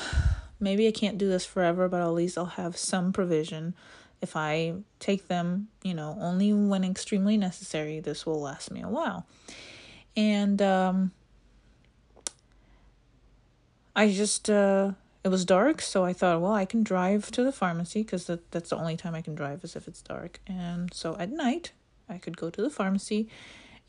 maybe 0.60 0.88
I 0.88 0.92
can't 0.92 1.18
do 1.18 1.30
this 1.30 1.46
forever, 1.46 1.88
but 1.88 2.02
at 2.02 2.08
least 2.10 2.38
I'll 2.38 2.46
have 2.46 2.78
some 2.78 3.14
provision 3.14 3.74
if 4.22 4.36
I 4.36 4.74
take 5.00 5.28
them, 5.28 5.68
you 5.84 5.94
know, 5.94 6.18
only 6.20 6.54
when 6.54 6.84
extremely 6.84 7.38
necessary, 7.38 8.00
this 8.00 8.26
will 8.26 8.42
last 8.42 8.72
me 8.72 8.82
a 8.82 8.90
while. 8.90 9.26
And 10.16 10.62
um, 10.62 11.12
I 13.96 14.12
just, 14.12 14.50
uh, 14.50 14.94
it 15.24 15.30
was 15.30 15.46
dark, 15.46 15.82
so 15.82 16.04
I 16.04 16.14
thought, 16.14 16.42
well, 16.42 16.54
I 16.54 16.66
can 16.66 16.84
drive 16.84 17.30
to 17.32 17.44
the 17.44 17.52
pharmacy 17.52 18.02
because 18.02 18.26
that, 18.26 18.50
that's 18.52 18.72
the 18.72 18.78
only 18.78 18.98
time 18.98 19.14
I 19.14 19.22
can 19.22 19.36
drive 19.36 19.64
is 19.64 19.76
if 19.76 19.88
it's 19.88 20.02
dark. 20.02 20.40
And 20.48 20.94
so 20.94 21.16
at 21.18 21.32
night, 21.32 21.74
I 22.10 22.18
could 22.18 22.38
go 22.38 22.50
to 22.50 22.62
the 22.62 22.70
pharmacy 22.70 23.28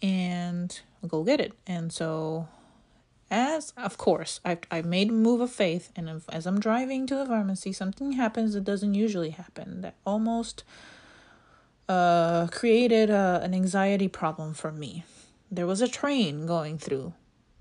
and 0.03 0.79
go 1.07 1.25
get 1.25 1.41
it. 1.41 1.53
And 1.67 1.93
so 1.93 2.49
as 3.31 3.73
of 3.77 3.99
course 3.99 4.41
I've, 4.45 4.61
I've 4.71 4.87
made 4.87 5.11
a 5.11 5.13
move 5.13 5.41
of 5.41 5.51
faith 5.51 5.93
and 5.95 6.09
if, 6.09 6.29
as 6.31 6.47
i'm 6.47 6.61
driving 6.61 7.07
to 7.09 7.15
the 7.15 7.27
pharmacy 7.27 7.73
something 7.73 8.13
happens 8.13 8.55
that 8.55 8.65
doesn't 8.65 8.95
usually 8.95 9.31
happen 9.31 9.83
that 9.83 9.97
almost 10.07 10.65
uh, 11.89 12.47
created 12.49 13.11
uh, 13.11 13.41
an 13.43 13.55
anxiety 13.55 14.09
problem 14.09 14.55
for 14.55 14.71
me. 14.71 15.05
There 15.51 15.67
was 15.67 15.81
a 15.81 15.89
train 15.89 16.47
going 16.47 16.79
through, 16.79 17.15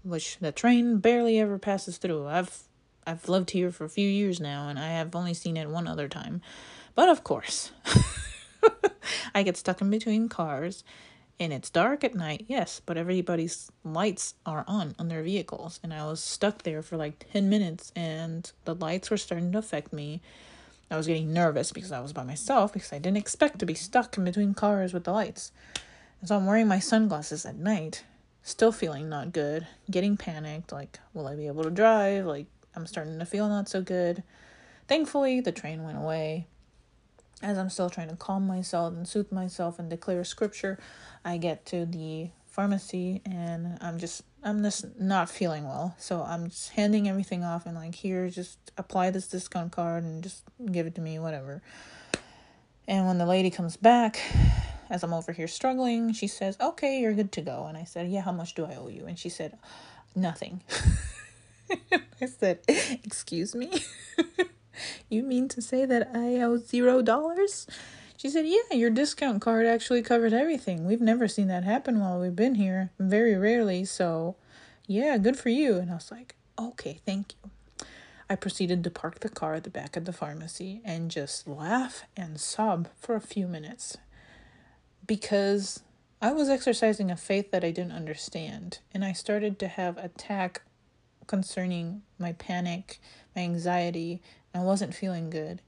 which 0.04 0.38
the 0.40 0.52
train 0.52 0.98
barely 0.98 1.40
ever 1.40 1.58
passes 1.58 1.98
through. 1.98 2.28
I've 2.28 2.64
I've 3.06 3.30
lived 3.30 3.52
here 3.52 3.72
for 3.72 3.86
a 3.86 3.90
few 3.90 4.08
years 4.10 4.42
now, 4.42 4.68
and 4.68 4.78
I 4.78 4.90
have 4.90 5.16
only 5.16 5.34
seen 5.34 5.56
it 5.56 5.70
one 5.70 5.88
other 5.88 6.10
time. 6.10 6.42
But 6.94 7.08
of 7.08 7.24
course, 7.24 7.72
I 9.36 9.44
get 9.44 9.56
stuck 9.56 9.80
in 9.80 9.90
between 9.90 10.28
cars, 10.28 10.84
and 11.40 11.54
it's 11.54 11.70
dark 11.70 12.04
at 12.04 12.16
night, 12.16 12.46
yes, 12.48 12.82
but 12.86 12.98
everybody's 12.98 13.72
lights 13.84 14.34
are 14.46 14.66
on 14.68 14.96
on 14.98 15.08
their 15.08 15.24
vehicles, 15.24 15.80
and 15.84 15.94
I 15.94 16.06
was 16.06 16.24
stuck 16.24 16.64
there 16.64 16.82
for 16.82 16.98
like 16.98 17.26
10 17.32 17.50
minutes, 17.50 17.92
and 17.96 18.52
the 18.66 18.76
lights 18.76 19.10
were 19.10 19.18
starting 19.18 19.52
to 19.52 19.58
affect 19.58 19.94
me 19.94 20.22
I 20.90 20.96
was 20.96 21.08
getting 21.08 21.34
nervous 21.34 21.72
because 21.72 21.92
I 21.92 22.00
was 22.00 22.14
by 22.14 22.24
myself 22.24 22.72
because 22.72 22.94
I 22.94 23.00
didn't 23.00 23.18
expect 23.18 23.60
to 23.60 23.66
be 23.66 23.74
stuck 23.74 24.18
in 24.18 24.24
between 24.24 24.54
cars 24.54 24.94
with 24.94 25.04
the 25.04 25.12
lights. 25.12 25.52
And 26.22 26.30
so 26.30 26.38
I'm 26.38 26.46
wearing 26.46 26.68
my 26.68 26.80
sunglasses 26.80 27.46
at 27.46 27.58
night, 27.58 28.04
still 28.42 28.72
feeling 28.72 29.10
not 29.10 29.34
good, 29.34 29.68
getting 29.92 30.16
panicked 30.16 30.72
like, 30.72 31.00
will 31.14 31.28
I 31.28 31.36
be 31.36 31.48
able 31.48 31.64
to 31.64 31.70
drive? 31.70 32.26
Like, 32.26 32.48
I'm 32.74 32.88
starting 32.88 33.20
to 33.20 33.26
feel 33.26 33.50
not 33.50 33.68
so 33.68 33.82
good. 33.82 34.24
Thankfully, 34.88 35.42
the 35.42 35.52
train 35.52 35.84
went 35.84 35.98
away. 35.98 36.48
As 37.42 37.58
I'm 37.58 37.70
still 37.70 37.90
trying 37.90 38.10
to 38.10 38.16
calm 38.16 38.48
myself 38.48 38.94
and 38.94 39.08
soothe 39.08 39.32
myself 39.32 39.78
and 39.78 39.90
declare 39.90 40.24
scripture, 40.24 40.80
I 41.24 41.38
get 41.38 41.66
to 41.68 41.86
the 41.86 42.32
pharmacy 42.46 43.22
and 43.26 43.78
I'm 43.82 44.00
just 44.00 44.24
I'm 44.44 44.64
just 44.64 45.00
not 45.00 45.30
feeling 45.30 45.66
well. 45.66 45.96
So 46.00 46.24
I'm 46.24 46.50
just 46.50 46.72
handing 46.72 47.08
everything 47.08 47.44
off 47.44 47.66
and 47.66 47.76
like 47.76 47.94
here 47.94 48.30
just 48.30 48.58
apply 48.78 49.12
this 49.12 49.28
discount 49.28 49.72
card 49.72 50.04
and 50.04 50.24
just 50.24 50.44
give 50.72 50.88
it 50.88 50.96
to 50.96 51.02
me 51.02 51.20
whatever. 51.20 51.62
And 52.88 53.06
when 53.06 53.20
the 53.20 53.26
lady 53.26 53.52
comes 53.52 53.78
back 53.78 54.20
as 54.90 55.04
I'm 55.04 55.14
over 55.14 55.34
here 55.34 55.48
struggling, 55.48 56.14
she 56.14 56.28
says, 56.28 56.58
"Okay, 56.60 57.02
you're 57.02 57.14
good 57.14 57.32
to 57.34 57.42
go." 57.42 57.66
And 57.66 57.78
I 57.78 57.84
said, 57.84 58.10
"Yeah, 58.10 58.22
how 58.22 58.32
much 58.32 58.56
do 58.56 58.66
I 58.66 58.76
owe 58.76 58.88
you?" 58.88 59.06
And 59.06 59.20
she 59.20 59.30
said, 59.30 59.58
"Nothing." 60.16 60.62
I 62.22 62.26
said, 62.26 62.62
"Excuse 62.68 63.54
me? 63.54 63.84
you 65.10 65.24
mean 65.24 65.48
to 65.50 65.62
say 65.62 65.86
that 65.86 66.10
I 66.14 66.42
owe 66.42 66.58
0 66.58 67.02
dollars?" 67.02 67.68
She 68.18 68.32
said, 68.32 68.48
Yeah, 68.48 68.76
your 68.76 68.90
discount 68.90 69.42
card 69.42 69.68
actually 69.68 70.02
covered 70.02 70.34
everything. 70.34 70.88
We've 70.88 71.00
never 71.00 71.28
seen 71.28 71.48
that 71.50 71.64
happen 71.64 72.00
while 72.00 72.20
we've 72.20 72.36
been 72.36 72.56
here, 72.56 72.90
very 72.98 73.36
rarely. 73.36 73.86
So, 73.86 74.36
yeah, 74.88 75.20
good 75.20 75.38
for 75.38 75.50
you. 75.50 75.78
And 75.78 75.92
I 75.92 75.94
was 75.94 76.12
like, 76.12 76.36
Okay, 76.60 77.00
thank 77.06 77.36
you. 77.36 77.52
I 78.28 78.36
proceeded 78.36 78.84
to 78.84 78.90
park 78.90 79.20
the 79.20 79.30
car 79.30 79.54
at 79.54 79.64
the 79.64 79.70
back 79.70 79.96
of 79.96 80.06
the 80.06 80.12
pharmacy 80.12 80.82
and 80.84 81.12
just 81.12 81.48
laugh 81.48 82.04
and 82.18 82.40
sob 82.40 82.90
for 83.00 83.16
a 83.16 83.22
few 83.22 83.48
minutes 83.48 83.98
because 85.06 85.82
I 86.22 86.34
was 86.34 86.50
exercising 86.50 87.10
a 87.10 87.16
faith 87.16 87.52
that 87.52 87.64
I 87.64 87.72
didn't 87.72 87.94
understand. 87.94 88.80
And 88.94 89.06
I 89.06 89.14
started 89.14 89.60
to 89.60 89.68
have 89.68 89.98
attack 89.98 90.64
concerning 91.28 92.02
my 92.18 92.34
panic, 92.34 93.00
my 93.36 93.44
anxiety, 93.44 94.22
I 94.58 94.64
wasn't 94.64 94.96
feeling 94.96 95.30
good. 95.30 95.62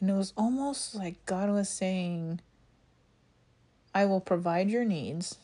And 0.00 0.08
it 0.08 0.14
was 0.14 0.32
almost 0.34 0.94
like 0.94 1.26
God 1.26 1.50
was 1.50 1.68
saying, 1.68 2.40
I 3.94 4.06
will 4.06 4.20
provide 4.20 4.70
your 4.70 4.84
needs, 4.84 5.36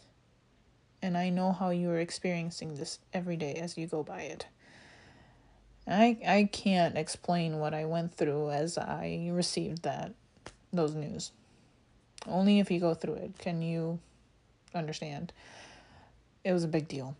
and 1.03 1.19
I 1.19 1.29
know 1.29 1.53
how 1.53 1.71
you 1.71 1.91
are 1.91 1.99
experiencing 1.99 2.77
this 2.77 2.99
every 3.13 3.37
day 3.37 3.55
as 3.55 3.77
you 3.77 3.87
go 3.87 4.03
by 4.03 4.23
it. 4.23 4.47
I 5.87 6.17
I 6.27 6.49
can't 6.51 6.97
explain 6.97 7.59
what 7.59 7.75
I 7.75 7.85
went 7.85 8.15
through 8.15 8.51
as 8.51 8.79
I 8.79 9.29
received 9.31 9.83
that 9.83 10.15
those 10.73 10.95
news. 10.95 11.33
Only 12.27 12.61
if 12.61 12.71
you 12.71 12.81
go 12.81 12.95
through 12.95 13.15
it 13.15 13.39
can 13.39 13.61
you 13.63 14.01
understand. 14.75 15.33
It 16.45 16.53
was 16.53 16.65
a 16.65 16.69
big 16.69 16.89
deal. 16.89 17.15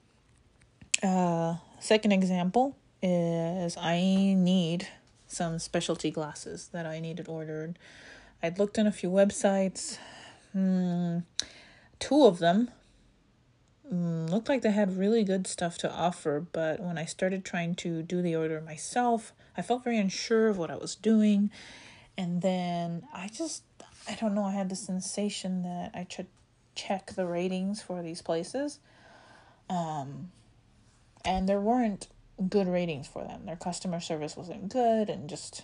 Uh, 1.03 1.57
second 1.81 2.13
example 2.13 2.77
is 3.03 3.77
I 3.77 3.99
need 3.99 4.89
some 5.27 5.59
specialty 5.59 6.11
glasses 6.11 6.69
that 6.73 6.87
I 6.87 7.01
needed 7.01 7.29
ordered. 7.29 7.79
I'd 8.43 8.59
looked 8.59 8.79
on 8.79 8.87
a 8.87 8.93
few 8.93 9.11
websites. 9.11 9.99
Mm, 10.57 11.25
two 11.99 12.25
of 12.25 12.39
them 12.39 12.71
mm, 13.93 14.29
looked 14.31 14.49
like 14.49 14.63
they 14.63 14.71
had 14.71 14.97
really 14.97 15.25
good 15.25 15.47
stuff 15.47 15.79
to 15.79 15.93
offer, 15.93 16.45
but 16.53 16.81
when 16.81 16.99
I 16.99 17.05
started 17.05 17.45
trying 17.45 17.75
to 17.77 18.03
do 18.03 18.23
the 18.23 18.37
order 18.37 18.61
myself, 18.61 19.33
I 19.57 19.63
felt 19.63 19.85
very 19.85 19.99
unsure 19.99 20.49
of 20.49 20.59
what 20.59 20.71
I 20.71 20.77
was 20.77 20.95
doing. 20.95 21.51
And 22.17 22.43
then 22.43 23.07
I 23.15 23.29
just, 23.29 23.63
I 24.09 24.15
don't 24.15 24.35
know, 24.35 24.45
I 24.45 24.53
had 24.53 24.69
the 24.69 24.77
sensation 24.77 25.63
that 25.63 25.91
I 25.95 26.07
should 26.09 26.29
check 26.75 27.13
the 27.13 27.27
ratings 27.27 27.83
for 27.83 28.03
these 28.03 28.23
places. 28.23 28.79
Um, 29.69 30.31
and 31.25 31.49
there 31.49 31.61
weren't 31.61 32.09
good 32.49 32.69
ratings 32.69 33.07
for 33.07 33.25
them. 33.25 33.47
Their 33.47 33.57
customer 33.57 34.01
service 34.01 34.37
wasn't 34.37 34.69
good 34.69 35.09
and 35.09 35.29
just 35.29 35.63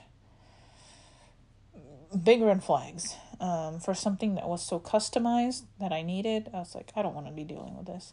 big 2.23 2.43
red 2.43 2.63
flags 2.63 3.17
um, 3.41 3.81
for 3.81 3.95
something 3.95 4.35
that 4.35 4.49
was 4.49 4.63
so 4.63 4.79
customized 4.79 5.63
that 5.81 5.93
I 5.93 6.03
needed. 6.03 6.51
I 6.53 6.59
was 6.59 6.75
like, 6.75 6.93
I 6.97 7.03
don't 7.03 7.15
want 7.15 7.27
to 7.27 7.33
be 7.33 7.45
dealing 7.45 7.77
with 7.77 7.87
this. 7.87 8.13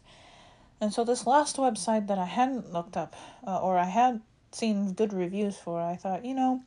And 0.80 0.92
so, 0.92 1.04
this 1.04 1.26
last 1.26 1.56
website 1.56 2.06
that 2.08 2.18
I 2.18 2.24
hadn't 2.24 2.72
looked 2.72 2.96
up 2.96 3.14
uh, 3.46 3.60
or 3.60 3.76
I 3.76 3.84
had 3.84 4.20
seen 4.52 4.94
good 4.94 5.12
reviews 5.12 5.56
for, 5.56 5.80
I 5.80 5.96
thought, 5.96 6.24
you 6.24 6.34
know, 6.34 6.62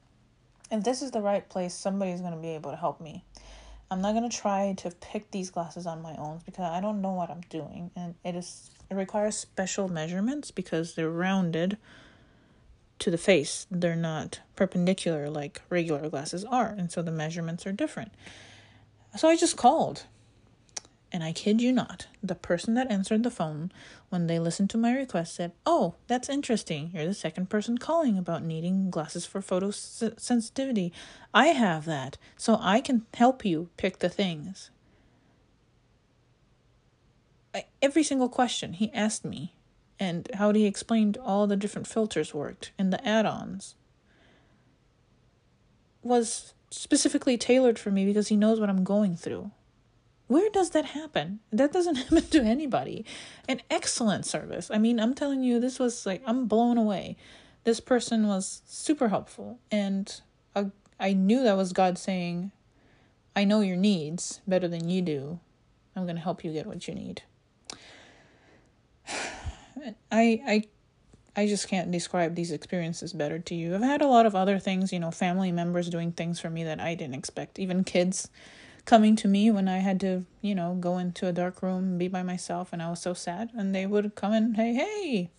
if 0.72 0.84
this 0.84 1.02
is 1.02 1.12
the 1.12 1.22
right 1.22 1.48
place, 1.50 1.74
somebody's 1.74 2.22
going 2.22 2.34
to 2.34 2.40
be 2.40 2.50
able 2.50 2.72
to 2.72 2.78
help 2.78 3.02
me. 3.02 3.24
I'm 3.90 4.02
not 4.02 4.14
going 4.14 4.28
to 4.28 4.36
try 4.36 4.74
to 4.78 4.92
pick 4.92 5.30
these 5.32 5.50
glasses 5.52 5.86
on 5.86 6.02
my 6.02 6.16
own 6.16 6.42
because 6.46 6.66
I 6.66 6.80
don't 6.80 7.02
know 7.02 7.12
what 7.12 7.30
I'm 7.30 7.42
doing. 7.50 7.92
And 7.96 8.16
it 8.24 8.36
is 8.36 8.72
it 8.90 8.96
requires 8.96 9.38
special 9.38 9.88
measurements 9.88 10.52
because 10.52 10.96
they're 10.96 11.10
rounded 11.10 11.78
to 13.00 13.12
the 13.12 13.18
face. 13.18 13.68
They're 13.70 13.96
not 13.96 14.40
perpendicular 14.56 15.30
like 15.30 15.62
regular 15.70 16.10
glasses 16.10 16.46
are, 16.46 16.70
and 16.70 16.92
so 16.92 17.02
the 17.02 17.12
measurements 17.12 17.66
are 17.66 17.72
different. 17.72 18.12
So 19.18 19.28
I 19.28 19.36
just 19.36 19.58
called. 19.58 20.06
And 21.12 21.24
I 21.24 21.32
kid 21.32 21.62
you 21.62 21.72
not, 21.72 22.08
the 22.24 22.34
person 22.34 22.74
that 22.74 22.90
answered 22.90 23.22
the 23.22 23.30
phone 23.30 23.72
when 24.10 24.26
they 24.26 24.40
listened 24.40 24.72
to 24.72 24.80
my 24.80 24.96
request 24.96 25.36
said, 25.36 25.52
Oh, 25.64 25.94
that's 26.08 26.28
interesting. 26.28 26.90
You're 26.92 27.06
the 27.06 27.14
second 27.14 27.52
person 27.52 27.78
calling 27.78 28.18
about 28.18 28.44
needing 28.44 28.90
glasses 28.90 29.24
for 29.24 29.40
photosensitivity. 29.40 30.92
I 31.32 31.48
have 31.48 31.86
that, 31.86 32.18
so 32.36 32.58
I 32.60 32.82
can 32.82 33.06
help 33.14 33.46
you 33.46 33.70
pick 33.78 34.00
the 34.00 34.10
things 34.10 34.72
every 37.82 38.04
single 38.04 38.30
question 38.30 38.74
he 38.74 38.92
asked 38.94 39.26
me 39.26 39.54
and 40.00 40.30
how 40.36 40.52
he 40.54 40.66
explained 40.66 41.18
all 41.18 41.48
the 41.48 41.56
different 41.56 41.88
filters 41.88 42.34
worked 42.34 42.72
and 42.78 42.92
the 42.92 43.08
add-ons 43.08 43.76
was 46.02 46.54
specifically 46.70 47.38
tailored 47.38 47.78
for 47.78 47.92
me 47.92 48.06
because 48.06 48.28
he 48.28 48.36
knows 48.36 48.60
what 48.60 48.70
I'm 48.70 48.84
going 48.84 49.16
through. 49.16 49.52
Where 50.28 50.50
does 50.50 50.72
that 50.72 50.86
happen? 50.86 51.40
That 51.52 51.72
doesn't 51.72 51.96
happen 52.10 52.24
to 52.24 52.42
anybody. 52.42 53.06
An 53.48 53.62
excellent 53.70 54.26
service. 54.26 54.72
I 54.74 54.78
mean, 54.78 55.00
I'm 55.00 55.14
telling 55.14 55.44
you, 55.44 55.60
this 55.60 55.80
was 55.80 56.06
like, 56.06 56.22
I'm 56.26 56.48
blown 56.48 56.78
away. 56.78 57.16
This 57.64 57.80
person 57.80 58.28
was 58.28 58.62
super 58.66 59.10
helpful. 59.10 59.60
And 59.72 60.22
I, 60.56 60.72
I 61.00 61.14
knew 61.14 61.44
that 61.44 61.58
was 61.58 61.72
God 61.72 61.98
saying, 61.98 62.52
I 63.36 63.44
know 63.44 63.62
your 63.62 63.78
needs 63.78 64.42
better 64.48 64.68
than 64.68 64.90
you 64.90 65.02
do. 65.02 65.40
I'm 65.96 66.04
going 66.04 66.16
to 66.16 66.22
help 66.22 66.44
you 66.44 66.52
get 66.52 66.66
what 66.66 66.88
you 66.88 66.96
need. 66.96 67.24
I 70.12 70.42
I 70.46 70.64
I 71.36 71.48
just 71.48 71.68
can't 71.68 71.92
describe 71.92 72.36
these 72.36 72.52
experiences 72.52 73.12
better 73.14 73.40
to 73.40 73.56
you. 73.56 73.74
I've 73.74 73.82
had 73.82 74.02
a 74.02 74.08
lot 74.08 74.26
of 74.26 74.36
other 74.36 74.60
things, 74.60 74.94
you 74.94 75.00
know, 75.00 75.10
family 75.10 75.52
members 75.52 75.90
doing 75.90 76.12
things 76.12 76.40
for 76.40 76.50
me 76.50 76.64
that 76.64 76.80
I 76.80 76.94
didn't 76.94 77.16
expect. 77.16 77.58
Even 77.58 77.84
kids 77.84 78.30
coming 78.86 79.16
to 79.16 79.28
me 79.28 79.50
when 79.50 79.68
I 79.68 79.80
had 79.80 80.00
to, 80.02 80.26
you 80.42 80.54
know, 80.54 80.76
go 80.80 80.98
into 80.98 81.28
a 81.28 81.32
dark 81.32 81.64
room 81.64 81.98
be 81.98 82.08
by 82.08 82.22
myself 82.22 82.72
and 82.72 82.84
I 82.84 82.90
was 82.90 83.02
so 83.02 83.14
sad. 83.14 83.50
And 83.56 83.74
they 83.74 83.88
would 83.88 84.14
come 84.16 84.34
and, 84.34 84.56
hey, 84.56 84.74
hey, 84.74 85.32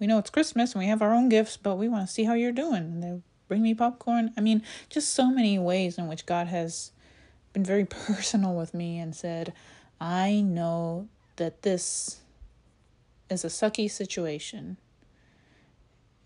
we 0.00 0.06
know 0.06 0.18
it's 0.18 0.30
Christmas 0.30 0.72
and 0.72 0.80
we 0.80 0.88
have 0.88 1.02
our 1.02 1.14
own 1.14 1.28
gifts, 1.28 1.56
but 1.56 1.76
we 1.76 1.88
want 1.88 2.08
to 2.08 2.12
see 2.12 2.24
how 2.24 2.34
you're 2.34 2.52
doing. 2.52 2.82
And 2.82 3.02
they 3.02 3.20
bring 3.46 3.62
me 3.62 3.74
popcorn. 3.74 4.32
I 4.36 4.40
mean, 4.40 4.62
just 4.88 5.12
so 5.12 5.30
many 5.30 5.58
ways 5.58 5.96
in 5.96 6.08
which 6.08 6.26
God 6.26 6.48
has 6.48 6.90
been 7.52 7.64
very 7.64 7.84
personal 8.06 8.56
with 8.56 8.74
me 8.74 8.98
and 8.98 9.14
said, 9.14 9.52
I 10.00 10.40
know 10.40 11.08
that 11.36 11.62
this 11.62 12.20
is 13.30 13.44
a 13.44 13.48
sucky 13.48 13.90
situation. 13.90 14.76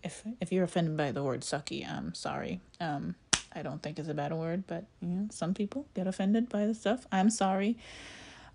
If 0.03 0.23
if 0.41 0.51
you're 0.51 0.63
offended 0.63 0.97
by 0.97 1.11
the 1.11 1.23
word 1.23 1.41
sucky, 1.41 1.89
I'm 1.89 2.13
sorry. 2.13 2.61
Um, 2.79 3.15
I 3.53 3.61
don't 3.61 3.81
think 3.81 3.97
it's 3.97 4.09
a 4.09 4.13
bad 4.13 4.33
word, 4.33 4.65
but 4.67 4.85
you 5.01 5.07
know, 5.07 5.27
some 5.31 5.53
people 5.53 5.87
get 5.95 6.07
offended 6.07 6.49
by 6.49 6.65
the 6.65 6.73
stuff. 6.73 7.07
I'm 7.11 7.29
sorry. 7.29 7.77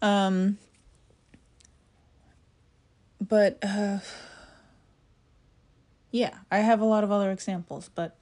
Um, 0.03 0.59
but 3.21 3.59
uh, 3.63 3.99
yeah, 6.11 6.35
I 6.51 6.59
have 6.59 6.81
a 6.81 6.85
lot 6.85 7.05
of 7.05 7.11
other 7.11 7.31
examples, 7.31 7.91
but 7.95 8.17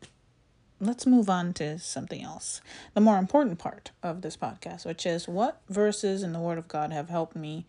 let's 0.81 1.07
move 1.07 1.29
on 1.29 1.53
to 1.55 1.79
something 1.79 2.22
else. 2.22 2.61
The 2.95 3.01
more 3.01 3.18
important 3.18 3.59
part 3.59 3.91
of 4.03 4.22
this 4.22 4.37
podcast, 4.37 4.87
which 4.87 5.05
is 5.07 5.26
what 5.26 5.61
verses 5.68 6.22
in 6.22 6.33
the 6.33 6.41
Word 6.41 6.59
of 6.59 6.68
God 6.68 6.93
have 6.93 7.09
helped 7.09 7.37
me 7.37 7.66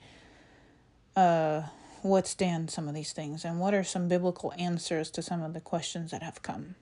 uh, 1.16 1.64
withstand 2.03 2.71
some 2.71 2.87
of 2.87 2.95
these 2.95 3.13
things, 3.13 3.43
and 3.45 3.59
what 3.59 3.73
are 3.73 3.83
some 3.83 4.07
biblical 4.07 4.53
answers 4.57 5.09
to 5.11 5.21
some 5.21 5.41
of 5.41 5.53
the 5.53 5.61
questions 5.61 6.11
that 6.11 6.23
have 6.23 6.41
come 6.41 6.75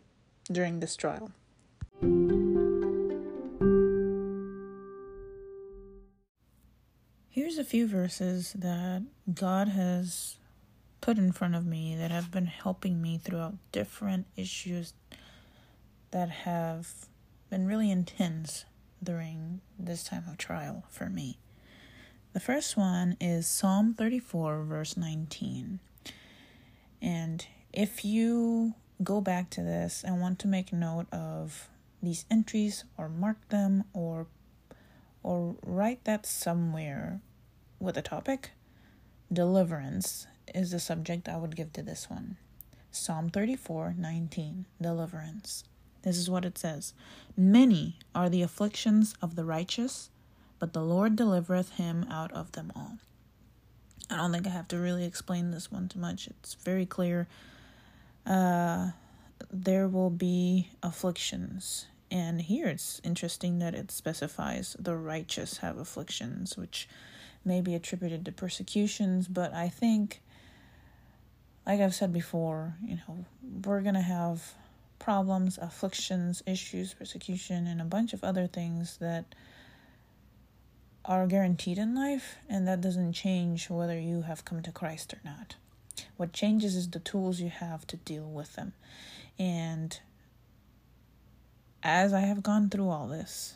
during 0.51 0.79
this 0.79 0.95
trial. 0.95 1.31
Here's 7.29 7.57
a 7.57 7.63
few 7.63 7.87
verses 7.87 8.53
that 8.53 9.03
God 9.33 9.67
has 9.69 10.37
put 11.01 11.17
in 11.17 11.31
front 11.31 11.55
of 11.55 11.65
me 11.65 11.95
that 11.95 12.11
have 12.11 12.31
been 12.31 12.47
helping 12.47 13.01
me 13.01 13.17
throughout 13.17 13.55
different 13.71 14.25
issues 14.35 14.93
that 16.11 16.29
have 16.29 16.89
been 17.49 17.67
really 17.67 17.91
intense 17.91 18.65
during 19.03 19.61
this 19.77 20.03
time 20.03 20.23
of 20.27 20.37
trial 20.37 20.83
for 20.89 21.09
me. 21.09 21.37
The 22.37 22.43
first 22.43 22.77
one 22.77 23.17
is 23.19 23.47
Psalm 23.47 23.95
34, 23.95 24.61
verse 24.61 24.95
19. 24.95 25.79
And 27.01 27.47
if 27.73 28.05
you 28.05 28.75
go 29.03 29.21
back 29.21 29.49
to 29.49 29.63
this 29.63 30.03
and 30.03 30.21
want 30.21 30.37
to 30.41 30.47
make 30.47 30.71
note 30.71 31.11
of 31.11 31.67
these 31.99 32.25
entries 32.29 32.83
or 32.95 33.09
mark 33.09 33.49
them 33.49 33.85
or 33.91 34.27
or 35.23 35.55
write 35.65 36.03
that 36.03 36.27
somewhere 36.27 37.21
with 37.79 37.97
a 37.97 38.03
topic, 38.03 38.51
deliverance 39.33 40.27
is 40.53 40.69
the 40.69 40.79
subject 40.79 41.27
I 41.27 41.37
would 41.37 41.55
give 41.55 41.73
to 41.73 41.81
this 41.81 42.07
one. 42.07 42.37
Psalm 42.91 43.29
34, 43.29 43.95
19, 43.97 44.67
deliverance. 44.79 45.63
This 46.03 46.17
is 46.17 46.29
what 46.29 46.45
it 46.45 46.59
says 46.59 46.93
Many 47.35 47.97
are 48.13 48.29
the 48.29 48.43
afflictions 48.43 49.15
of 49.23 49.33
the 49.33 49.43
righteous, 49.43 50.11
but 50.59 50.73
the 50.73 50.81
Lord 50.81 51.15
delivereth 51.15 51.73
him 51.73 52.05
out 52.09 52.31
of 52.31 52.51
them 52.53 52.71
all. 52.75 52.97
I 54.09 54.17
don't 54.17 54.31
think 54.31 54.47
I 54.47 54.51
have 54.51 54.67
to 54.69 54.79
really 54.79 55.05
explain 55.05 55.51
this 55.51 55.71
one 55.71 55.89
too 55.89 55.99
much. 55.99 56.27
It's 56.27 56.53
very 56.55 56.85
clear. 56.85 57.27
Uh, 58.25 58.91
there 59.51 59.87
will 59.87 60.09
be 60.09 60.69
afflictions. 60.81 61.87
And 62.09 62.41
here 62.41 62.67
it's 62.67 63.01
interesting 63.03 63.59
that 63.59 63.75
it 63.75 63.91
specifies 63.91 64.75
the 64.79 64.95
righteous 64.95 65.57
have 65.57 65.77
afflictions, 65.77 66.57
which 66.57 66.87
may 67.43 67.61
be 67.61 67.75
attributed 67.75 68.25
to 68.25 68.31
persecutions, 68.31 69.27
but 69.27 69.53
I 69.53 69.69
think, 69.69 70.21
like 71.65 71.81
I've 71.81 71.95
said 71.95 72.13
before, 72.13 72.75
you 72.83 72.97
know, 73.07 73.25
we're 73.65 73.81
going 73.81 73.95
to 73.95 74.01
have 74.01 74.53
problems, 74.99 75.57
afflictions, 75.57 76.41
issues, 76.45 76.93
persecution, 76.93 77.67
and 77.67 77.81
a 77.81 77.85
bunch 77.85 78.13
of 78.13 78.23
other 78.23 78.47
things 78.47 78.97
that 78.97 79.35
are 81.07 81.25
guaranteed 81.25 81.77
in 81.77 81.95
life, 81.95 82.35
and 82.49 82.67
that 82.67 82.81
doesn't 82.81 83.13
change 83.13 83.69
whether 83.69 83.97
you 83.99 84.23
have 84.23 84.45
come 84.45 84.61
to 84.61 84.71
Christ 84.71 85.13
or 85.13 85.21
not. 85.23 85.55
What 86.17 86.33
changes 86.33 86.75
is 86.75 86.89
the 86.89 86.99
tools 86.99 87.39
you 87.39 87.49
have 87.49 87.87
to 87.87 87.97
deal 87.97 88.29
with 88.29 88.53
them. 88.53 88.73
And 89.39 89.99
as 91.81 92.13
I 92.13 92.21
have 92.21 92.43
gone 92.43 92.69
through 92.69 92.89
all 92.89 93.07
this, 93.07 93.55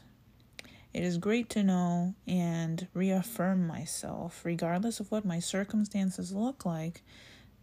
it 0.94 1.04
is 1.04 1.18
great 1.18 1.50
to 1.52 1.64
know 1.64 2.16
and 2.26 2.88
reaffirm 2.94 3.68
myself, 3.68 4.42
regardless 4.44 5.00
of 5.00 5.12
what 5.12 5.26
my 5.26 5.40
circumstances 5.40 6.32
look 6.32 6.66
like, 6.66 7.02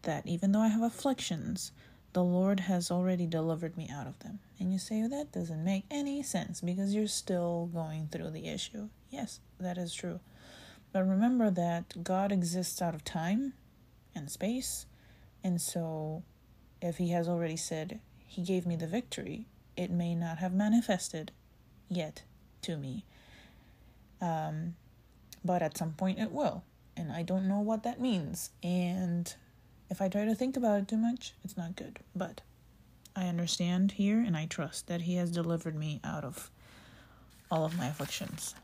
that 0.02 0.26
even 0.26 0.52
though 0.52 0.60
I 0.60 0.68
have 0.68 0.82
afflictions, 0.82 1.72
the 2.12 2.24
Lord 2.24 2.60
has 2.60 2.90
already 2.90 3.26
delivered 3.26 3.76
me 3.76 3.88
out 3.92 4.06
of 4.06 4.18
them. 4.20 4.38
And 4.58 4.72
you 4.72 4.78
say, 4.78 5.00
well, 5.00 5.10
that 5.10 5.32
doesn't 5.32 5.64
make 5.64 5.84
any 5.90 6.22
sense 6.22 6.60
because 6.60 6.94
you're 6.94 7.06
still 7.06 7.70
going 7.72 8.08
through 8.10 8.30
the 8.30 8.48
issue. 8.48 8.88
Yes, 9.10 9.40
that 9.60 9.78
is 9.78 9.94
true. 9.94 10.20
But 10.92 11.06
remember 11.06 11.50
that 11.50 12.02
God 12.02 12.32
exists 12.32 12.80
out 12.80 12.94
of 12.94 13.04
time 13.04 13.54
and 14.14 14.30
space. 14.30 14.86
And 15.44 15.60
so, 15.60 16.22
if 16.80 16.96
He 16.96 17.10
has 17.10 17.28
already 17.28 17.56
said 17.56 18.00
He 18.26 18.42
gave 18.42 18.66
me 18.66 18.76
the 18.76 18.86
victory, 18.86 19.46
it 19.76 19.90
may 19.90 20.14
not 20.14 20.38
have 20.38 20.52
manifested 20.52 21.32
yet 21.88 22.22
to 22.62 22.76
me. 22.76 23.04
Um, 24.20 24.74
but 25.44 25.62
at 25.62 25.78
some 25.78 25.92
point 25.92 26.18
it 26.18 26.32
will. 26.32 26.64
And 26.96 27.12
I 27.12 27.22
don't 27.22 27.46
know 27.46 27.60
what 27.60 27.84
that 27.84 28.00
means. 28.00 28.50
And 28.62 29.32
if 29.88 30.02
I 30.02 30.08
try 30.08 30.24
to 30.24 30.34
think 30.34 30.56
about 30.56 30.80
it 30.80 30.88
too 30.88 30.96
much, 30.96 31.34
it's 31.44 31.56
not 31.56 31.76
good. 31.76 32.00
But 32.14 32.40
I 33.14 33.26
understand 33.26 33.92
here 33.92 34.18
and 34.20 34.36
I 34.36 34.46
trust 34.46 34.88
that 34.88 35.02
He 35.02 35.14
has 35.16 35.30
delivered 35.30 35.76
me 35.76 36.00
out 36.02 36.24
of 36.24 36.50
all 37.50 37.64
of 37.64 37.78
my 37.78 37.86
afflictions. 37.86 38.54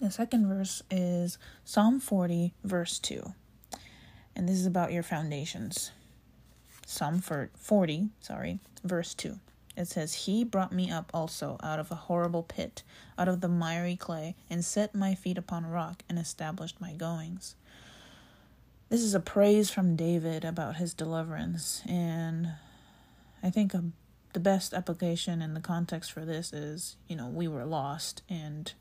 The 0.00 0.12
second 0.12 0.46
verse 0.46 0.80
is 0.92 1.38
Psalm 1.64 1.98
40, 1.98 2.54
verse 2.62 3.00
2. 3.00 3.34
And 4.36 4.48
this 4.48 4.56
is 4.56 4.66
about 4.66 4.92
your 4.92 5.02
foundations. 5.02 5.90
Psalm 6.86 7.20
40, 7.20 8.08
sorry, 8.20 8.60
verse 8.84 9.12
2. 9.14 9.40
It 9.76 9.88
says, 9.88 10.14
He 10.14 10.44
brought 10.44 10.70
me 10.70 10.88
up 10.88 11.10
also 11.12 11.56
out 11.64 11.80
of 11.80 11.90
a 11.90 11.96
horrible 11.96 12.44
pit, 12.44 12.84
out 13.18 13.26
of 13.26 13.40
the 13.40 13.48
miry 13.48 13.96
clay, 13.96 14.36
and 14.48 14.64
set 14.64 14.94
my 14.94 15.16
feet 15.16 15.36
upon 15.36 15.64
a 15.64 15.68
rock, 15.68 16.04
and 16.08 16.16
established 16.16 16.80
my 16.80 16.92
goings. 16.92 17.56
This 18.90 19.02
is 19.02 19.14
a 19.14 19.20
praise 19.20 19.68
from 19.68 19.96
David 19.96 20.44
about 20.44 20.76
his 20.76 20.94
deliverance, 20.94 21.82
and 21.86 22.52
I 23.42 23.50
think 23.50 23.74
a, 23.74 23.82
the 24.32 24.40
best 24.40 24.72
application 24.72 25.42
in 25.42 25.54
the 25.54 25.60
context 25.60 26.12
for 26.12 26.24
this 26.24 26.52
is 26.52 26.96
you 27.08 27.16
know, 27.16 27.26
we 27.26 27.48
were 27.48 27.64
lost, 27.64 28.22
and 28.28 28.72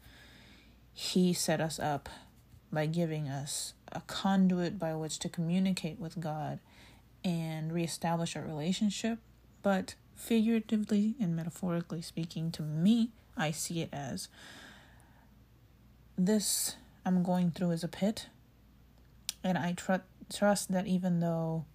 he 1.00 1.32
set 1.32 1.62
us 1.62 1.78
up 1.78 2.10
by 2.74 2.88
giving 2.88 3.30
us 3.30 3.76
a 3.92 4.02
conduit 4.08 4.80
by 4.80 4.96
which 4.96 5.20
to 5.20 5.30
communicate 5.30 6.00
with 6.00 6.20
God 6.20 6.58
and 7.24 7.72
reestablish 7.72 8.36
our 8.36 8.42
relationship. 8.42 9.20
But 9.62 9.94
figuratively 10.16 11.14
and 11.20 11.36
metaphorically 11.36 12.02
speaking, 12.02 12.50
to 12.54 12.64
me, 12.64 13.12
I 13.38 13.52
see 13.52 13.84
it 13.84 13.90
as 13.94 14.28
this 16.18 16.78
I'm 17.06 17.22
going 17.22 17.52
through 17.52 17.72
is 17.72 17.84
a 17.84 17.88
pit 17.88 18.30
and 19.44 19.56
I 19.56 19.74
tr- 19.74 20.08
trust 20.34 20.72
that 20.72 20.88
even 20.88 21.20
though 21.20 21.66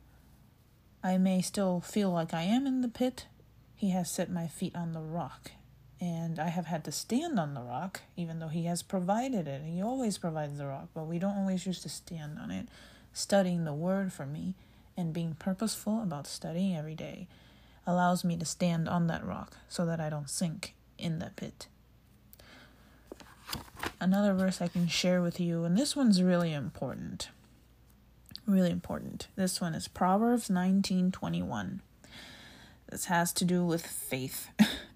I 1.01 1.17
may 1.17 1.43
still 1.43 1.81
feel 1.81 2.11
like 2.11 2.35
I 2.35 2.43
am 2.43 2.67
in 2.67 2.81
the 2.81 2.89
pit, 2.89 3.27
He 3.77 3.91
has 3.91 4.11
set 4.11 4.33
my 4.33 4.49
feet 4.49 4.75
on 4.75 4.95
the 4.95 5.01
rock. 5.01 5.53
And 6.03 6.41
I 6.41 6.49
have 6.49 6.67
had 6.67 6.83
to 6.85 6.91
stand 6.93 7.39
on 7.39 7.55
the 7.55 7.61
rock, 7.61 8.01
even 8.17 8.41
though 8.41 8.49
He 8.49 8.65
has 8.65 8.83
provided 8.83 9.47
it. 9.47 9.63
He 9.65 9.81
always 9.81 10.19
provides 10.19 10.59
the 10.59 10.67
rock, 10.67 10.89
but 10.93 11.07
we 11.07 11.21
don't 11.21 11.37
always 11.37 11.63
choose 11.63 11.81
to 11.83 11.89
stand 11.89 12.41
on 12.41 12.51
it. 12.51 12.67
Studying 13.13 13.65
the 13.65 13.73
Word 13.73 14.13
for 14.13 14.27
me 14.27 14.55
and 14.97 15.13
being 15.13 15.37
purposeful 15.39 16.03
about 16.03 16.27
studying 16.27 16.77
every 16.77 16.97
day 16.97 17.29
allows 17.87 18.25
me 18.25 18.37
to 18.37 18.45
stand 18.45 18.89
on 18.89 19.07
that 19.07 19.25
rock 19.25 19.59
so 19.69 19.87
that 19.87 20.01
I 20.01 20.11
don't 20.11 20.29
sink 20.29 20.75
in 20.99 21.21
that 21.21 21.37
pit. 21.37 21.69
Another 24.01 24.35
verse 24.35 24.61
I 24.61 24.67
can 24.67 24.89
share 24.89 25.23
with 25.23 25.39
you, 25.39 25.63
and 25.63 25.77
this 25.79 25.95
one's 25.95 26.21
really 26.21 26.53
important 26.53 27.29
really 28.47 28.71
important. 28.71 29.29
This 29.37 29.61
one 29.61 29.75
is 29.75 29.89
Proverbs 29.89 30.49
19:21. 30.49 31.81
This 32.91 33.05
has 33.05 33.33
to 33.35 33.45
do 33.45 33.65
with 33.65 33.87
faith. 33.87 34.49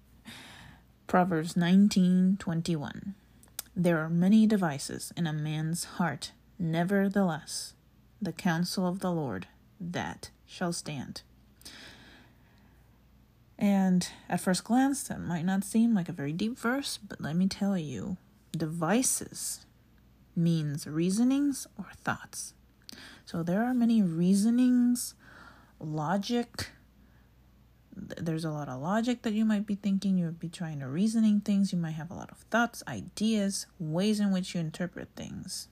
Proverbs 1.07 1.55
19:21. 1.55 3.13
There 3.73 3.99
are 3.99 4.09
many 4.09 4.45
devices 4.45 5.13
in 5.15 5.25
a 5.25 5.31
man's 5.31 5.85
heart, 5.85 6.33
nevertheless, 6.59 7.73
the 8.21 8.33
counsel 8.33 8.85
of 8.85 8.99
the 8.99 9.11
Lord 9.11 9.47
that 9.79 10.31
shall 10.45 10.73
stand. 10.73 11.21
And 13.57 14.09
at 14.27 14.41
first 14.41 14.65
glance, 14.65 15.03
that 15.03 15.21
might 15.21 15.45
not 15.45 15.63
seem 15.63 15.93
like 15.93 16.09
a 16.09 16.13
very 16.13 16.33
deep 16.33 16.59
verse, 16.59 16.97
but 16.97 17.21
let 17.21 17.37
me 17.37 17.47
tell 17.47 17.77
you, 17.77 18.17
devices 18.51 19.65
means 20.35 20.85
reasonings 20.87 21.67
or 21.77 21.87
thoughts. 22.03 22.53
So 23.23 23.43
there 23.43 23.63
are 23.63 23.73
many 23.73 24.01
reasonings, 24.01 25.15
logic. 25.79 26.71
There's 27.97 28.45
a 28.45 28.51
lot 28.51 28.69
of 28.69 28.81
logic 28.81 29.23
that 29.23 29.33
you 29.33 29.43
might 29.43 29.65
be 29.65 29.75
thinking. 29.75 30.17
You 30.17 30.25
would 30.25 30.39
be 30.39 30.49
trying 30.49 30.79
to 30.81 30.87
reasoning 30.87 31.41
things. 31.41 31.71
You 31.71 31.79
might 31.79 31.91
have 31.91 32.11
a 32.11 32.15
lot 32.15 32.31
of 32.31 32.39
thoughts, 32.51 32.83
ideas, 32.87 33.65
ways 33.79 34.19
in 34.19 34.31
which 34.31 34.53
you 34.53 34.61
interpret 34.61 35.09
things. 35.15 35.67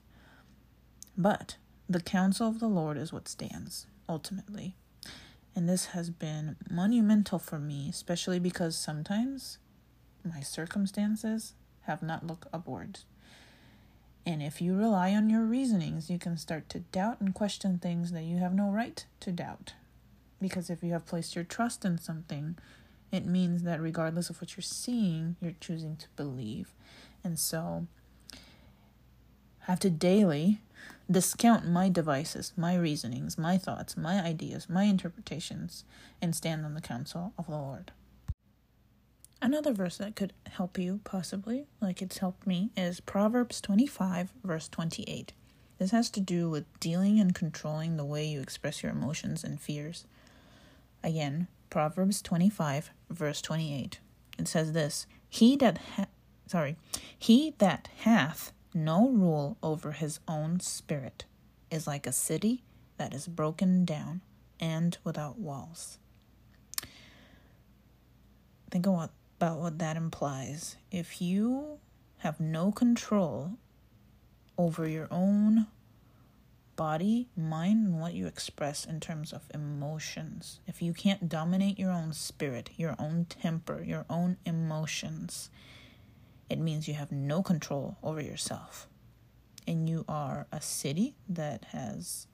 But 1.16 1.56
the 1.88 2.00
counsel 2.00 2.48
of 2.48 2.58
the 2.58 2.68
Lord 2.68 2.98
is 2.98 3.12
what 3.12 3.28
stands, 3.28 3.86
ultimately. 4.08 4.74
And 5.54 5.68
this 5.68 5.86
has 5.86 6.10
been 6.10 6.56
monumental 6.68 7.38
for 7.38 7.58
me, 7.58 7.88
especially 7.88 8.38
because 8.38 8.76
sometimes 8.76 9.58
my 10.24 10.40
circumstances 10.40 11.54
have 11.82 12.02
not 12.02 12.26
looked 12.26 12.48
upward. 12.52 13.00
And 14.26 14.42
if 14.42 14.60
you 14.60 14.74
rely 14.74 15.14
on 15.14 15.30
your 15.30 15.44
reasonings, 15.44 16.10
you 16.10 16.18
can 16.18 16.36
start 16.36 16.68
to 16.70 16.80
doubt 16.80 17.20
and 17.20 17.32
question 17.32 17.78
things 17.78 18.10
that 18.10 18.24
you 18.24 18.38
have 18.38 18.52
no 18.52 18.68
right 18.68 19.06
to 19.20 19.30
doubt. 19.30 19.74
Because 20.40 20.70
if 20.70 20.82
you 20.82 20.92
have 20.92 21.06
placed 21.06 21.34
your 21.34 21.44
trust 21.44 21.84
in 21.84 21.98
something, 21.98 22.56
It 23.12 23.24
means 23.24 23.62
that 23.62 23.80
regardless 23.80 24.30
of 24.30 24.40
what 24.40 24.56
you're 24.56 24.62
seeing, 24.62 25.36
you're 25.40 25.54
choosing 25.60 25.96
to 25.96 26.06
believe. 26.16 26.74
And 27.22 27.38
so 27.38 27.86
I 29.62 29.70
have 29.70 29.80
to 29.80 29.90
daily 29.90 30.60
discount 31.10 31.68
my 31.68 31.88
devices, 31.88 32.52
my 32.56 32.74
reasonings, 32.74 33.38
my 33.38 33.58
thoughts, 33.58 33.96
my 33.96 34.20
ideas, 34.20 34.68
my 34.68 34.84
interpretations, 34.84 35.84
and 36.20 36.34
stand 36.34 36.64
on 36.64 36.74
the 36.74 36.80
counsel 36.80 37.32
of 37.38 37.46
the 37.46 37.52
Lord. 37.52 37.92
Another 39.40 39.72
verse 39.72 39.98
that 39.98 40.16
could 40.16 40.32
help 40.46 40.78
you, 40.78 41.00
possibly, 41.04 41.66
like 41.80 42.02
it's 42.02 42.18
helped 42.18 42.46
me, 42.46 42.70
is 42.76 43.00
Proverbs 43.00 43.60
25, 43.60 44.32
verse 44.42 44.68
28. 44.68 45.32
This 45.78 45.90
has 45.90 46.08
to 46.10 46.20
do 46.20 46.48
with 46.48 46.64
dealing 46.80 47.20
and 47.20 47.34
controlling 47.34 47.96
the 47.96 48.04
way 48.04 48.24
you 48.24 48.40
express 48.40 48.82
your 48.82 48.92
emotions 48.92 49.44
and 49.44 49.60
fears. 49.60 50.06
Again, 51.02 51.48
Proverbs 51.70 52.22
25, 52.22 52.90
verse 53.10 53.40
28. 53.42 54.00
It 54.38 54.48
says 54.48 54.72
this 54.72 55.06
He 55.28 55.56
that 55.56 55.78
ha- 55.96 56.06
sorry, 56.46 56.76
he 57.18 57.54
that 57.58 57.88
hath 57.98 58.52
no 58.74 59.08
rule 59.08 59.56
over 59.62 59.92
his 59.92 60.20
own 60.28 60.60
spirit 60.60 61.24
is 61.70 61.86
like 61.86 62.06
a 62.06 62.12
city 62.12 62.62
that 62.98 63.14
is 63.14 63.26
broken 63.26 63.84
down 63.84 64.20
and 64.60 64.98
without 65.04 65.38
walls. 65.38 65.98
Think 68.70 68.86
about 68.86 69.10
what 69.38 69.78
that 69.78 69.96
implies. 69.96 70.76
If 70.90 71.20
you 71.20 71.78
have 72.18 72.40
no 72.40 72.72
control 72.72 73.52
over 74.58 74.88
your 74.88 75.08
own 75.10 75.66
body, 76.76 77.28
mind, 77.36 77.86
and 77.86 78.00
what 78.00 78.14
you 78.14 78.26
express 78.26 78.84
in 78.84 79.00
terms 79.00 79.32
of 79.32 79.42
emotions, 79.52 80.60
if 80.66 80.80
you 80.80 80.92
can't 80.92 81.28
dominate 81.28 81.78
your 81.78 81.90
own 81.90 82.12
spirit, 82.12 82.70
your 82.76 82.94
own 82.98 83.26
temper, 83.28 83.82
your 83.82 84.04
own 84.08 84.36
emotions, 84.44 85.50
it 86.48 86.58
means 86.58 86.86
you 86.86 86.94
have 86.94 87.10
no 87.10 87.42
control 87.42 87.96
over 88.02 88.20
yourself. 88.20 88.86
And 89.66 89.88
you 89.88 90.04
are 90.08 90.46
a 90.52 90.60
city 90.60 91.14
that 91.28 91.64
has 91.72 92.28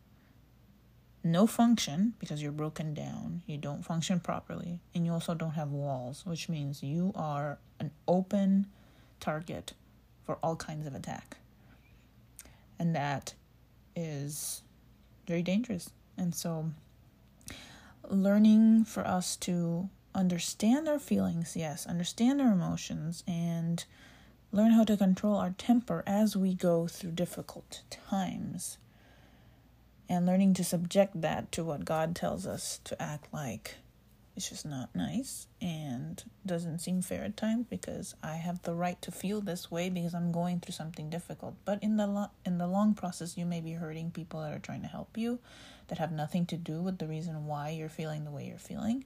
no 1.24 1.46
function 1.46 2.14
because 2.18 2.42
you're 2.42 2.52
broken 2.52 2.94
down, 2.94 3.42
you 3.46 3.56
don't 3.56 3.84
function 3.84 4.20
properly, 4.20 4.80
and 4.94 5.06
you 5.06 5.12
also 5.12 5.34
don't 5.34 5.52
have 5.52 5.70
walls, 5.70 6.26
which 6.26 6.48
means 6.48 6.82
you 6.82 7.12
are 7.14 7.58
an 7.80 7.90
open 8.06 8.66
target 9.20 9.72
for 10.26 10.36
all 10.42 10.56
kinds 10.56 10.86
of 10.86 10.94
attack. 10.94 11.38
And 12.78 12.94
that 12.94 13.34
is 13.94 14.62
very 15.26 15.42
dangerous. 15.42 15.90
And 16.16 16.34
so, 16.34 16.70
learning 18.08 18.84
for 18.84 19.06
us 19.06 19.36
to 19.36 19.88
understand 20.14 20.88
our 20.88 20.98
feelings, 20.98 21.56
yes, 21.56 21.86
understand 21.86 22.40
our 22.40 22.52
emotions, 22.52 23.24
and 23.26 23.84
learn 24.52 24.72
how 24.72 24.84
to 24.84 24.96
control 24.96 25.36
our 25.36 25.54
temper 25.56 26.02
as 26.06 26.36
we 26.36 26.54
go 26.54 26.86
through 26.86 27.12
difficult 27.12 27.82
times. 27.90 28.78
And 30.08 30.26
learning 30.26 30.54
to 30.54 30.64
subject 30.64 31.20
that 31.22 31.50
to 31.52 31.64
what 31.64 31.86
God 31.86 32.14
tells 32.14 32.46
us 32.46 32.80
to 32.84 33.00
act 33.00 33.32
like. 33.32 33.76
It's 34.36 34.48
just 34.48 34.64
not 34.64 34.94
nice 34.94 35.46
and 35.60 36.22
doesn't 36.46 36.78
seem 36.78 37.02
fair 37.02 37.24
at 37.24 37.36
times 37.36 37.66
because 37.68 38.14
I 38.22 38.36
have 38.36 38.62
the 38.62 38.74
right 38.74 39.00
to 39.02 39.10
feel 39.10 39.42
this 39.42 39.70
way 39.70 39.90
because 39.90 40.14
I'm 40.14 40.32
going 40.32 40.60
through 40.60 40.72
something 40.72 41.10
difficult. 41.10 41.54
But 41.64 41.82
in 41.82 41.98
the 41.98 42.06
lo- 42.06 42.30
in 42.46 42.58
the 42.58 42.66
long 42.66 42.94
process, 42.94 43.36
you 43.36 43.44
may 43.44 43.60
be 43.60 43.72
hurting 43.72 44.10
people 44.10 44.40
that 44.40 44.52
are 44.52 44.58
trying 44.58 44.82
to 44.82 44.88
help 44.88 45.18
you 45.18 45.38
that 45.88 45.98
have 45.98 46.12
nothing 46.12 46.46
to 46.46 46.56
do 46.56 46.80
with 46.80 46.98
the 46.98 47.06
reason 47.06 47.46
why 47.46 47.70
you're 47.70 47.90
feeling 47.90 48.24
the 48.24 48.30
way 48.30 48.46
you're 48.46 48.58
feeling 48.58 49.04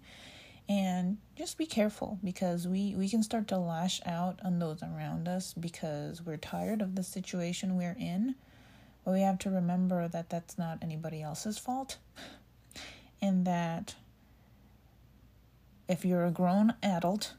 and 0.69 1.19
just 1.37 1.59
be 1.59 1.67
careful 1.67 2.19
because 2.25 2.67
we 2.67 2.95
we 2.97 3.09
can 3.09 3.23
start 3.23 3.47
to 3.49 3.59
lash 3.59 4.01
out 4.05 4.41
on 4.45 4.59
those 4.59 4.83
around 4.83 5.29
us 5.29 5.55
because 5.55 6.23
we're 6.23 6.37
tired 6.37 6.83
of 6.83 6.95
the 6.95 7.03
situation 7.03 7.77
we're 7.77 7.97
in 7.99 8.35
but 9.05 9.13
we 9.13 9.21
have 9.21 9.39
to 9.39 9.51
remember 9.51 10.09
that 10.09 10.29
that's 10.29 10.59
not 10.59 10.79
anybody 10.83 11.23
else's 11.23 11.59
fault 11.59 11.99
and 13.23 13.47
that 13.47 13.95
if 15.89 16.05
you're 16.05 16.25
a 16.25 16.31
grown 16.31 16.75
adult 16.83 17.35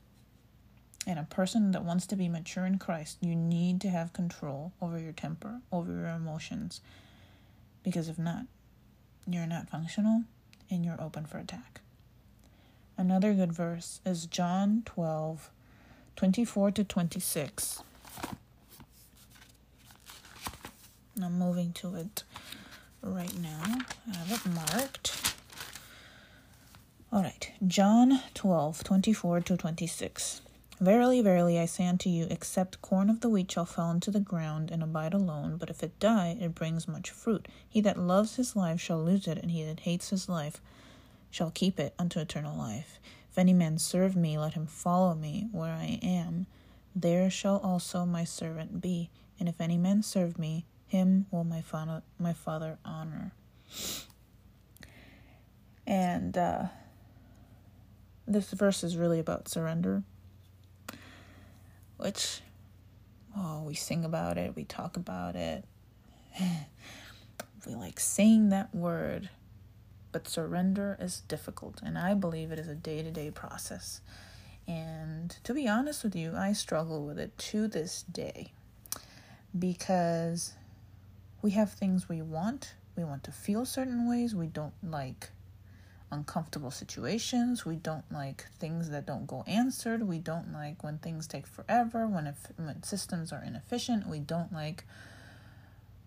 and 1.05 1.19
a 1.19 1.23
person 1.23 1.71
that 1.71 1.83
wants 1.83 2.05
to 2.07 2.15
be 2.15 2.27
mature 2.27 2.65
in 2.65 2.77
Christ, 2.77 3.17
you 3.21 3.35
need 3.35 3.79
to 3.81 3.89
have 3.89 4.13
control 4.13 4.73
over 4.81 4.99
your 4.99 5.13
temper, 5.13 5.61
over 5.71 5.91
your 5.91 6.07
emotions. 6.07 6.81
Because 7.83 8.09
if 8.09 8.19
not, 8.19 8.45
you're 9.25 9.47
not 9.47 9.69
functional 9.69 10.23
and 10.69 10.83
you're 10.83 11.01
open 11.01 11.25
for 11.25 11.37
attack. 11.37 11.81
Another 12.97 13.33
good 13.33 13.53
verse 13.53 14.01
is 14.05 14.25
John 14.25 14.81
12, 14.85 15.49
24 16.15 16.71
to 16.71 16.83
26. 16.83 17.83
I'm 21.21 21.39
moving 21.39 21.73
to 21.73 21.95
it 21.95 22.23
right 23.01 23.37
now. 23.39 23.61
I 24.11 24.17
have 24.17 24.45
it 24.45 24.51
marked. 24.51 25.36
All 27.09 27.23
right, 27.23 27.49
John 27.65 28.19
12, 28.33 28.83
24 28.83 29.39
to 29.41 29.55
26. 29.55 30.41
Verily, 30.81 31.21
verily, 31.21 31.57
I 31.57 31.65
say 31.65 31.87
unto 31.87 32.09
you, 32.09 32.27
except 32.29 32.81
corn 32.81 33.09
of 33.09 33.21
the 33.21 33.29
wheat 33.29 33.49
shall 33.49 33.65
fall 33.65 33.91
into 33.91 34.11
the 34.11 34.19
ground 34.19 34.71
and 34.71 34.83
abide 34.83 35.13
alone, 35.13 35.55
but 35.55 35.69
if 35.69 35.81
it 35.81 35.97
die, 35.99 36.37
it 36.39 36.53
brings 36.53 36.85
much 36.85 37.09
fruit. 37.09 37.47
He 37.67 37.79
that 37.79 37.97
loves 37.97 38.35
his 38.35 38.57
life 38.57 38.81
shall 38.81 39.01
lose 39.01 39.25
it, 39.25 39.37
and 39.37 39.51
he 39.51 39.63
that 39.63 39.79
hates 39.79 40.09
his 40.09 40.27
life 40.27 40.61
shall 41.31 41.49
keep 41.49 41.79
it 41.79 41.93
unto 41.97 42.19
eternal 42.19 42.57
life. 42.57 42.99
If 43.31 43.37
any 43.37 43.53
man 43.53 43.77
serve 43.77 44.17
me, 44.17 44.37
let 44.37 44.53
him 44.53 44.67
follow 44.67 45.15
me 45.15 45.47
where 45.53 45.73
I 45.73 45.99
am. 46.03 46.45
There 46.93 47.29
shall 47.29 47.57
also 47.59 48.05
my 48.05 48.25
servant 48.25 48.81
be. 48.81 49.09
And 49.39 49.47
if 49.47 49.61
any 49.61 49.77
man 49.77 50.03
serve 50.03 50.37
me, 50.37 50.65
him 50.87 51.25
will 51.31 51.45
my 51.45 51.61
father, 51.61 52.01
my 52.19 52.33
father 52.33 52.79
honor. 52.83 53.31
And 55.85 56.37
uh, 56.37 56.65
this 58.27 58.51
verse 58.51 58.83
is 58.83 58.97
really 58.97 59.19
about 59.19 59.47
surrender, 59.47 60.03
which, 61.97 62.41
oh, 63.35 63.63
we 63.63 63.73
sing 63.73 64.03
about 64.03 64.37
it, 64.37 64.55
we 64.55 64.63
talk 64.63 64.97
about 64.97 65.35
it. 65.35 65.63
we 67.65 67.75
like 67.75 67.99
saying 67.99 68.49
that 68.49 68.73
word 68.73 69.29
but 70.11 70.27
surrender 70.27 70.97
is 70.99 71.21
difficult, 71.27 71.79
and 71.83 71.95
I 71.95 72.15
believe 72.15 72.51
it 72.51 72.57
is 72.57 72.67
a 72.67 72.73
day 72.73 73.03
to 73.03 73.11
day 73.11 73.29
process. 73.29 74.01
And 74.67 75.29
to 75.43 75.53
be 75.53 75.67
honest 75.67 76.03
with 76.03 76.15
you, 76.15 76.33
I 76.35 76.53
struggle 76.53 77.05
with 77.05 77.19
it 77.19 77.37
to 77.37 77.67
this 77.67 78.03
day 78.11 78.51
because 79.57 80.53
we 81.43 81.51
have 81.51 81.71
things 81.71 82.09
we 82.09 82.23
want. 82.23 82.73
We 82.95 83.03
want 83.03 83.23
to 83.25 83.31
feel 83.31 83.63
certain 83.63 84.09
ways. 84.09 84.33
We 84.33 84.47
don't 84.47 84.73
like 84.83 85.29
uncomfortable 86.11 86.71
situations. 86.71 87.65
We 87.65 87.75
don't 87.75 88.09
like 88.11 88.45
things 88.59 88.89
that 88.89 89.05
don't 89.05 89.27
go 89.27 89.43
answered. 89.47 90.07
We 90.07 90.19
don't 90.19 90.53
like 90.53 90.83
when 90.83 90.97
things 90.99 91.27
take 91.27 91.45
forever, 91.45 92.07
when, 92.07 92.27
if, 92.27 92.37
when 92.55 92.83
systems 92.83 93.31
are 93.31 93.43
inefficient. 93.43 94.07
We 94.07 94.19
don't 94.19 94.53
like 94.53 94.85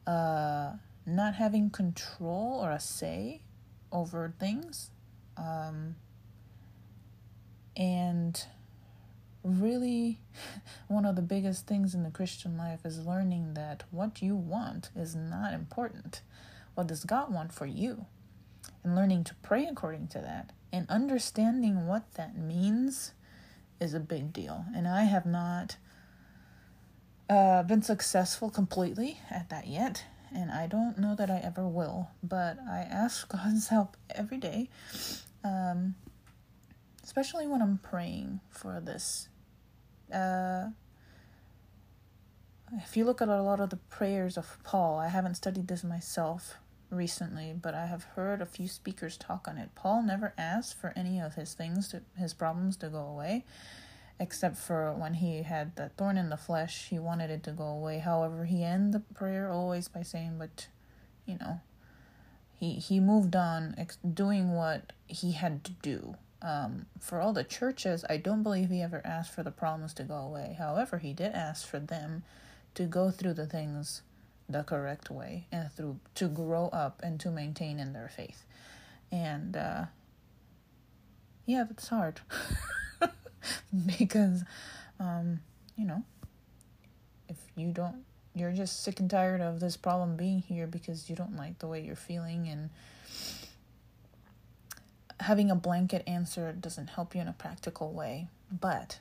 uh, 0.07 0.73
not 1.07 1.35
having 1.35 1.71
control 1.71 2.61
or 2.63 2.71
a 2.71 2.81
say 2.81 3.41
over 3.93 4.33
things. 4.39 4.91
Um, 5.37 5.97
and 7.77 8.43
really, 9.43 10.21
one 10.89 11.05
of 11.05 11.17
the 11.17 11.23
biggest 11.23 11.67
things 11.67 11.95
in 11.95 12.03
the 12.03 12.11
Christian 12.11 12.57
life 12.57 12.85
is 12.85 13.05
learning 13.07 13.55
that 13.55 13.85
what 13.91 14.23
you 14.23 14.35
want 14.35 14.91
is 14.97 15.15
not 15.15 15.53
important. 15.53 16.23
What 16.75 16.87
does 16.87 17.05
God 17.05 17.33
want 17.33 17.53
for 17.53 17.67
you? 17.67 18.07
And 18.83 18.97
learning 18.97 19.25
to 19.25 19.35
pray 19.43 19.67
according 19.67 20.09
to 20.09 20.19
that 20.21 20.53
and 20.73 20.89
understanding 20.89 21.87
what 21.87 22.15
that 22.15 22.37
means 22.37 23.13
is 23.81 23.95
a 23.95 24.01
big 24.01 24.33
deal. 24.33 24.65
And 24.75 24.89
I 24.89 25.05
have 25.05 25.27
not 25.27 25.77
uh, 27.29 27.63
been 27.65 27.83
successful 27.83 28.51
completely 28.51 29.21
at 29.31 29.51
that 29.51 29.67
yet 29.67 30.05
and 30.35 30.51
I 30.51 30.67
don't 30.67 30.99
know 30.99 31.15
that 31.17 31.31
I 31.31 31.39
ever 31.39 31.67
will, 31.67 32.11
but 32.23 32.59
I 32.69 32.79
ask 32.79 33.29
God's 33.33 33.69
help 33.69 33.97
every 34.11 34.39
day, 34.39 34.69
um, 35.45 35.95
especially 37.03 37.47
when 37.47 37.63
I'm 37.63 37.79
praying 37.79 38.41
for 38.51 38.81
this. 38.81 39.29
Uh, 40.13 40.69
if 42.79 42.97
you 42.97 43.05
look 43.05 43.21
at 43.21 43.29
a 43.29 43.43
lot 43.43 43.61
of 43.61 43.71
the 43.71 43.77
prayers 43.77 44.37
of 44.37 44.59
Paul, 44.63 44.99
I 44.99 45.09
haven't 45.09 45.35
studied 45.35 45.69
this 45.69 45.83
myself 45.83 46.55
recently, 46.91 47.53
but 47.53 47.75
I 47.75 47.87
have 47.87 48.05
heard 48.05 48.43
a 48.43 48.47
few 48.47 48.69
speakers 48.69 49.17
talk 49.17 49.47
on 49.49 49.59
it. 49.59 49.71
Paul 49.75 50.03
never 50.03 50.35
asked 50.37 50.79
for 50.79 50.93
any 50.97 51.21
of 51.21 51.35
his 51.35 51.55
things 51.55 51.89
to 51.89 52.03
his 52.17 52.35
problems 52.35 52.77
to 52.79 52.89
go 52.89 53.01
away 53.01 53.45
except 54.21 54.59
for 54.59 54.93
when 54.93 55.15
he 55.15 55.43
had 55.43 55.75
the 55.77 55.89
thorn 55.97 56.19
in 56.19 56.29
the 56.29 56.37
flesh, 56.37 56.89
he 56.91 56.99
wanted 56.99 57.31
it 57.31 57.43
to 57.43 57.53
go 57.53 57.65
away. 57.65 57.99
However, 57.99 58.45
he 58.45 58.63
ended 58.63 58.93
the 58.93 59.15
prayer 59.15 59.51
always 59.51 59.89
by 59.89 60.03
saying, 60.03 60.37
"But, 60.39 60.69
you 61.25 61.39
know, 61.39 61.61
he 62.55 62.75
he 62.75 63.01
moved 63.01 63.35
on, 63.35 63.75
ex- 63.79 63.97
doing 63.97 64.53
what 64.53 64.93
he 65.07 65.33
had 65.33 65.65
to 65.65 65.73
do, 65.73 66.17
Um, 66.43 66.87
for 66.99 67.21
all 67.21 67.35
the 67.35 67.45
churches, 67.45 68.05
I 68.09 68.17
don't 68.17 68.43
believe 68.43 68.71
he 68.71 68.81
ever 68.81 69.03
asked 69.05 69.31
for 69.33 69.43
the 69.43 69.51
problems 69.51 69.93
to 69.95 70.05
go 70.05 70.15
away. 70.17 70.55
However, 70.59 70.97
he 70.99 71.13
did 71.13 71.33
ask 71.35 71.67
for 71.67 71.79
them 71.79 72.23
to 72.75 72.87
go 72.87 73.11
through 73.11 73.35
the 73.35 73.47
things 73.47 74.01
the 74.51 74.63
correct 74.63 75.11
way 75.11 75.47
and 75.53 75.73
through 75.73 75.99
to 76.17 76.29
grow 76.29 76.69
up 76.69 77.01
and 77.03 77.21
to 77.21 77.31
maintain 77.31 77.79
in 77.79 77.93
their 77.93 78.09
faith. 78.09 78.45
And 79.13 79.57
uh, 79.57 79.85
yeah, 81.47 81.65
it's 81.71 81.89
hard 81.89 82.21
because 83.99 84.45
um, 84.99 85.41
you 85.77 85.87
know 85.87 86.05
if 87.29 87.37
you 87.57 87.73
don't 87.73 88.05
you're 88.35 88.53
just 88.53 88.85
sick 88.85 89.01
and 89.01 89.11
tired 89.11 89.41
of 89.41 89.61
this 89.61 89.77
problem 89.77 90.17
being 90.17 90.41
here 90.41 90.67
because 90.67 91.11
you 91.11 91.17
don't 91.17 91.37
like 91.37 91.59
the 91.59 91.67
way 91.67 91.81
you're 91.81 91.97
feeling 91.97 92.49
and 92.49 92.71
having 95.19 95.51
a 95.51 95.55
blanket 95.55 96.03
answer 96.07 96.53
doesn't 96.53 96.91
help 96.91 97.15
you 97.15 97.21
in 97.21 97.29
a 97.29 97.33
practical 97.33 97.93
way 97.93 98.29
but 98.51 99.01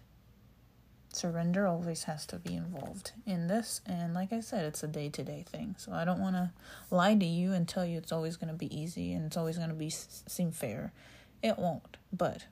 surrender 1.11 1.67
always 1.67 2.03
has 2.03 2.25
to 2.27 2.37
be 2.37 2.55
involved 2.55 3.11
in 3.25 3.47
this. 3.47 3.81
And 3.85 4.13
like 4.13 4.31
i 4.31 4.39
said 4.39 4.65
it's 4.65 4.83
a 4.83 4.87
day-to-day 4.87 5.45
thing. 5.47 5.75
So 5.77 5.91
i 5.91 6.05
don't 6.05 6.19
want 6.19 6.35
to 6.35 6.51
lie 6.91 7.15
to 7.15 7.25
you 7.25 7.53
and 7.53 7.67
tell 7.67 7.85
you 7.85 7.97
it's 7.97 8.11
always 8.11 8.37
going 8.37 8.49
to 8.49 8.57
be 8.57 8.75
easy 8.75 9.13
and 9.13 9.25
it's 9.25 9.37
always 9.37 9.57
going 9.57 9.69
to 9.69 9.75
be 9.75 9.89
seem 9.89 10.51
fair. 10.51 10.93
It 11.41 11.57
won't. 11.57 11.97
But 12.13 12.45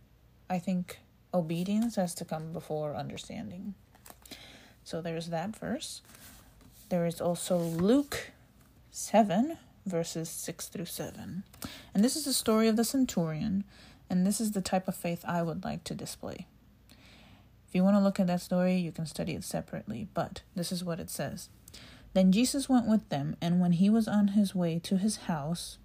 i 0.49 0.59
think 0.59 0.99
obedience 1.33 1.95
has 1.95 2.13
to 2.15 2.25
come 2.25 2.53
before 2.53 2.95
understanding. 2.95 3.75
So 4.83 5.01
there's 5.01 5.27
that 5.27 5.55
verse. 5.55 6.01
There 6.89 7.05
is 7.05 7.19
also 7.21 7.57
luke 7.57 8.31
7 8.91 9.57
verses 9.85 10.29
6 10.29 10.67
through 10.67 10.85
7 10.85 11.43
and 11.93 12.03
this 12.03 12.15
is 12.15 12.25
the 12.25 12.33
story 12.33 12.67
of 12.67 12.75
the 12.75 12.83
centurion 12.83 13.63
and 14.09 14.25
this 14.25 14.41
is 14.41 14.51
the 14.51 14.61
type 14.61 14.87
of 14.87 14.95
faith 14.95 15.23
i 15.27 15.41
would 15.41 15.63
like 15.63 15.83
to 15.85 15.93
display 15.93 16.47
if 17.67 17.75
you 17.75 17.83
want 17.83 17.97
to 17.97 18.01
look 18.01 18.19
at 18.19 18.27
that 18.27 18.41
story, 18.41 18.75
you 18.75 18.93
can 18.93 19.05
study 19.05 19.33
it 19.33 19.43
separately, 19.43 20.07
but 20.13 20.41
this 20.55 20.71
is 20.71 20.85
what 20.85 21.01
it 21.01 21.09
says. 21.09 21.49
Then 22.13 22.31
Jesus 22.31 22.69
went 22.69 22.87
with 22.87 23.07
them, 23.09 23.35
and 23.41 23.59
when 23.59 23.73
he 23.73 23.89
was 23.89 24.07
on 24.07 24.29
his 24.29 24.55
way 24.55 24.79
to 24.79 24.97
his 24.97 25.17
house, 25.17 25.77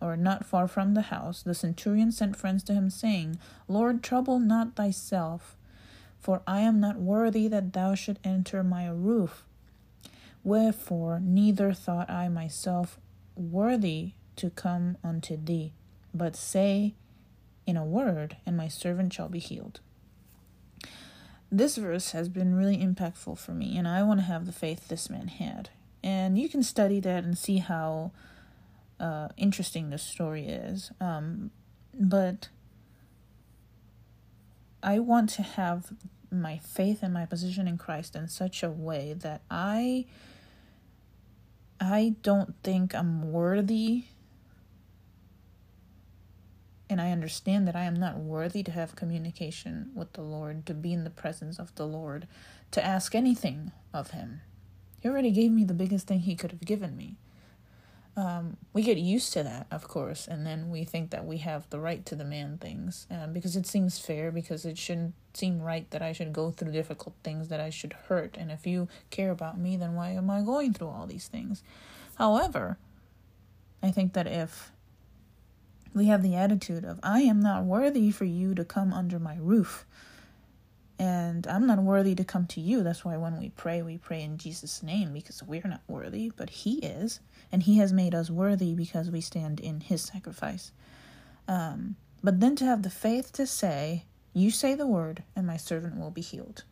or 0.00 0.16
not 0.16 0.46
far 0.46 0.66
from 0.66 0.94
the 0.94 1.02
house, 1.02 1.42
the 1.42 1.54
centurion 1.54 2.12
sent 2.12 2.36
friends 2.36 2.62
to 2.64 2.72
him, 2.72 2.88
saying, 2.88 3.38
Lord, 3.68 4.02
trouble 4.02 4.38
not 4.38 4.74
thyself, 4.74 5.56
for 6.18 6.40
I 6.46 6.60
am 6.60 6.80
not 6.80 6.96
worthy 6.96 7.46
that 7.48 7.74
thou 7.74 7.94
should 7.94 8.18
enter 8.24 8.64
my 8.64 8.88
roof. 8.88 9.44
Wherefore, 10.42 11.20
neither 11.20 11.74
thought 11.74 12.08
I 12.08 12.28
myself 12.28 12.98
worthy 13.36 14.12
to 14.36 14.48
come 14.48 14.96
unto 15.04 15.36
thee, 15.36 15.74
but 16.14 16.36
say 16.36 16.94
in 17.66 17.76
a 17.76 17.84
word, 17.84 18.38
and 18.46 18.56
my 18.56 18.68
servant 18.68 19.12
shall 19.12 19.28
be 19.28 19.40
healed 19.40 19.80
this 21.50 21.76
verse 21.76 22.12
has 22.12 22.28
been 22.28 22.54
really 22.54 22.76
impactful 22.76 23.38
for 23.38 23.52
me, 23.52 23.76
and 23.76 23.88
I 23.88 24.02
want 24.02 24.20
to 24.20 24.26
have 24.26 24.46
the 24.46 24.52
faith 24.52 24.88
this 24.88 25.08
man 25.08 25.28
had. 25.28 25.70
And 26.02 26.38
you 26.38 26.48
can 26.48 26.62
study 26.62 27.00
that 27.00 27.24
and 27.24 27.36
see 27.36 27.58
how 27.58 28.12
uh, 29.00 29.28
interesting 29.36 29.90
this 29.90 30.02
story 30.02 30.46
is. 30.46 30.92
Um, 31.00 31.50
but 31.94 32.48
I 34.82 34.98
want 34.98 35.30
to 35.30 35.42
have 35.42 35.92
my 36.30 36.58
faith 36.58 37.02
and 37.02 37.12
my 37.12 37.26
position 37.26 37.66
in 37.66 37.78
Christ 37.78 38.14
in 38.14 38.28
such 38.28 38.62
a 38.62 38.70
way 38.70 39.14
that 39.18 39.42
I 39.50 40.06
I 41.80 42.16
don't 42.22 42.54
think 42.62 42.94
I'm 42.94 43.32
worthy 43.32 44.04
and 46.90 47.00
I 47.00 47.10
understand 47.10 47.68
that 47.68 47.76
I 47.76 47.84
am 47.84 47.94
not 47.94 48.18
worthy 48.18 48.62
to 48.62 48.70
have 48.70 48.96
communication 48.96 49.90
with 49.94 50.12
the 50.14 50.22
Lord, 50.22 50.64
to 50.66 50.74
be 50.74 50.92
in 50.92 51.04
the 51.04 51.10
presence 51.10 51.58
of 51.58 51.74
the 51.74 51.86
Lord, 51.86 52.26
to 52.70 52.84
ask 52.84 53.14
anything 53.14 53.72
of 53.92 54.12
Him. 54.12 54.40
He 55.00 55.08
already 55.08 55.30
gave 55.30 55.52
me 55.52 55.64
the 55.64 55.74
biggest 55.74 56.06
thing 56.06 56.20
He 56.20 56.34
could 56.34 56.50
have 56.50 56.64
given 56.64 56.96
me. 56.96 57.16
Um, 58.16 58.56
we 58.72 58.82
get 58.82 58.98
used 58.98 59.32
to 59.34 59.44
that, 59.44 59.68
of 59.70 59.86
course, 59.86 60.26
and 60.26 60.44
then 60.44 60.70
we 60.70 60.82
think 60.82 61.10
that 61.10 61.24
we 61.24 61.36
have 61.38 61.70
the 61.70 61.78
right 61.78 62.04
to 62.06 62.16
demand 62.16 62.60
things 62.60 63.06
um, 63.12 63.32
because 63.32 63.54
it 63.54 63.64
seems 63.64 64.00
fair, 64.00 64.32
because 64.32 64.64
it 64.64 64.76
shouldn't 64.76 65.14
seem 65.34 65.60
right 65.60 65.88
that 65.90 66.02
I 66.02 66.12
should 66.12 66.32
go 66.32 66.50
through 66.50 66.72
difficult 66.72 67.14
things, 67.22 67.46
that 67.48 67.60
I 67.60 67.70
should 67.70 67.92
hurt. 67.92 68.36
And 68.36 68.50
if 68.50 68.66
you 68.66 68.88
care 69.10 69.30
about 69.30 69.56
me, 69.56 69.76
then 69.76 69.94
why 69.94 70.10
am 70.10 70.30
I 70.30 70.42
going 70.42 70.72
through 70.72 70.88
all 70.88 71.06
these 71.06 71.28
things? 71.28 71.62
However, 72.16 72.76
I 73.84 73.92
think 73.92 74.14
that 74.14 74.26
if 74.26 74.72
we 75.94 76.06
have 76.06 76.22
the 76.22 76.36
attitude 76.36 76.84
of, 76.84 77.00
I 77.02 77.20
am 77.20 77.40
not 77.40 77.64
worthy 77.64 78.10
for 78.10 78.24
you 78.24 78.54
to 78.54 78.64
come 78.64 78.92
under 78.92 79.18
my 79.18 79.36
roof. 79.40 79.86
And 80.98 81.46
I'm 81.46 81.66
not 81.66 81.78
worthy 81.78 82.14
to 82.16 82.24
come 82.24 82.46
to 82.48 82.60
you. 82.60 82.82
That's 82.82 83.04
why 83.04 83.16
when 83.16 83.38
we 83.38 83.50
pray, 83.50 83.82
we 83.82 83.98
pray 83.98 84.22
in 84.22 84.36
Jesus' 84.36 84.82
name 84.82 85.12
because 85.12 85.42
we're 85.42 85.62
not 85.66 85.82
worthy, 85.86 86.32
but 86.36 86.50
He 86.50 86.78
is. 86.78 87.20
And 87.52 87.62
He 87.62 87.78
has 87.78 87.92
made 87.92 88.14
us 88.14 88.30
worthy 88.30 88.74
because 88.74 89.10
we 89.10 89.20
stand 89.20 89.60
in 89.60 89.80
His 89.80 90.02
sacrifice. 90.02 90.72
Um, 91.46 91.96
but 92.22 92.40
then 92.40 92.56
to 92.56 92.64
have 92.64 92.82
the 92.82 92.90
faith 92.90 93.32
to 93.34 93.46
say, 93.46 94.04
You 94.34 94.50
say 94.50 94.74
the 94.74 94.88
word, 94.88 95.22
and 95.36 95.46
my 95.46 95.56
servant 95.56 95.98
will 95.98 96.10
be 96.10 96.20
healed. 96.20 96.64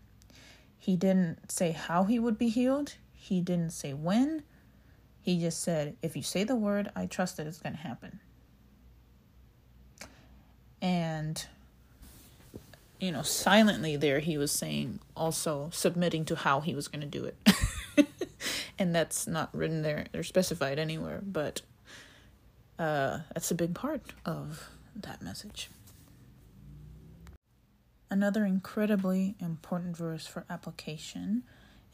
He 0.77 0.97
didn't 0.97 1.51
say 1.51 1.71
how 1.71 2.05
he 2.05 2.19
would 2.19 2.37
be 2.37 2.49
healed, 2.49 2.95
he 3.13 3.41
didn't 3.41 3.71
say 3.71 3.93
when. 3.93 4.43
He 5.23 5.41
just 5.41 5.63
said, 5.63 5.97
If 6.03 6.17
you 6.17 6.23
say 6.23 6.43
the 6.43 6.57
word, 6.57 6.91
I 6.97 7.07
trust 7.07 7.37
that 7.37 7.47
it's 7.47 7.59
going 7.59 7.75
to 7.75 7.81
happen 7.81 8.21
and 10.87 11.47
you 13.01 13.11
know 13.11 13.23
silently 13.23 13.97
there 13.97 14.21
he 14.21 14.39
was 14.39 14.53
saying 14.53 15.01
also 15.17 15.69
submitting 15.73 16.25
to 16.25 16.37
how 16.37 16.61
he 16.61 16.75
was 16.75 16.87
going 16.87 17.01
to 17.01 17.07
do 17.07 17.25
it. 17.25 17.37
And 18.79 18.95
that's 18.95 19.27
not 19.27 19.49
written 19.55 19.81
there 19.81 20.05
or 20.15 20.23
specified 20.23 20.79
anywhere 20.79 21.21
but 21.27 21.63
uh, 22.79 23.21
that's 23.33 23.51
a 23.51 23.55
big 23.55 23.75
part 23.75 24.03
of 24.27 24.69
that 24.95 25.23
message. 25.23 25.71
Another 28.11 28.45
incredibly 28.45 29.35
important 29.41 29.97
verse 29.97 30.27
for 30.27 30.45
application 30.51 31.43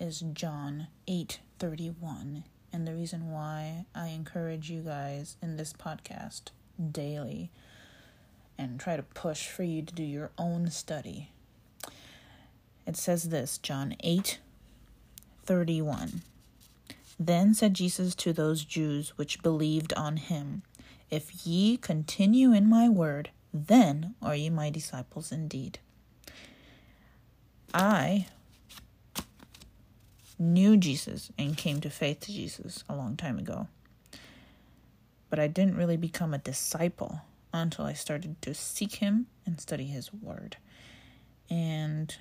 is 0.00 0.24
john 0.32 0.88
8:31 1.08 2.42
and 2.72 2.86
the 2.86 2.94
reason 2.94 3.30
why 3.30 3.86
i 3.94 4.08
encourage 4.08 4.70
you 4.70 4.82
guys 4.82 5.36
in 5.40 5.56
this 5.56 5.72
podcast 5.72 6.50
daily 6.90 7.50
and 8.62 8.80
try 8.80 8.96
to 8.96 9.02
push 9.02 9.48
for 9.48 9.62
you 9.64 9.82
to 9.82 9.94
do 9.94 10.02
your 10.02 10.30
own 10.38 10.70
study. 10.70 11.30
It 12.86 12.96
says 12.96 13.28
this, 13.28 13.58
John 13.58 13.94
8 14.00 14.38
31. 15.44 16.22
Then 17.18 17.52
said 17.54 17.74
Jesus 17.74 18.14
to 18.16 18.32
those 18.32 18.64
Jews 18.64 19.16
which 19.18 19.42
believed 19.42 19.92
on 19.94 20.16
him, 20.16 20.62
If 21.10 21.46
ye 21.46 21.76
continue 21.76 22.52
in 22.52 22.68
my 22.68 22.88
word, 22.88 23.30
then 23.52 24.14
are 24.22 24.34
ye 24.34 24.50
my 24.50 24.70
disciples 24.70 25.30
indeed. 25.30 25.78
I 27.74 28.26
knew 30.38 30.76
Jesus 30.76 31.30
and 31.38 31.56
came 31.56 31.80
to 31.80 31.90
faith 31.90 32.20
to 32.20 32.32
Jesus 32.32 32.84
a 32.88 32.96
long 32.96 33.16
time 33.16 33.38
ago. 33.38 33.68
But 35.30 35.38
I 35.38 35.46
didn't 35.46 35.76
really 35.76 35.96
become 35.96 36.34
a 36.34 36.38
disciple 36.38 37.22
until 37.52 37.84
I 37.84 37.92
started 37.92 38.40
to 38.42 38.54
seek 38.54 38.96
Him 38.96 39.26
and 39.46 39.60
study 39.60 39.84
His 39.84 40.12
Word. 40.12 40.56
And 41.50 42.14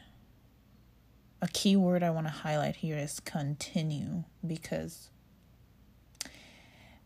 a 1.42 1.48
key 1.48 1.76
word 1.76 2.04
I 2.04 2.12
want 2.12 2.28
to 2.28 2.32
highlight 2.32 2.78
here 2.78 2.98
is 2.98 3.20
continue 3.20 4.26
because 4.46 5.10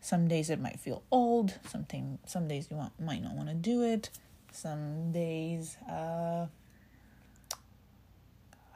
some 0.00 0.28
days 0.28 0.50
it 0.50 0.60
might 0.60 0.78
feel 0.78 1.02
old, 1.10 1.54
something 1.68 2.18
some 2.26 2.46
days 2.46 2.68
you 2.70 2.76
want, 2.76 2.98
might 3.00 3.22
not 3.22 3.34
want 3.34 3.48
to 3.48 3.54
do 3.54 3.82
it. 3.82 4.10
Some 4.52 5.12
days 5.12 5.76
uh 5.90 6.46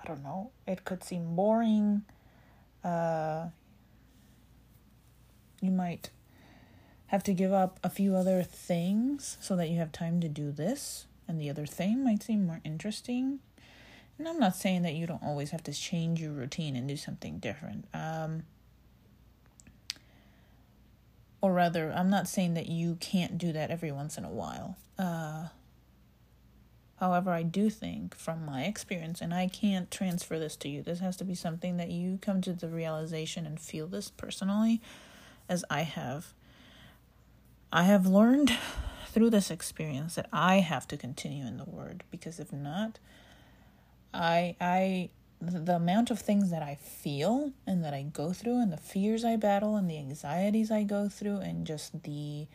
I 0.03 0.07
don't 0.07 0.23
know, 0.23 0.51
it 0.67 0.85
could 0.85 1.05
seem 1.05 1.37
boring. 1.37 2.03
Uh 2.83 3.49
you 5.61 5.71
might 5.71 6.11
have 7.11 7.25
to 7.25 7.35
give 7.35 7.53
up 7.53 7.81
a 7.83 7.91
few 7.91 8.15
other 8.15 8.41
things 8.45 9.37
so 9.41 9.57
that 9.57 9.69
you 9.69 9.79
have 9.79 9.91
time 9.91 10.21
to 10.21 10.29
do 10.29 10.53
this, 10.53 11.07
and 11.27 11.41
the 11.41 11.51
other 11.51 11.67
thing 11.67 12.05
might 12.05 12.23
seem 12.23 12.47
more 12.47 12.61
interesting. 12.65 13.41
And 14.17 14.29
I'm 14.29 14.39
not 14.39 14.55
saying 14.55 14.83
that 14.83 14.95
you 14.95 15.09
don't 15.09 15.23
always 15.23 15.51
have 15.51 15.65
to 15.65 15.73
change 15.73 16.21
your 16.21 16.31
routine 16.31 16.77
and 16.77 16.87
do 16.87 16.97
something 16.97 17.41
different. 17.41 17.87
Um, 17.93 18.45
or 21.41 21.53
rather, 21.53 21.93
I'm 21.93 22.11
not 22.11 22.29
saying 22.29 22.55
that 22.55 22.69
you 22.69 22.97
can't 23.01 23.39
do 23.39 23.53
that 23.55 23.73
every 23.73 23.91
once 23.91 24.17
in 24.17 24.25
a 24.25 24.31
while. 24.31 24.77
Uh, 24.97 25.49
however, 27.01 27.33
I 27.33 27.43
do 27.43 27.71
think 27.71 28.15
from 28.15 28.45
my 28.45 28.67
experience, 28.67 29.21
and 29.21 29.35
I 29.35 29.49
can't 29.49 29.91
transfer 29.91 30.39
this 30.39 30.55
to 30.59 30.69
you, 30.69 30.81
this 30.81 31.01
has 31.01 31.17
to 31.17 31.25
be 31.25 31.35
something 31.35 31.77
that 31.79 31.91
you 31.91 32.21
come 32.23 32.41
to 32.43 32.53
the 32.53 32.69
realization 32.69 33.47
and 33.47 33.59
feel 33.59 33.89
this 33.89 34.11
personally, 34.11 34.81
as 35.49 35.65
I 35.69 35.81
have 35.83 36.35
I 37.73 37.85
have 37.85 38.07
learned 38.07 38.53
through 39.07 39.31
this 39.31 39.51
experience 39.51 40.17
that 40.17 40.29
I 40.33 40.57
have 40.57 40.89
to 40.89 40.97
continue 40.97 41.47
in 41.47 41.57
the 41.57 41.65
word 41.65 42.03
because 42.11 42.41
if 42.41 42.53
not, 42.53 42.99
I 44.13 44.57
I 44.61 45.11
the 45.41 45.77
amount 45.77 46.11
of 46.11 46.19
things 46.19 46.51
that 46.51 46.63
I 46.63 46.75
feel 46.75 47.53
and 47.67 47.83
that 47.85 47.95
I 47.95 48.03
go 48.03 48.33
through 48.33 48.61
and 48.61 48.73
the 48.73 48.77
fears 48.77 49.25
I 49.25 49.37
battle 49.37 49.77
and 49.77 49.91
the 49.91 49.97
anxieties 49.99 50.71
I 50.71 50.83
go 50.83 51.09
through 51.09 51.39
and 51.39 51.67
just 51.67 52.03
the 52.03 52.47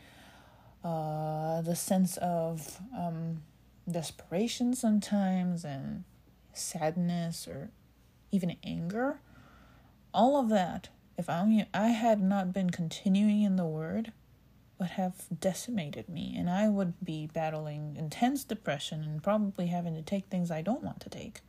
uh 0.83 1.61
the 1.61 1.75
sense 1.75 2.17
of 2.17 2.79
um 2.95 3.41
desperation 3.89 4.75
sometimes 4.75 5.63
and 5.63 6.03
sadness 6.53 7.47
or 7.47 7.69
even 8.31 8.55
anger 8.63 9.19
all 10.13 10.37
of 10.39 10.49
that 10.49 10.89
if 11.17 11.27
I 11.29 11.67
I 11.73 11.87
had 11.87 12.21
not 12.21 12.53
been 12.53 12.69
continuing 12.69 13.41
in 13.41 13.55
the 13.55 13.65
word 13.65 14.11
would 14.79 14.89
have 14.89 15.25
decimated 15.39 16.09
me 16.09 16.35
and 16.37 16.49
I 16.49 16.67
would 16.67 16.93
be 17.03 17.27
battling 17.27 17.95
intense 17.97 18.43
depression 18.43 19.03
and 19.03 19.23
probably 19.23 19.67
having 19.67 19.95
to 19.95 20.01
take 20.01 20.25
things 20.25 20.51
I 20.51 20.61
don't 20.61 20.83
want 20.83 20.99
to 21.01 21.09
take 21.09 21.41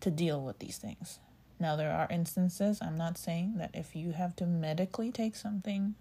to 0.00 0.10
deal 0.10 0.40
with 0.40 0.58
these 0.58 0.78
things. 0.78 1.18
Now, 1.58 1.74
there 1.74 1.92
are 1.92 2.06
instances, 2.10 2.80
I'm 2.82 2.98
not 2.98 3.16
saying 3.16 3.54
that 3.56 3.70
if 3.72 3.96
you 3.96 4.12
have 4.12 4.36
to 4.36 4.46
medically 4.46 5.10
take 5.10 5.34
something, 5.34 5.94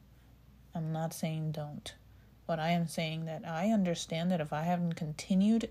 I'm 0.74 0.92
not 0.92 1.14
saying 1.14 1.54
don't. 1.54 1.94
What 2.46 2.60
I 2.60 2.72
am 2.72 2.88
saying 2.88 3.26
that 3.26 3.48
I 3.48 3.70
understand 3.70 4.32
that 4.32 4.42
if 4.42 4.52
I 4.52 4.64
hadn't 4.64 4.96
continued, 4.96 5.70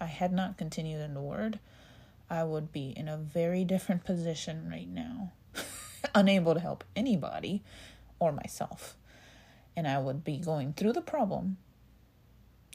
I 0.00 0.04
had 0.04 0.32
not 0.32 0.58
continued 0.58 1.00
in 1.00 1.14
the 1.14 1.22
word, 1.22 1.58
I 2.28 2.44
would 2.44 2.72
be 2.72 2.92
in 2.96 3.08
a 3.08 3.16
very 3.16 3.64
different 3.64 4.04
position 4.04 4.68
right 4.70 4.88
now, 4.88 5.32
unable 6.14 6.54
to 6.54 6.60
help 6.60 6.84
anybody 6.94 7.62
or 8.18 8.32
myself. 8.32 8.96
And 9.76 9.86
I 9.86 9.98
would 9.98 10.24
be 10.24 10.38
going 10.38 10.72
through 10.72 10.94
the 10.94 11.02
problem 11.02 11.58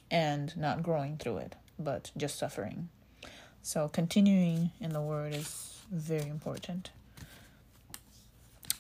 and 0.10 0.56
not 0.56 0.84
growing 0.84 1.18
through 1.18 1.38
it, 1.38 1.56
but 1.80 2.12
just 2.16 2.38
suffering 2.38 2.90
so, 3.64 3.88
continuing 3.88 4.72
in 4.80 4.92
the 4.92 5.02
word 5.02 5.36
is 5.36 5.80
very 5.92 6.28
important. 6.28 6.90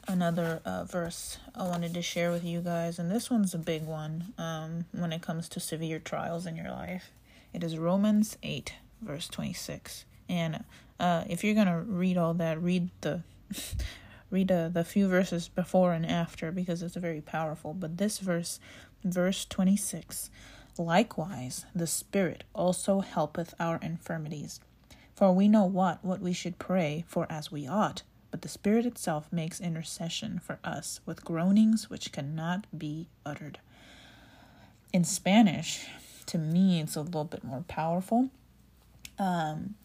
Another 0.08 0.60
uh, 0.66 0.86
verse 0.86 1.38
I 1.54 1.64
wanted 1.64 1.94
to 1.94 2.02
share 2.02 2.32
with 2.32 2.44
you 2.44 2.62
guys, 2.62 2.98
and 2.98 3.12
this 3.12 3.30
one's 3.30 3.54
a 3.54 3.60
big 3.60 3.86
one 3.86 4.34
um, 4.40 4.86
when 4.92 5.14
it 5.14 5.22
comes 5.22 5.48
to 5.50 5.60
severe 5.60 6.00
trials 6.00 6.48
in 6.48 6.56
your 6.56 6.72
life. 6.72 7.12
It 7.54 7.64
is 7.64 7.78
Romans 7.78 8.38
8, 8.42 8.74
verse 9.02 9.28
26. 9.28 10.06
And 10.28 10.64
uh, 11.00 11.26
if 11.30 11.44
you're 11.44 11.54
going 11.54 11.68
to 11.68 11.82
read 11.82 12.18
all 12.18 12.34
that, 12.36 12.62
read 12.62 12.90
the. 13.02 13.22
read 14.32 14.52
uh, 14.52 14.70
the 14.70 14.84
few 14.84 15.08
verses 15.08 15.48
before 15.48 15.94
and 15.94 16.06
after 16.06 16.52
because 16.52 16.82
it's 16.82 16.96
very 16.96 17.22
powerful. 17.22 17.74
But 17.74 17.98
this 17.98 18.20
verse, 18.20 18.60
verse 19.04 19.46
26, 19.46 20.30
likewise, 20.78 21.66
the 21.76 21.88
Spirit 21.88 22.44
also 22.54 23.02
helpeth 23.02 23.54
our 23.60 23.78
infirmities 23.82 24.60
for 25.22 25.32
we 25.32 25.48
know 25.48 25.66
what 25.66 26.04
what 26.04 26.20
we 26.20 26.34
should 26.34 26.58
pray 26.58 27.06
for 27.08 27.28
as 27.30 27.52
we 27.52 27.68
ought, 27.68 28.02
but 28.32 28.42
the 28.42 28.48
Spirit 28.50 28.88
itself 28.88 29.32
makes 29.32 29.62
intercession 29.62 30.40
for 30.40 30.58
us 30.64 31.00
with 31.06 31.24
groanings 31.24 31.92
which 31.92 32.12
cannot 32.12 32.66
be 32.76 33.08
uttered. 33.24 33.60
In 34.92 35.04
Spanish, 35.04 35.86
to 36.26 36.40
me, 36.40 36.82
it's 36.82 36.96
a 36.96 37.02
little 37.02 37.24
bit 37.24 37.44
more 37.44 37.64
powerful. 37.68 38.30
Um, 39.20 39.76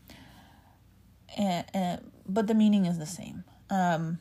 and, 1.37 1.67
and, 1.75 2.11
but 2.27 2.47
the 2.47 2.55
meaning 2.55 2.87
is 2.87 2.99
the 2.99 3.05
same. 3.05 3.45
Um, 3.69 4.19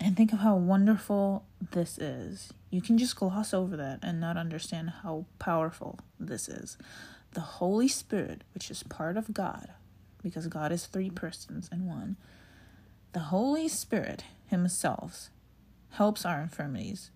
and 0.00 0.16
think 0.16 0.32
of 0.32 0.40
how 0.40 0.56
wonderful 0.56 1.44
this 1.72 1.98
is. 1.98 2.52
You 2.70 2.80
can 2.80 2.98
just 2.98 3.16
gloss 3.16 3.52
over 3.52 3.76
that 3.76 4.00
and 4.02 4.20
not 4.20 4.36
understand 4.36 4.92
how 5.02 5.26
powerful 5.38 5.98
this 6.18 6.48
is 6.48 6.76
the 7.32 7.40
Holy 7.40 7.88
Spirit, 7.88 8.42
which 8.54 8.70
is 8.70 8.82
part 8.82 9.16
of 9.16 9.34
God, 9.34 9.68
because 10.22 10.46
God 10.46 10.72
is 10.72 10.86
three 10.86 11.10
persons 11.10 11.68
in 11.70 11.86
one, 11.86 12.16
the 13.12 13.20
Holy 13.20 13.68
Spirit 13.68 14.24
Himself 14.46 15.30
helps 15.90 16.24
our 16.24 16.40
infirmities 16.40 17.10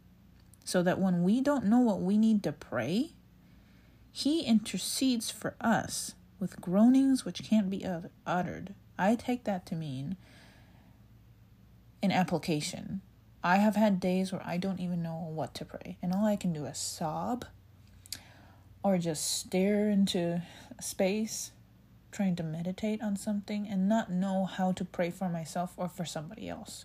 so 0.64 0.82
that 0.82 0.98
when 0.98 1.22
we 1.22 1.40
don't 1.40 1.64
know 1.64 1.80
what 1.80 2.00
we 2.00 2.16
need 2.16 2.42
to 2.42 2.52
pray, 2.52 3.10
He 4.12 4.42
intercedes 4.42 5.30
for 5.30 5.54
us 5.60 6.14
with 6.38 6.60
groanings 6.60 7.24
which 7.24 7.42
can't 7.42 7.70
be 7.70 7.84
uttered. 8.26 8.74
I 8.98 9.14
take 9.14 9.44
that 9.44 9.66
to 9.66 9.74
mean 9.74 10.16
in 12.02 12.10
application. 12.10 13.00
I 13.44 13.56
have 13.56 13.76
had 13.76 14.00
days 14.00 14.32
where 14.32 14.42
I 14.44 14.56
don't 14.56 14.80
even 14.80 15.02
know 15.02 15.30
what 15.32 15.54
to 15.54 15.64
pray, 15.64 15.96
and 16.02 16.12
all 16.12 16.26
I 16.26 16.36
can 16.36 16.52
do 16.52 16.66
is 16.66 16.78
sob 16.78 17.44
or 18.82 18.98
just 18.98 19.38
stare 19.38 19.88
into 19.88 20.42
space 20.80 21.52
trying 22.10 22.36
to 22.36 22.42
meditate 22.42 23.02
on 23.02 23.16
something 23.16 23.66
and 23.66 23.88
not 23.88 24.10
know 24.10 24.44
how 24.44 24.72
to 24.72 24.84
pray 24.84 25.10
for 25.10 25.28
myself 25.28 25.72
or 25.76 25.88
for 25.88 26.04
somebody 26.04 26.48
else. 26.48 26.84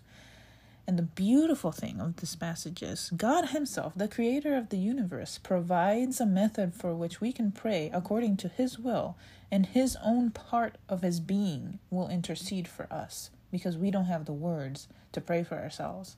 And 0.88 0.98
the 0.98 1.04
beautiful 1.04 1.74
thing 1.74 2.00
of 2.00 2.16
this 2.16 2.36
passage 2.38 2.82
is 2.82 3.12
God 3.16 3.50
Himself, 3.50 3.92
the 3.94 4.08
creator 4.08 4.56
of 4.56 4.70
the 4.70 4.78
universe, 4.78 5.38
provides 5.38 6.22
a 6.22 6.26
method 6.26 6.74
for 6.74 6.96
which 6.96 7.20
we 7.20 7.34
can 7.34 7.52
pray 7.52 7.92
according 7.94 8.38
to 8.38 8.48
His 8.48 8.80
will, 8.80 9.18
and 9.52 9.66
His 9.66 9.98
own 10.02 10.32
part 10.32 10.78
of 10.88 11.02
His 11.02 11.20
being 11.20 11.80
will 11.90 12.08
intercede 12.08 12.70
for 12.70 12.92
us 12.92 13.32
because 13.52 13.78
we 13.78 13.92
don't 13.92 14.06
have 14.06 14.26
the 14.26 14.34
words 14.34 14.88
to 15.12 15.22
pray 15.22 15.44
for 15.44 15.56
ourselves. 15.56 16.18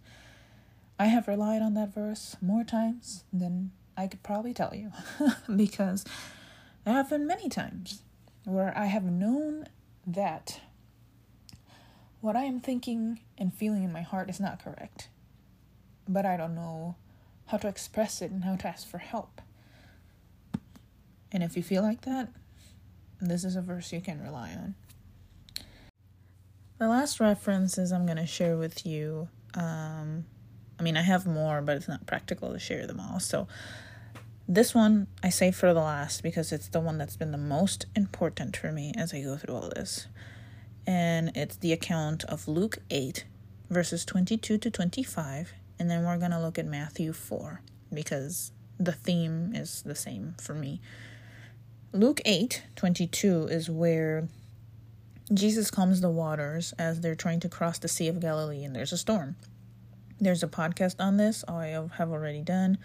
I 0.98 1.06
have 1.06 1.28
relied 1.28 1.62
on 1.62 1.76
that 1.76 1.94
verse 1.94 2.36
more 2.42 2.64
times 2.64 3.24
than 3.32 3.72
I 3.96 4.08
could 4.08 4.24
probably 4.24 4.54
tell 4.54 4.74
you 4.76 4.92
because 5.56 6.06
there 6.84 6.94
have 6.94 7.10
been 7.10 7.28
many 7.28 7.50
times 7.50 8.02
where 8.46 8.78
I 8.78 8.86
have 8.86 9.04
known 9.04 9.68
that 10.06 10.62
what 12.22 12.36
I 12.36 12.44
am 12.44 12.60
thinking 12.60 13.22
and 13.38 13.54
feeling 13.54 13.84
in 13.84 13.92
my 13.92 14.02
heart 14.02 14.30
is 14.30 14.40
not 14.40 14.64
correct, 14.64 15.10
but 16.08 16.26
I 16.26 16.36
don't 16.36 16.56
know 16.56 16.96
how 17.48 17.58
to 17.58 17.68
express 17.68 18.22
it 18.22 18.32
and 18.32 18.44
how 18.44 18.56
to 18.58 18.68
ask 18.68 18.88
for 18.88 18.98
help. 18.98 19.42
And 21.32 21.44
if 21.44 21.56
you 21.56 21.64
feel 21.64 21.82
like 21.84 22.02
that, 22.02 22.30
this 23.22 23.44
is 23.44 23.56
a 23.56 23.62
verse 23.62 23.94
you 23.94 24.02
can 24.02 24.22
rely 24.22 24.52
on. 24.52 24.76
The 26.80 26.88
last 26.88 27.20
references 27.20 27.92
I'm 27.92 28.06
going 28.06 28.18
to 28.18 28.26
share 28.26 28.56
with 28.56 28.86
you. 28.86 29.28
Um, 29.54 30.26
I 30.80 30.84
mean, 30.84 30.96
I 30.96 31.02
have 31.02 31.26
more, 31.26 31.62
but 31.62 31.76
it's 31.76 31.90
not 31.90 32.08
practical 32.08 32.54
to 32.54 32.60
share 32.60 32.88
them 32.88 33.02
all. 33.02 33.20
So 33.20 33.50
this 34.48 34.74
one 34.74 35.08
I 35.22 35.28
save 35.28 35.58
for 35.58 35.74
the 35.74 35.82
last 35.82 36.24
because 36.24 36.54
it's 36.54 36.70
the 36.70 36.80
one 36.80 36.98
that's 36.98 37.18
been 37.18 37.32
the 37.32 37.38
most 37.38 37.86
important 37.98 38.56
for 38.56 38.72
me 38.72 38.94
as 38.98 39.14
I 39.14 39.22
go 39.22 39.36
through 39.36 39.56
all 39.56 39.70
this. 39.76 40.08
And 40.88 41.36
it's 41.36 41.58
the 41.58 41.74
account 41.74 42.24
of 42.24 42.48
Luke 42.48 42.78
8, 42.90 43.26
verses 43.70 44.06
22 44.06 44.58
to 44.58 44.72
25. 44.72 45.52
And 45.78 45.92
then 45.92 46.06
we're 46.06 46.18
going 46.18 46.32
to 46.32 46.40
look 46.40 46.58
at 46.58 46.66
Matthew 46.66 47.12
4 47.12 47.62
because 47.94 48.54
the 48.80 48.94
theme 48.94 49.52
is 49.54 49.82
the 49.82 49.96
same 49.96 50.36
for 50.40 50.54
me. 50.54 50.80
Luke 51.92 52.22
8, 52.24 52.64
22 52.78 53.48
is 53.52 53.70
where 53.70 54.30
Jesus 55.34 55.70
calms 55.70 56.02
the 56.02 56.10
waters 56.10 56.74
as 56.80 57.02
they're 57.02 57.16
trying 57.16 57.40
to 57.42 57.50
cross 57.50 57.78
the 57.78 57.88
Sea 57.88 58.08
of 58.08 58.20
Galilee 58.20 58.64
and 58.64 58.76
there's 58.76 58.92
a 58.92 58.98
storm. 58.98 59.36
There's 60.20 60.44
a 60.44 60.48
podcast 60.48 60.96
on 61.00 61.18
this 61.18 61.46
I 61.48 61.68
have 61.98 62.12
already 62.12 62.42
done. 62.42 62.78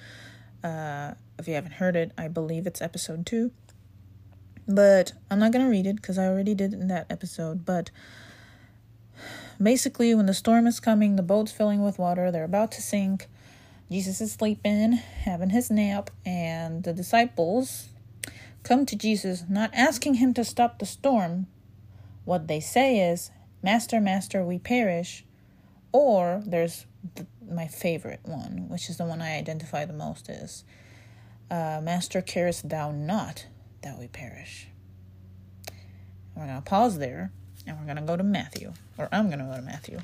Uh, 0.62 1.14
if 1.38 1.48
you 1.48 1.54
haven't 1.54 1.72
heard 1.72 1.96
it, 1.96 2.12
I 2.16 2.28
believe 2.28 2.66
it's 2.66 2.82
episode 2.82 3.26
two. 3.26 3.50
But 4.68 5.12
I'm 5.30 5.38
not 5.38 5.52
going 5.52 5.64
to 5.64 5.70
read 5.70 5.86
it 5.86 5.96
because 5.96 6.18
I 6.18 6.26
already 6.26 6.54
did 6.54 6.72
it 6.72 6.80
in 6.80 6.88
that 6.88 7.06
episode. 7.10 7.64
But 7.64 7.90
basically, 9.62 10.14
when 10.14 10.26
the 10.26 10.34
storm 10.34 10.66
is 10.66 10.80
coming, 10.80 11.16
the 11.16 11.22
boat's 11.22 11.52
filling 11.52 11.82
with 11.82 11.98
water, 11.98 12.30
they're 12.30 12.44
about 12.44 12.72
to 12.72 12.82
sink. 12.82 13.26
Jesus 13.90 14.20
is 14.20 14.32
sleeping, 14.32 14.92
having 14.92 15.50
his 15.50 15.70
nap, 15.70 16.10
and 16.24 16.82
the 16.82 16.92
disciples 16.92 17.88
come 18.62 18.86
to 18.86 18.96
Jesus, 18.96 19.44
not 19.48 19.70
asking 19.74 20.14
him 20.14 20.32
to 20.34 20.44
stop 20.44 20.78
the 20.78 20.86
storm. 20.86 21.46
What 22.24 22.48
they 22.48 22.60
say 22.60 22.98
is, 23.10 23.30
Master, 23.62 24.00
Master, 24.00 24.44
we 24.44 24.58
perish. 24.58 25.24
Or 25.92 26.42
there's 26.44 26.86
the, 27.14 27.26
my 27.48 27.66
favorite 27.68 28.20
one, 28.24 28.68
which 28.68 28.90
is 28.90 28.96
the 28.96 29.04
one 29.04 29.22
I 29.22 29.36
identify 29.38 29.84
the 29.84 29.92
most, 29.92 30.28
is 30.28 30.64
uh, 31.50 31.80
Master, 31.82 32.20
carest 32.20 32.68
thou 32.68 32.90
not 32.90 33.46
that 33.82 33.98
we 33.98 34.08
perish? 34.08 34.68
We're 36.34 36.46
going 36.46 36.56
to 36.56 36.62
pause 36.62 36.98
there 36.98 37.30
and 37.66 37.78
we're 37.78 37.84
going 37.84 37.96
to 37.96 38.02
go 38.02 38.16
to 38.16 38.22
Matthew, 38.22 38.72
or 38.98 39.08
I'm 39.12 39.28
going 39.28 39.38
to 39.38 39.44
go 39.44 39.56
to 39.56 39.62
Matthew. 39.62 40.00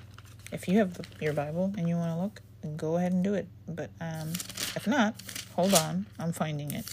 If 0.52 0.68
you 0.68 0.78
have 0.78 0.94
the, 0.94 1.04
your 1.20 1.32
Bible 1.32 1.72
and 1.76 1.88
you 1.88 1.96
want 1.96 2.12
to 2.16 2.22
look, 2.22 2.76
go 2.76 2.96
ahead 2.96 3.12
and 3.12 3.24
do 3.24 3.34
it. 3.34 3.48
But 3.68 3.90
um, 4.00 4.30
if 4.76 4.86
not, 4.86 5.14
hold 5.54 5.74
on, 5.74 6.06
I'm 6.18 6.32
finding 6.32 6.70
it. 6.72 6.86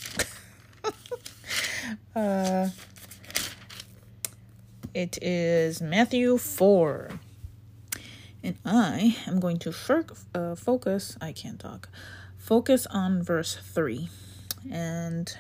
uh, 2.16 2.70
it 4.98 5.18
is 5.22 5.82
Matthew 5.82 6.38
4. 6.38 7.10
And 8.44 8.58
I 8.66 9.18
am 9.28 9.40
going 9.40 9.60
to 9.60 9.74
uh, 10.34 10.56
focus, 10.56 11.18
I 11.22 11.32
can't 11.34 11.60
talk, 11.60 11.90
focus 12.38 12.88
on 12.88 13.22
verse 13.22 13.56
3 13.56 14.10
and 14.72 15.38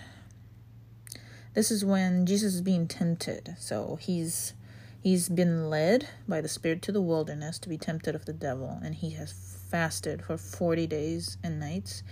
this 1.54 1.72
is 1.72 1.84
when 1.84 2.26
Jesus 2.28 2.54
is 2.56 2.62
being 2.62 2.88
tempted. 2.88 3.56
So 3.58 3.98
he's 4.00 4.54
he's 5.02 5.28
been 5.30 5.70
led 5.70 6.08
by 6.28 6.42
the 6.42 6.48
Spirit 6.48 6.82
to 6.84 6.92
the 6.92 7.02
wilderness 7.02 7.58
to 7.60 7.70
be 7.70 7.80
tempted 7.80 8.14
of 8.14 8.26
the 8.26 8.34
devil, 8.34 8.80
and 8.84 8.94
he 8.94 9.12
has 9.12 9.34
fasted 9.72 10.24
for 10.24 10.38
40 10.38 10.86
days 10.86 11.38
and 11.44 11.60
nights, 11.60 12.04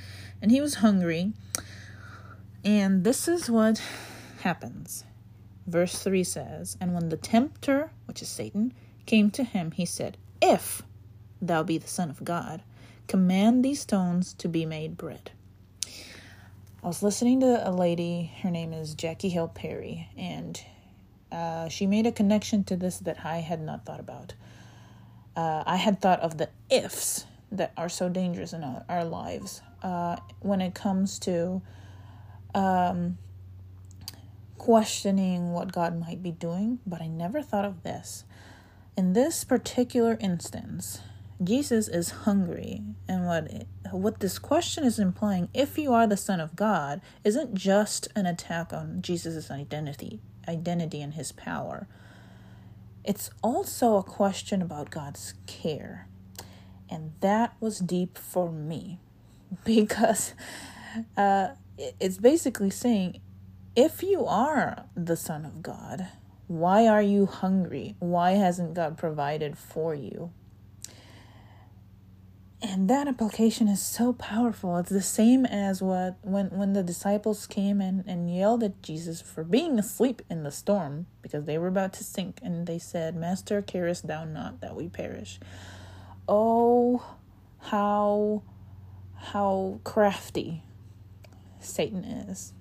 and 0.41 0.49
he 0.49 0.61
was 0.61 0.75
hungry. 0.75 1.33
And 2.63 3.03
this 3.03 3.27
is 3.27 3.47
what 3.47 3.83
happens. 4.41 5.03
Verse 5.67 5.97
3 5.99 6.23
says, 6.23 6.77
And 6.79 6.93
when 6.93 7.09
the 7.09 7.17
tempter, 7.17 7.91
which 8.05 8.21
is 8.21 8.29
Satan, 8.29 8.73
came 9.05 9.31
to 9.31 9.43
him, 9.43 9.71
he 9.71 9.85
said, 9.85 10.17
If 10.41 10.83
thou 11.41 11.63
be 11.63 11.77
the 11.77 11.87
Son 11.87 12.09
of 12.09 12.23
God, 12.23 12.61
command 13.07 13.63
these 13.63 13.81
stones 13.81 14.33
to 14.35 14.47
be 14.47 14.65
made 14.65 14.97
bread. 14.97 15.31
I 16.83 16.87
was 16.87 17.01
listening 17.01 17.39
to 17.39 17.67
a 17.67 17.71
lady, 17.71 18.31
her 18.43 18.51
name 18.51 18.71
is 18.71 18.93
Jackie 18.93 19.29
Hill 19.29 19.47
Perry, 19.47 20.07
and 20.15 20.61
uh, 21.31 21.67
she 21.67 21.87
made 21.87 22.05
a 22.05 22.11
connection 22.11 22.63
to 22.65 22.75
this 22.75 22.99
that 22.99 23.25
I 23.25 23.37
had 23.37 23.59
not 23.59 23.85
thought 23.85 23.99
about. 23.99 24.35
Uh, 25.35 25.63
I 25.65 25.77
had 25.77 25.99
thought 25.99 26.19
of 26.19 26.37
the 26.37 26.49
ifs 26.69 27.25
that 27.51 27.73
are 27.75 27.89
so 27.89 28.07
dangerous 28.07 28.53
in 28.53 28.63
our, 28.63 28.85
our 28.87 29.03
lives 29.03 29.61
uh, 29.81 30.17
when 30.41 30.61
it 30.61 30.75
comes 30.75 31.17
to 31.19 31.61
um, 32.53 33.17
questioning 34.57 35.51
what 35.51 35.71
God 35.71 35.99
might 35.99 36.23
be 36.23 36.31
doing, 36.31 36.79
but 36.85 37.01
I 37.01 37.07
never 37.07 37.41
thought 37.41 37.65
of 37.65 37.83
this. 37.83 38.23
In 38.97 39.13
this 39.13 39.43
particular 39.43 40.17
instance, 40.19 41.01
Jesus 41.43 41.87
is 41.87 42.11
hungry, 42.11 42.81
and 43.07 43.25
what 43.25 43.65
what 43.91 44.19
this 44.19 44.39
question 44.39 44.83
is 44.83 44.99
implying, 44.99 45.49
if 45.53 45.77
you 45.77 45.93
are 45.93 46.07
the 46.07 46.17
Son 46.17 46.39
of 46.39 46.55
God, 46.55 47.01
isn't 47.23 47.53
just 47.53 48.07
an 48.15 48.25
attack 48.25 48.71
on 48.71 49.01
Jesus' 49.01 49.51
identity, 49.51 50.21
identity 50.47 51.01
and 51.01 51.13
his 51.13 51.31
power. 51.33 51.87
It's 53.03 53.29
also 53.43 53.97
a 53.97 54.03
question 54.03 54.61
about 54.61 54.89
God's 54.89 55.35
care. 55.45 56.07
And 56.89 57.13
that 57.19 57.53
was 57.59 57.79
deep 57.79 58.17
for 58.17 58.51
me 58.51 58.99
because 59.65 60.33
uh, 61.17 61.49
it's 61.77 62.17
basically 62.17 62.69
saying 62.69 63.21
if 63.75 64.03
you 64.03 64.25
are 64.25 64.85
the 64.95 65.17
Son 65.17 65.45
of 65.45 65.61
God, 65.61 66.07
why 66.47 66.87
are 66.87 67.01
you 67.01 67.25
hungry? 67.25 67.95
Why 67.99 68.31
hasn't 68.31 68.73
God 68.73 68.97
provided 68.97 69.57
for 69.57 69.93
you? 69.93 70.31
and 72.65 72.89
that 72.89 73.07
application 73.07 73.67
is 73.67 73.81
so 73.81 74.13
powerful 74.13 74.77
it's 74.77 74.89
the 74.89 75.01
same 75.01 75.45
as 75.45 75.81
what 75.81 76.17
when 76.21 76.47
when 76.47 76.73
the 76.73 76.81
disciples 76.81 77.45
came 77.45 77.79
and, 77.79 78.03
and 78.07 78.33
yelled 78.33 78.63
at 78.63 78.81
jesus 78.81 79.21
for 79.21 79.43
being 79.43 79.77
asleep 79.77 80.21
in 80.29 80.43
the 80.43 80.51
storm 80.51 81.05
because 81.21 81.45
they 81.45 81.57
were 81.57 81.67
about 81.67 81.93
to 81.93 82.03
sink 82.03 82.39
and 82.41 82.65
they 82.65 82.79
said 82.79 83.15
master 83.15 83.61
carest 83.61 84.07
thou 84.07 84.23
not 84.23 84.61
that 84.61 84.75
we 84.75 84.87
perish 84.87 85.39
oh 86.27 87.05
how 87.59 88.41
how 89.15 89.79
crafty 89.83 90.63
satan 91.59 92.03
is 92.03 92.53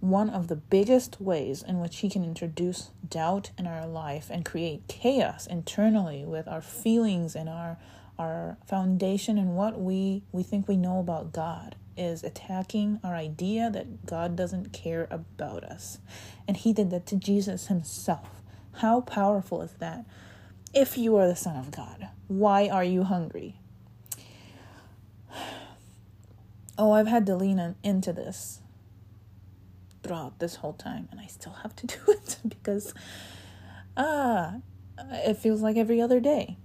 one 0.00 0.30
of 0.30 0.48
the 0.48 0.56
biggest 0.56 1.20
ways 1.20 1.62
in 1.62 1.80
which 1.80 1.98
he 1.98 2.10
can 2.10 2.24
introduce 2.24 2.90
doubt 3.08 3.50
in 3.58 3.66
our 3.66 3.86
life 3.86 4.28
and 4.30 4.44
create 4.44 4.86
chaos 4.86 5.46
internally 5.46 6.24
with 6.24 6.46
our 6.46 6.62
feelings 6.62 7.34
and 7.34 7.48
our 7.48 7.78
our 8.18 8.56
foundation 8.66 9.38
and 9.38 9.56
what 9.56 9.80
we 9.80 10.22
we 10.32 10.42
think 10.42 10.66
we 10.66 10.76
know 10.76 10.98
about 10.98 11.32
God 11.32 11.76
is 11.96 12.22
attacking 12.22 13.00
our 13.02 13.14
idea 13.14 13.70
that 13.70 14.06
God 14.06 14.36
doesn't 14.36 14.72
care 14.72 15.08
about 15.10 15.64
us. 15.64 15.98
And 16.46 16.56
he 16.56 16.72
did 16.72 16.90
that 16.90 17.06
to 17.06 17.16
Jesus 17.16 17.66
himself. 17.66 18.40
How 18.74 19.00
powerful 19.00 19.62
is 19.62 19.72
that? 19.80 20.04
If 20.72 20.96
you 20.96 21.16
are 21.16 21.26
the 21.26 21.34
son 21.34 21.56
of 21.56 21.72
God, 21.72 22.08
why 22.28 22.68
are 22.68 22.84
you 22.84 23.04
hungry? 23.04 23.56
Oh, 26.80 26.92
I've 26.92 27.08
had 27.08 27.26
to 27.26 27.34
lean 27.34 27.74
into 27.82 28.12
this 28.12 28.60
throughout 30.08 30.38
this 30.38 30.56
whole 30.56 30.72
time 30.72 31.08
and 31.12 31.20
I 31.20 31.26
still 31.26 31.52
have 31.62 31.76
to 31.76 31.86
do 31.94 31.98
it 32.08 32.38
because 32.48 32.94
ah 33.96 34.56
uh, 34.98 35.04
it 35.12 35.36
feels 35.36 35.62
like 35.62 35.76
every 35.76 36.00
other 36.00 36.18
day 36.18 36.56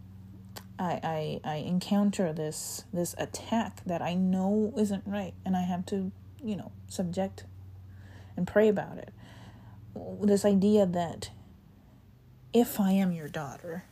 I, 0.79 1.39
I 1.43 1.51
I 1.51 1.55
encounter 1.57 2.33
this 2.33 2.85
this 2.91 3.15
attack 3.17 3.81
that 3.85 4.01
I 4.01 4.15
know 4.15 4.73
isn't 4.77 5.03
right 5.05 5.33
and 5.45 5.55
I 5.55 5.61
have 5.61 5.85
to, 5.87 6.11
you 6.43 6.55
know, 6.55 6.71
subject 6.87 7.45
and 8.35 8.47
pray 8.47 8.67
about 8.67 8.97
it. 8.97 9.13
This 10.21 10.45
idea 10.45 10.85
that 10.85 11.29
if 12.51 12.79
I 12.79 12.91
am 12.91 13.11
your 13.11 13.27
daughter, 13.27 13.83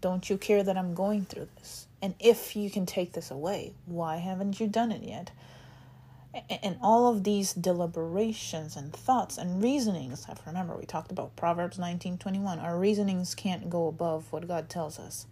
don't 0.00 0.28
you 0.28 0.36
care 0.36 0.62
that 0.62 0.76
I'm 0.76 0.94
going 0.94 1.24
through 1.24 1.48
this? 1.56 1.86
And 2.02 2.14
if 2.18 2.56
you 2.56 2.68
can 2.70 2.84
take 2.84 3.12
this 3.12 3.30
away, 3.30 3.74
why 3.86 4.16
haven't 4.16 4.60
you 4.60 4.66
done 4.66 4.92
it 4.92 5.02
yet? 5.02 5.30
And 6.62 6.76
all 6.82 7.08
of 7.08 7.24
these 7.24 7.52
deliberations 7.54 8.76
and 8.76 8.92
thoughts 8.92 9.38
and 9.38 9.62
reasonings 9.62 10.24
have 10.24 10.40
remember 10.46 10.76
we 10.76 10.84
talked 10.84 11.12
about 11.12 11.36
proverbs 11.36 11.78
19:21 11.78 12.62
our 12.62 12.78
reasonings 12.78 13.34
can't 13.34 13.70
go 13.70 13.86
above 13.88 14.32
what 14.32 14.48
god 14.48 14.68
tells 14.68 14.98
us. 14.98 15.26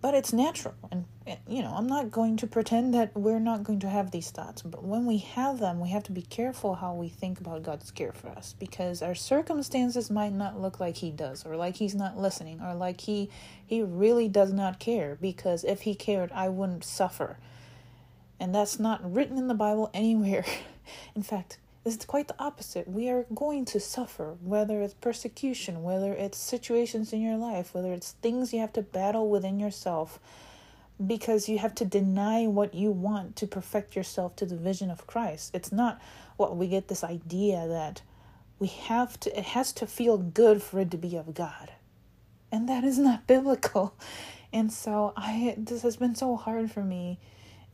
But 0.00 0.14
it's 0.14 0.32
natural 0.32 0.74
and 0.90 1.04
you 1.48 1.62
know 1.62 1.74
i'm 1.76 1.86
not 1.86 2.10
going 2.10 2.36
to 2.38 2.46
pretend 2.46 2.92
that 2.94 3.16
we're 3.16 3.38
not 3.38 3.62
going 3.62 3.78
to 3.80 3.88
have 3.88 4.10
these 4.10 4.30
thoughts 4.30 4.62
but 4.62 4.82
when 4.82 5.06
we 5.06 5.18
have 5.18 5.60
them 5.60 5.78
we 5.78 5.90
have 5.90 6.02
to 6.04 6.12
be 6.12 6.22
careful 6.22 6.74
how 6.74 6.94
we 6.94 7.08
think 7.08 7.40
about 7.40 7.62
god's 7.62 7.90
care 7.90 8.12
for 8.12 8.28
us 8.28 8.54
because 8.58 9.02
our 9.02 9.14
circumstances 9.14 10.10
might 10.10 10.32
not 10.32 10.60
look 10.60 10.80
like 10.80 10.96
he 10.96 11.10
does 11.10 11.46
or 11.46 11.56
like 11.56 11.76
he's 11.76 11.94
not 11.94 12.18
listening 12.18 12.60
or 12.60 12.74
like 12.74 13.02
he 13.02 13.30
he 13.64 13.82
really 13.82 14.28
does 14.28 14.52
not 14.52 14.80
care 14.80 15.16
because 15.20 15.62
if 15.64 15.82
he 15.82 15.94
cared 15.94 16.32
i 16.32 16.48
wouldn't 16.48 16.84
suffer 16.84 17.38
and 18.42 18.52
that's 18.52 18.80
not 18.80 19.00
written 19.14 19.38
in 19.38 19.46
the 19.46 19.54
Bible 19.54 19.88
anywhere. 19.94 20.44
in 21.14 21.22
fact, 21.22 21.58
it's 21.84 22.04
quite 22.04 22.26
the 22.26 22.34
opposite. 22.40 22.88
We 22.88 23.08
are 23.08 23.24
going 23.32 23.64
to 23.66 23.78
suffer, 23.78 24.34
whether 24.42 24.82
it's 24.82 24.94
persecution, 24.94 25.84
whether 25.84 26.12
it's 26.12 26.38
situations 26.38 27.12
in 27.12 27.22
your 27.22 27.36
life, 27.36 27.72
whether 27.72 27.92
it's 27.92 28.16
things 28.20 28.52
you 28.52 28.58
have 28.58 28.72
to 28.72 28.82
battle 28.82 29.30
within 29.30 29.60
yourself, 29.60 30.18
because 31.04 31.48
you 31.48 31.58
have 31.58 31.76
to 31.76 31.84
deny 31.84 32.48
what 32.48 32.74
you 32.74 32.90
want 32.90 33.36
to 33.36 33.46
perfect 33.46 33.94
yourself 33.94 34.34
to 34.36 34.44
the 34.44 34.56
vision 34.56 34.90
of 34.90 35.06
Christ. 35.06 35.52
It's 35.54 35.70
not 35.70 36.02
what 36.36 36.56
we 36.56 36.66
get 36.66 36.88
this 36.88 37.04
idea 37.04 37.68
that 37.68 38.02
we 38.58 38.66
have 38.66 39.20
to, 39.20 39.38
it 39.38 39.44
has 39.44 39.72
to 39.74 39.86
feel 39.86 40.18
good 40.18 40.60
for 40.64 40.80
it 40.80 40.90
to 40.90 40.96
be 40.96 41.14
of 41.14 41.32
God. 41.32 41.70
And 42.50 42.68
that 42.68 42.82
is 42.82 42.98
not 42.98 43.26
biblical. 43.28 43.94
And 44.52 44.72
so 44.72 45.12
I, 45.16 45.54
this 45.56 45.82
has 45.82 45.96
been 45.96 46.16
so 46.16 46.34
hard 46.34 46.72
for 46.72 46.82
me 46.82 47.20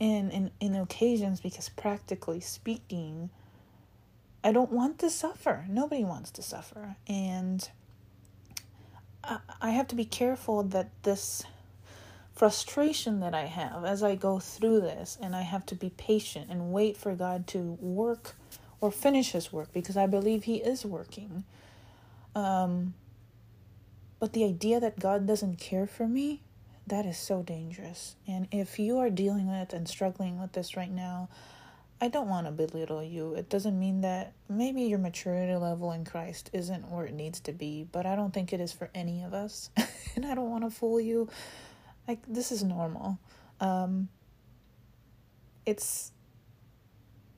in, 0.00 0.30
in, 0.30 0.50
in 0.60 0.74
occasions 0.74 1.40
because 1.40 1.68
practically 1.68 2.40
speaking, 2.40 3.30
I 4.44 4.52
don't 4.52 4.70
want 4.70 4.98
to 5.00 5.10
suffer. 5.10 5.64
Nobody 5.68 6.04
wants 6.04 6.30
to 6.32 6.42
suffer. 6.42 6.96
And 7.06 7.68
I, 9.24 9.38
I 9.60 9.70
have 9.70 9.88
to 9.88 9.94
be 9.94 10.04
careful 10.04 10.62
that 10.64 10.90
this 11.02 11.42
frustration 12.34 13.18
that 13.20 13.34
I 13.34 13.46
have 13.46 13.84
as 13.84 14.02
I 14.02 14.14
go 14.14 14.38
through 14.38 14.82
this, 14.82 15.18
and 15.20 15.34
I 15.34 15.42
have 15.42 15.66
to 15.66 15.74
be 15.74 15.90
patient 15.90 16.46
and 16.50 16.72
wait 16.72 16.96
for 16.96 17.14
God 17.16 17.48
to 17.48 17.76
work 17.80 18.36
or 18.80 18.92
finish 18.92 19.32
His 19.32 19.52
work 19.52 19.72
because 19.72 19.96
I 19.96 20.06
believe 20.06 20.44
He 20.44 20.56
is 20.56 20.84
working. 20.84 21.42
Um, 22.36 22.94
but 24.20 24.32
the 24.34 24.44
idea 24.44 24.78
that 24.78 25.00
God 25.00 25.26
doesn't 25.26 25.58
care 25.58 25.86
for 25.86 26.06
me 26.06 26.42
that 26.88 27.06
is 27.06 27.18
so 27.18 27.42
dangerous. 27.42 28.16
And 28.26 28.48
if 28.50 28.78
you 28.78 28.98
are 28.98 29.10
dealing 29.10 29.48
with 29.48 29.72
and 29.72 29.88
struggling 29.88 30.40
with 30.40 30.52
this 30.52 30.76
right 30.76 30.90
now, 30.90 31.28
I 32.00 32.08
don't 32.08 32.28
want 32.28 32.46
to 32.46 32.52
belittle 32.52 33.02
you. 33.02 33.34
It 33.34 33.48
doesn't 33.48 33.78
mean 33.78 34.02
that 34.02 34.32
maybe 34.48 34.82
your 34.82 34.98
maturity 34.98 35.54
level 35.56 35.90
in 35.92 36.04
Christ 36.04 36.48
isn't 36.52 36.88
where 36.90 37.06
it 37.06 37.14
needs 37.14 37.40
to 37.40 37.52
be, 37.52 37.86
but 37.90 38.06
I 38.06 38.14
don't 38.14 38.32
think 38.32 38.52
it 38.52 38.60
is 38.60 38.72
for 38.72 38.88
any 38.94 39.22
of 39.22 39.34
us. 39.34 39.70
and 40.16 40.24
I 40.24 40.34
don't 40.34 40.50
want 40.50 40.64
to 40.64 40.70
fool 40.70 41.00
you. 41.00 41.28
Like 42.06 42.20
this 42.26 42.52
is 42.52 42.62
normal. 42.62 43.18
Um 43.60 44.08
it's 45.66 46.12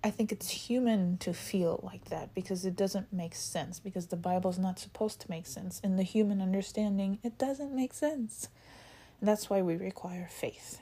I 0.02 0.10
think 0.10 0.32
it's 0.32 0.48
human 0.50 1.18
to 1.18 1.34
feel 1.34 1.80
like 1.82 2.06
that 2.06 2.34
because 2.34 2.64
it 2.64 2.74
doesn't 2.74 3.12
make 3.12 3.34
sense 3.34 3.80
because 3.80 4.06
the 4.06 4.16
Bible's 4.16 4.58
not 4.58 4.78
supposed 4.78 5.20
to 5.20 5.30
make 5.30 5.46
sense. 5.46 5.78
In 5.80 5.96
the 5.96 6.02
human 6.02 6.40
understanding, 6.40 7.18
it 7.22 7.36
doesn't 7.36 7.74
make 7.74 7.92
sense. 7.92 8.48
That's 9.22 9.50
why 9.50 9.62
we 9.62 9.76
require 9.76 10.28
faith. 10.30 10.80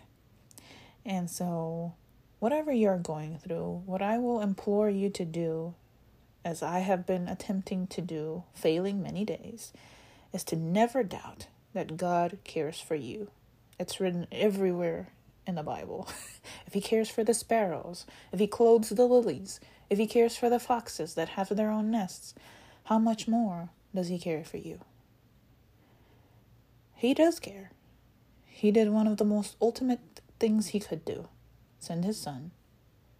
And 1.05 1.29
so, 1.31 1.95
whatever 2.39 2.73
you're 2.73 2.99
going 2.99 3.39
through, 3.39 3.83
what 3.87 4.03
I 4.03 4.19
will 4.19 4.41
implore 4.41 4.89
you 4.89 5.11
to 5.11 5.25
do, 5.25 5.75
as 6.45 6.63
I 6.63 6.81
have 6.81 7.07
been 7.07 7.29
attempting 7.29 7.87
to 7.89 8.01
do, 8.01 8.45
failing 8.55 9.03
many 9.03 9.25
days, 9.25 9.73
is 10.33 10.45
to 10.45 10.57
never 10.57 11.03
doubt 11.03 11.47
that 11.73 11.97
God 11.97 12.39
cares 12.45 12.81
for 12.81 12.95
you. 12.95 13.31
It's 13.79 14.01
written 14.01 14.27
everywhere 14.31 15.09
in 15.47 15.55
the 15.55 15.63
Bible, 15.63 16.09
if 16.67 16.75
he 16.75 16.81
cares 16.81 17.09
for 17.09 17.25
the 17.25 17.33
sparrows, 17.33 18.05
if 18.33 18.39
he 18.39 18.47
clothes 18.47 18.91
the 18.91 19.07
lilies, 19.07 19.61
if 19.89 19.99
he 19.99 20.07
cares 20.07 20.37
for 20.37 20.51
the 20.51 20.61
foxes 20.61 21.15
that 21.15 21.31
have 21.31 21.49
their 21.57 21.71
own 21.71 21.91
nests, 21.91 22.35
how 22.85 22.99
much 22.99 23.27
more 23.27 23.71
does 23.95 24.09
he 24.09 24.19
care 24.19 24.45
for 24.45 24.59
you? 24.59 24.81
He 26.95 27.15
does 27.15 27.41
care. 27.41 27.71
He 28.59 28.73
did 28.73 28.91
one 28.91 29.07
of 29.07 29.19
the 29.19 29.25
most 29.25 29.55
ultimate 29.63 30.01
things 30.41 30.69
he 30.69 30.81
could 30.81 31.05
do 31.05 31.29
send 31.79 32.05
his 32.05 32.21
son, 32.21 32.51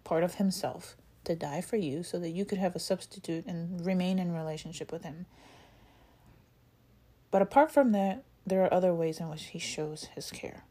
part 0.03 0.21
of 0.21 0.35
himself, 0.35 0.97
to 1.23 1.33
die 1.33 1.61
for 1.61 1.77
you 1.77 2.03
so 2.03 2.19
that 2.19 2.31
you 2.31 2.43
could 2.43 2.57
have 2.57 2.75
a 2.75 2.79
substitute 2.79 3.45
and 3.45 3.85
remain 3.85 4.19
in 4.19 4.33
relationship 4.33 4.91
with 4.91 5.03
him. 5.03 5.27
But 7.31 7.41
apart 7.41 7.71
from 7.71 7.93
that, 7.93 8.23
there 8.45 8.65
are 8.65 8.73
other 8.73 8.93
ways 8.93 9.21
in 9.21 9.29
which 9.29 9.45
he 9.45 9.59
shows 9.59 10.09
his 10.13 10.29
care. 10.29 10.65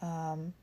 Um, 0.00 0.54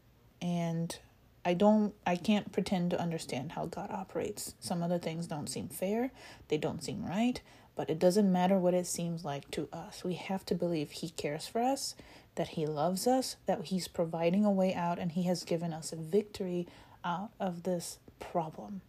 and 0.42 0.98
I 1.46 1.54
don't 1.54 1.94
I 2.04 2.16
can't 2.16 2.52
pretend 2.52 2.90
to 2.90 3.00
understand 3.00 3.52
how 3.52 3.68
God 3.68 3.92
operates. 3.92 4.56
Some 4.60 4.82
of 4.82 4.90
the 4.90 4.98
things 4.98 5.28
don't 5.28 5.50
seem 5.50 5.68
fair, 5.68 6.10
they 6.48 6.58
don't 6.58 6.84
seem 6.84 7.06
right, 7.06 7.40
but 7.76 7.92
it 7.92 8.00
doesn't 8.00 8.32
matter 8.32 8.58
what 8.58 8.74
it 8.74 8.88
seems 8.88 9.24
like 9.24 9.52
to 9.52 9.70
us. 9.72 10.04
We 10.04 10.16
have 10.16 10.48
to 10.48 10.56
believe 10.56 10.90
he 10.90 11.10
cares 11.10 11.46
for 11.46 11.62
us, 11.62 11.94
that 12.36 12.50
he 12.50 12.66
loves 12.66 13.08
us, 13.08 13.38
that 13.46 13.66
he's 13.66 13.88
providing 13.88 14.46
a 14.46 14.52
way 14.52 14.74
out 14.74 15.00
and 15.00 15.14
he 15.14 15.24
has 15.24 15.44
given 15.44 15.74
us 15.74 15.92
a 15.92 15.96
victory 15.96 16.68
out 17.04 17.32
of 17.40 17.64
this 17.64 17.98
problem. 18.20 18.82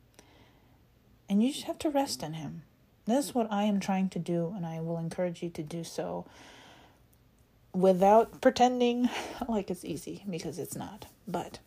And 1.28 1.42
you 1.42 1.53
just 1.53 1.64
have 1.64 1.78
to 1.80 1.90
rest 1.90 2.22
in 2.22 2.34
him. 2.34 2.62
This 3.07 3.26
is 3.26 3.34
what 3.34 3.51
I 3.51 3.64
am 3.64 3.80
trying 3.80 4.09
to 4.11 4.18
do 4.18 4.53
and 4.57 4.66
I 4.66 4.80
will 4.80 4.99
encourage 4.99 5.42
you 5.42 5.51
to 5.51 5.62
do 5.62 5.84
so 5.84 6.26
without 7.72 8.40
pretending 8.40 9.09
like 9.49 9.70
it's 9.70 9.84
easy 9.84 10.24
because 10.28 10.59
it's 10.59 10.76
not. 10.76 11.07
But 11.28 11.61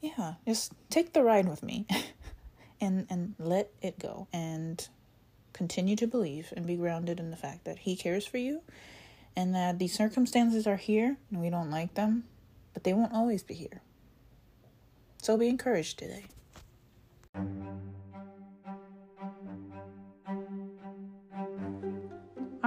yeah, 0.00 0.34
just 0.46 0.72
take 0.90 1.12
the 1.12 1.22
ride 1.22 1.48
with 1.48 1.62
me 1.62 1.86
and 2.80 3.06
and 3.08 3.34
let 3.38 3.70
it 3.80 3.98
go 3.98 4.28
and 4.32 4.86
continue 5.52 5.96
to 5.96 6.06
believe 6.06 6.52
and 6.56 6.66
be 6.66 6.76
grounded 6.76 7.18
in 7.18 7.30
the 7.30 7.36
fact 7.36 7.64
that 7.64 7.78
he 7.80 7.96
cares 7.96 8.26
for 8.26 8.38
you 8.38 8.60
and 9.36 9.54
that 9.54 9.78
these 9.78 9.92
circumstances 9.92 10.66
are 10.66 10.76
here 10.76 11.16
and 11.30 11.40
we 11.40 11.50
don't 11.50 11.70
like 11.70 11.94
them, 11.94 12.24
but 12.72 12.84
they 12.84 12.92
won't 12.92 13.12
always 13.12 13.42
be 13.42 13.54
here. 13.54 13.82
So 15.22 15.36
be 15.36 15.48
encouraged 15.48 15.98
today. 15.98 16.24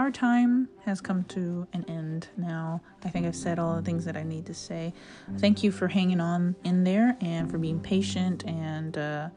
our 0.08 0.12
time 0.12 0.70
has 0.86 1.02
come 1.02 1.22
to 1.26 1.68
an 1.74 1.84
end 1.90 2.30
now. 2.38 2.80
I 3.04 3.10
think 3.10 3.26
I've 3.26 3.36
said 3.36 3.60
all 3.60 3.76
the 3.76 3.82
things 3.82 4.06
that 4.06 4.16
I 4.16 4.24
need 4.24 4.46
to 4.46 4.54
say. 4.54 4.94
Thank 5.40 5.64
you 5.64 5.72
for 5.74 5.90
hanging 5.90 6.22
on 6.22 6.56
in 6.64 6.86
there 6.86 7.18
and 7.20 7.52
for 7.52 7.58
being 7.58 7.82
patient. 7.82 8.46
And 8.46 8.98
uh, 8.98 9.28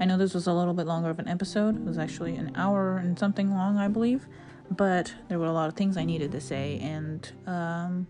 I 0.00 0.06
know 0.06 0.16
this 0.16 0.32
was 0.32 0.46
a 0.46 0.54
little 0.54 0.72
bit 0.72 0.86
longer 0.86 1.10
of 1.10 1.18
an 1.18 1.28
episode. 1.28 1.76
It 1.76 1.84
was 1.84 1.98
actually 1.98 2.34
an 2.36 2.52
hour 2.54 2.96
and 2.96 3.18
something 3.18 3.50
long, 3.50 3.76
I 3.76 3.88
believe. 3.88 4.26
But 4.70 5.14
there 5.28 5.38
were 5.38 5.46
a 5.46 5.52
lot 5.52 5.68
of 5.68 5.74
things 5.74 5.96
I 5.96 6.04
needed 6.04 6.32
to 6.32 6.40
say 6.40 6.78
and 6.80 7.30
um, 7.46 8.06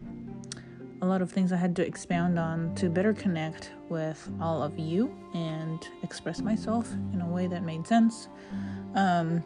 a 1.03 1.07
lot 1.07 1.23
of 1.23 1.31
things 1.31 1.53
I 1.53 1.57
had 1.57 1.77
to 1.77 1.87
expound 1.87 2.39
on 2.39 2.75
to 2.77 2.89
better 2.89 3.13
connect 3.13 3.73
with 3.89 4.29
all 4.41 4.63
of 4.63 4.79
you 4.79 5.15
and 5.35 5.87
express 6.03 6.41
myself 6.41 6.91
in 7.13 7.21
a 7.21 7.27
way 7.27 7.47
that 7.47 7.63
made 7.63 7.87
sense. 7.87 8.29
Um, 8.95 9.45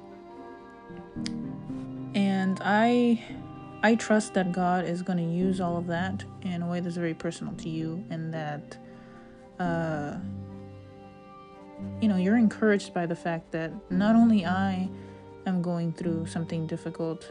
and 2.14 2.60
I 2.64 3.22
I 3.82 3.94
trust 3.94 4.34
that 4.34 4.52
God 4.52 4.84
is 4.84 5.02
going 5.02 5.18
to 5.18 5.24
use 5.24 5.60
all 5.60 5.76
of 5.76 5.86
that 5.86 6.24
in 6.42 6.62
a 6.62 6.68
way 6.68 6.80
that's 6.80 6.96
very 6.96 7.14
personal 7.14 7.54
to 7.54 7.68
you 7.68 8.04
and 8.10 8.32
that 8.34 8.76
uh 9.58 10.16
you 12.00 12.08
know, 12.08 12.16
you're 12.16 12.36
encouraged 12.36 12.92
by 12.92 13.06
the 13.06 13.16
fact 13.16 13.52
that 13.52 13.72
not 13.90 14.14
only 14.14 14.44
I 14.44 14.88
am 15.46 15.62
going 15.62 15.92
through 15.92 16.26
something 16.26 16.66
difficult 16.66 17.30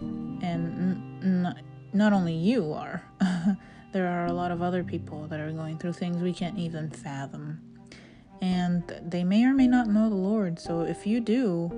and 0.00 1.22
n- 1.22 1.60
not 1.92 2.12
only 2.12 2.34
you 2.34 2.72
are. 2.72 3.02
there 3.92 4.06
are 4.06 4.26
a 4.26 4.32
lot 4.32 4.50
of 4.50 4.62
other 4.62 4.84
people 4.84 5.26
that 5.28 5.40
are 5.40 5.52
going 5.52 5.78
through 5.78 5.94
things 5.94 6.18
we 6.22 6.32
can't 6.32 6.58
even 6.58 6.90
fathom. 6.90 7.60
And 8.42 8.82
they 9.02 9.24
may 9.24 9.44
or 9.44 9.54
may 9.54 9.66
not 9.66 9.88
know 9.88 10.08
the 10.10 10.14
Lord. 10.14 10.60
So 10.60 10.82
if 10.82 11.06
you 11.06 11.20
do, 11.20 11.70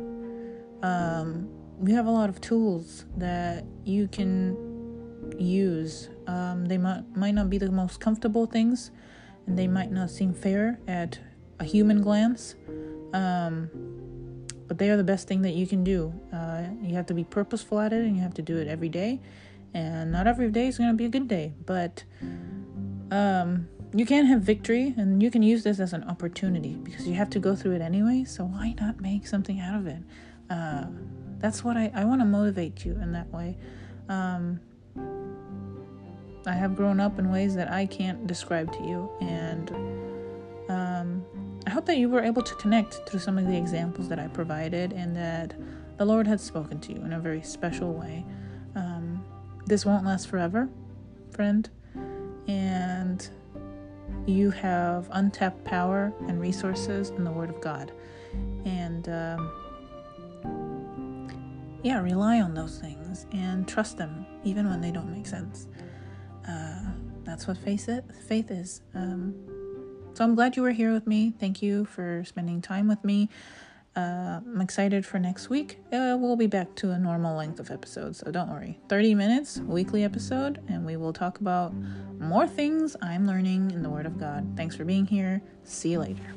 um, 0.83 1.49
we 1.79 1.93
have 1.93 2.07
a 2.07 2.11
lot 2.11 2.29
of 2.29 2.41
tools 2.41 3.05
that 3.17 3.65
you 3.85 4.09
can 4.09 4.57
use. 5.39 6.09
Um, 6.27 6.67
they 6.67 6.79
might 6.79 7.05
might 7.17 7.35
not 7.35 7.49
be 7.49 7.59
the 7.59 7.71
most 7.71 8.01
comfortable 8.01 8.47
things, 8.47 8.91
and 9.47 9.57
they 9.57 9.69
might 9.69 9.93
not 9.93 10.11
seem 10.11 10.35
fair 10.35 10.81
at 10.89 11.19
a 11.61 11.65
human 11.65 12.03
glance. 12.03 12.57
Um, 13.13 13.71
but 14.69 14.79
they 14.79 14.91
are 14.91 14.97
the 14.97 15.05
best 15.05 15.27
thing 15.27 15.43
that 15.43 15.55
you 15.55 15.67
can 15.67 15.83
do. 15.83 16.13
Uh, 16.33 16.65
you 16.83 16.95
have 16.95 17.07
to 17.07 17.15
be 17.15 17.25
purposeful 17.25 17.81
at 17.81 17.93
it, 17.93 18.05
and 18.05 18.15
you 18.15 18.23
have 18.23 18.35
to 18.35 18.43
do 18.43 18.59
it 18.59 18.69
every 18.69 18.89
day. 18.89 19.21
And 19.75 20.13
not 20.13 20.27
every 20.27 20.51
day 20.51 20.69
is 20.69 20.79
going 20.79 20.91
to 20.91 20.97
be 20.97 21.07
a 21.07 21.09
good 21.09 21.29
day, 21.29 21.55
but 21.67 22.05
um, 23.11 23.69
you 23.95 24.07
can 24.07 24.27
have 24.27 24.43
victory, 24.43 24.95
and 24.97 25.23
you 25.23 25.31
can 25.31 25.43
use 25.43 25.65
this 25.65 25.81
as 25.81 25.93
an 25.93 26.05
opportunity 26.05 26.75
because 26.77 27.09
you 27.09 27.15
have 27.15 27.31
to 27.31 27.39
go 27.39 27.57
through 27.57 27.73
it 27.73 27.81
anyway. 27.81 28.25
So 28.25 28.45
why 28.45 28.75
not 28.79 29.01
make 29.01 29.27
something 29.27 29.61
out 29.61 29.75
of 29.75 29.87
it? 29.87 30.03
Uh, 30.51 30.87
that's 31.39 31.65
what 31.65 31.77
I, 31.77 31.91
I 31.95 32.05
want 32.05 32.21
to 32.21 32.25
motivate 32.25 32.85
you 32.85 32.93
in 32.93 33.13
that 33.13 33.33
way. 33.33 33.57
Um, 34.09 34.61
I 36.47 36.53
have 36.53 36.75
grown 36.75 36.99
up 36.99 37.19
in 37.19 37.31
ways 37.31 37.55
that 37.57 37.71
I 37.71 37.85
can't 37.85 38.27
describe 38.27 38.73
to 38.73 38.83
you, 38.83 39.11
and 39.21 39.71
um, 40.71 41.25
I 41.69 41.71
hope 41.71 41.85
that 41.85 41.99
you 41.99 42.09
were 42.09 42.23
able 42.23 42.41
to 42.41 42.55
connect 42.55 42.95
through 43.07 43.21
some 43.21 43.37
of 43.37 43.47
the 43.47 43.55
examples 43.55 44.09
that 44.09 44.19
I 44.19 44.27
provided, 44.29 44.95
and 44.95 45.15
that 45.15 45.53
the 45.99 46.07
Lord 46.07 46.27
had 46.27 46.41
spoken 46.41 46.81
to 46.81 46.95
you 46.95 47.03
in 47.03 47.13
a 47.13 47.21
very 47.21 47.43
special 47.43 47.93
way. 47.93 48.25
Um, 48.75 49.23
this 49.67 49.85
won't 49.85 50.07
last 50.07 50.29
forever, 50.29 50.71
friend, 51.31 51.69
and 52.47 53.29
you 54.25 54.51
have 54.51 55.11
untapped 55.13 55.63
power 55.67 56.11
and 56.27 56.41
resources 56.41 57.11
in 57.11 57.23
the 57.23 57.31
Word 57.31 57.51
of 57.51 57.61
God, 57.61 57.93
and 58.65 59.07
um, 59.11 59.53
yeah, 61.83 62.01
rely 62.01 62.41
on 62.41 62.55
those 62.55 62.79
things 62.79 63.27
and 63.33 63.69
trust 63.69 63.99
them 63.99 64.25
even 64.43 64.71
when 64.71 64.81
they 64.81 64.91
don't 64.91 65.13
make 65.13 65.27
sense. 65.27 65.69
Uh, 66.49 66.81
that's 67.25 67.47
what 67.47 67.59
faith 67.59 67.91
is. 67.91 68.01
Faith 68.27 68.51
is. 68.51 68.81
Um, 68.95 69.58
so 70.19 70.25
I'm 70.25 70.35
glad 70.35 70.57
you 70.57 70.65
were 70.65 70.73
here 70.73 70.93
with 70.93 71.07
me. 71.07 71.33
Thank 71.39 71.63
you 71.63 71.85
for 71.85 72.25
spending 72.27 72.61
time 72.61 72.89
with 72.89 73.05
me. 73.05 73.29
Uh, 73.95 74.41
I'm 74.45 74.61
excited 74.61 75.07
for 75.07 75.21
next 75.21 75.49
week. 75.49 75.79
Uh, 75.93 76.17
we'll 76.19 76.35
be 76.35 76.49
back 76.49 76.75
to 76.77 76.91
a 76.91 76.99
normal 76.99 77.37
length 77.37 77.61
of 77.61 77.71
episodes, 77.71 78.19
so 78.19 78.33
don't 78.33 78.51
worry. 78.51 78.81
30 78.89 79.15
minutes, 79.15 79.59
weekly 79.59 80.03
episode, 80.03 80.61
and 80.67 80.85
we 80.85 80.97
will 80.97 81.13
talk 81.13 81.39
about 81.39 81.73
more 82.19 82.49
things 82.49 82.97
I'm 83.01 83.29
learning 83.29 83.71
in 83.71 83.85
the 83.85 83.91
Word 83.91 84.07
of 84.07 84.19
God. 84.19 84.55
Thanks 84.57 84.75
for 84.75 84.85
being 84.85 85.07
here. 85.07 85.41
See 85.63 85.93
you 85.93 86.01
later. 86.01 86.35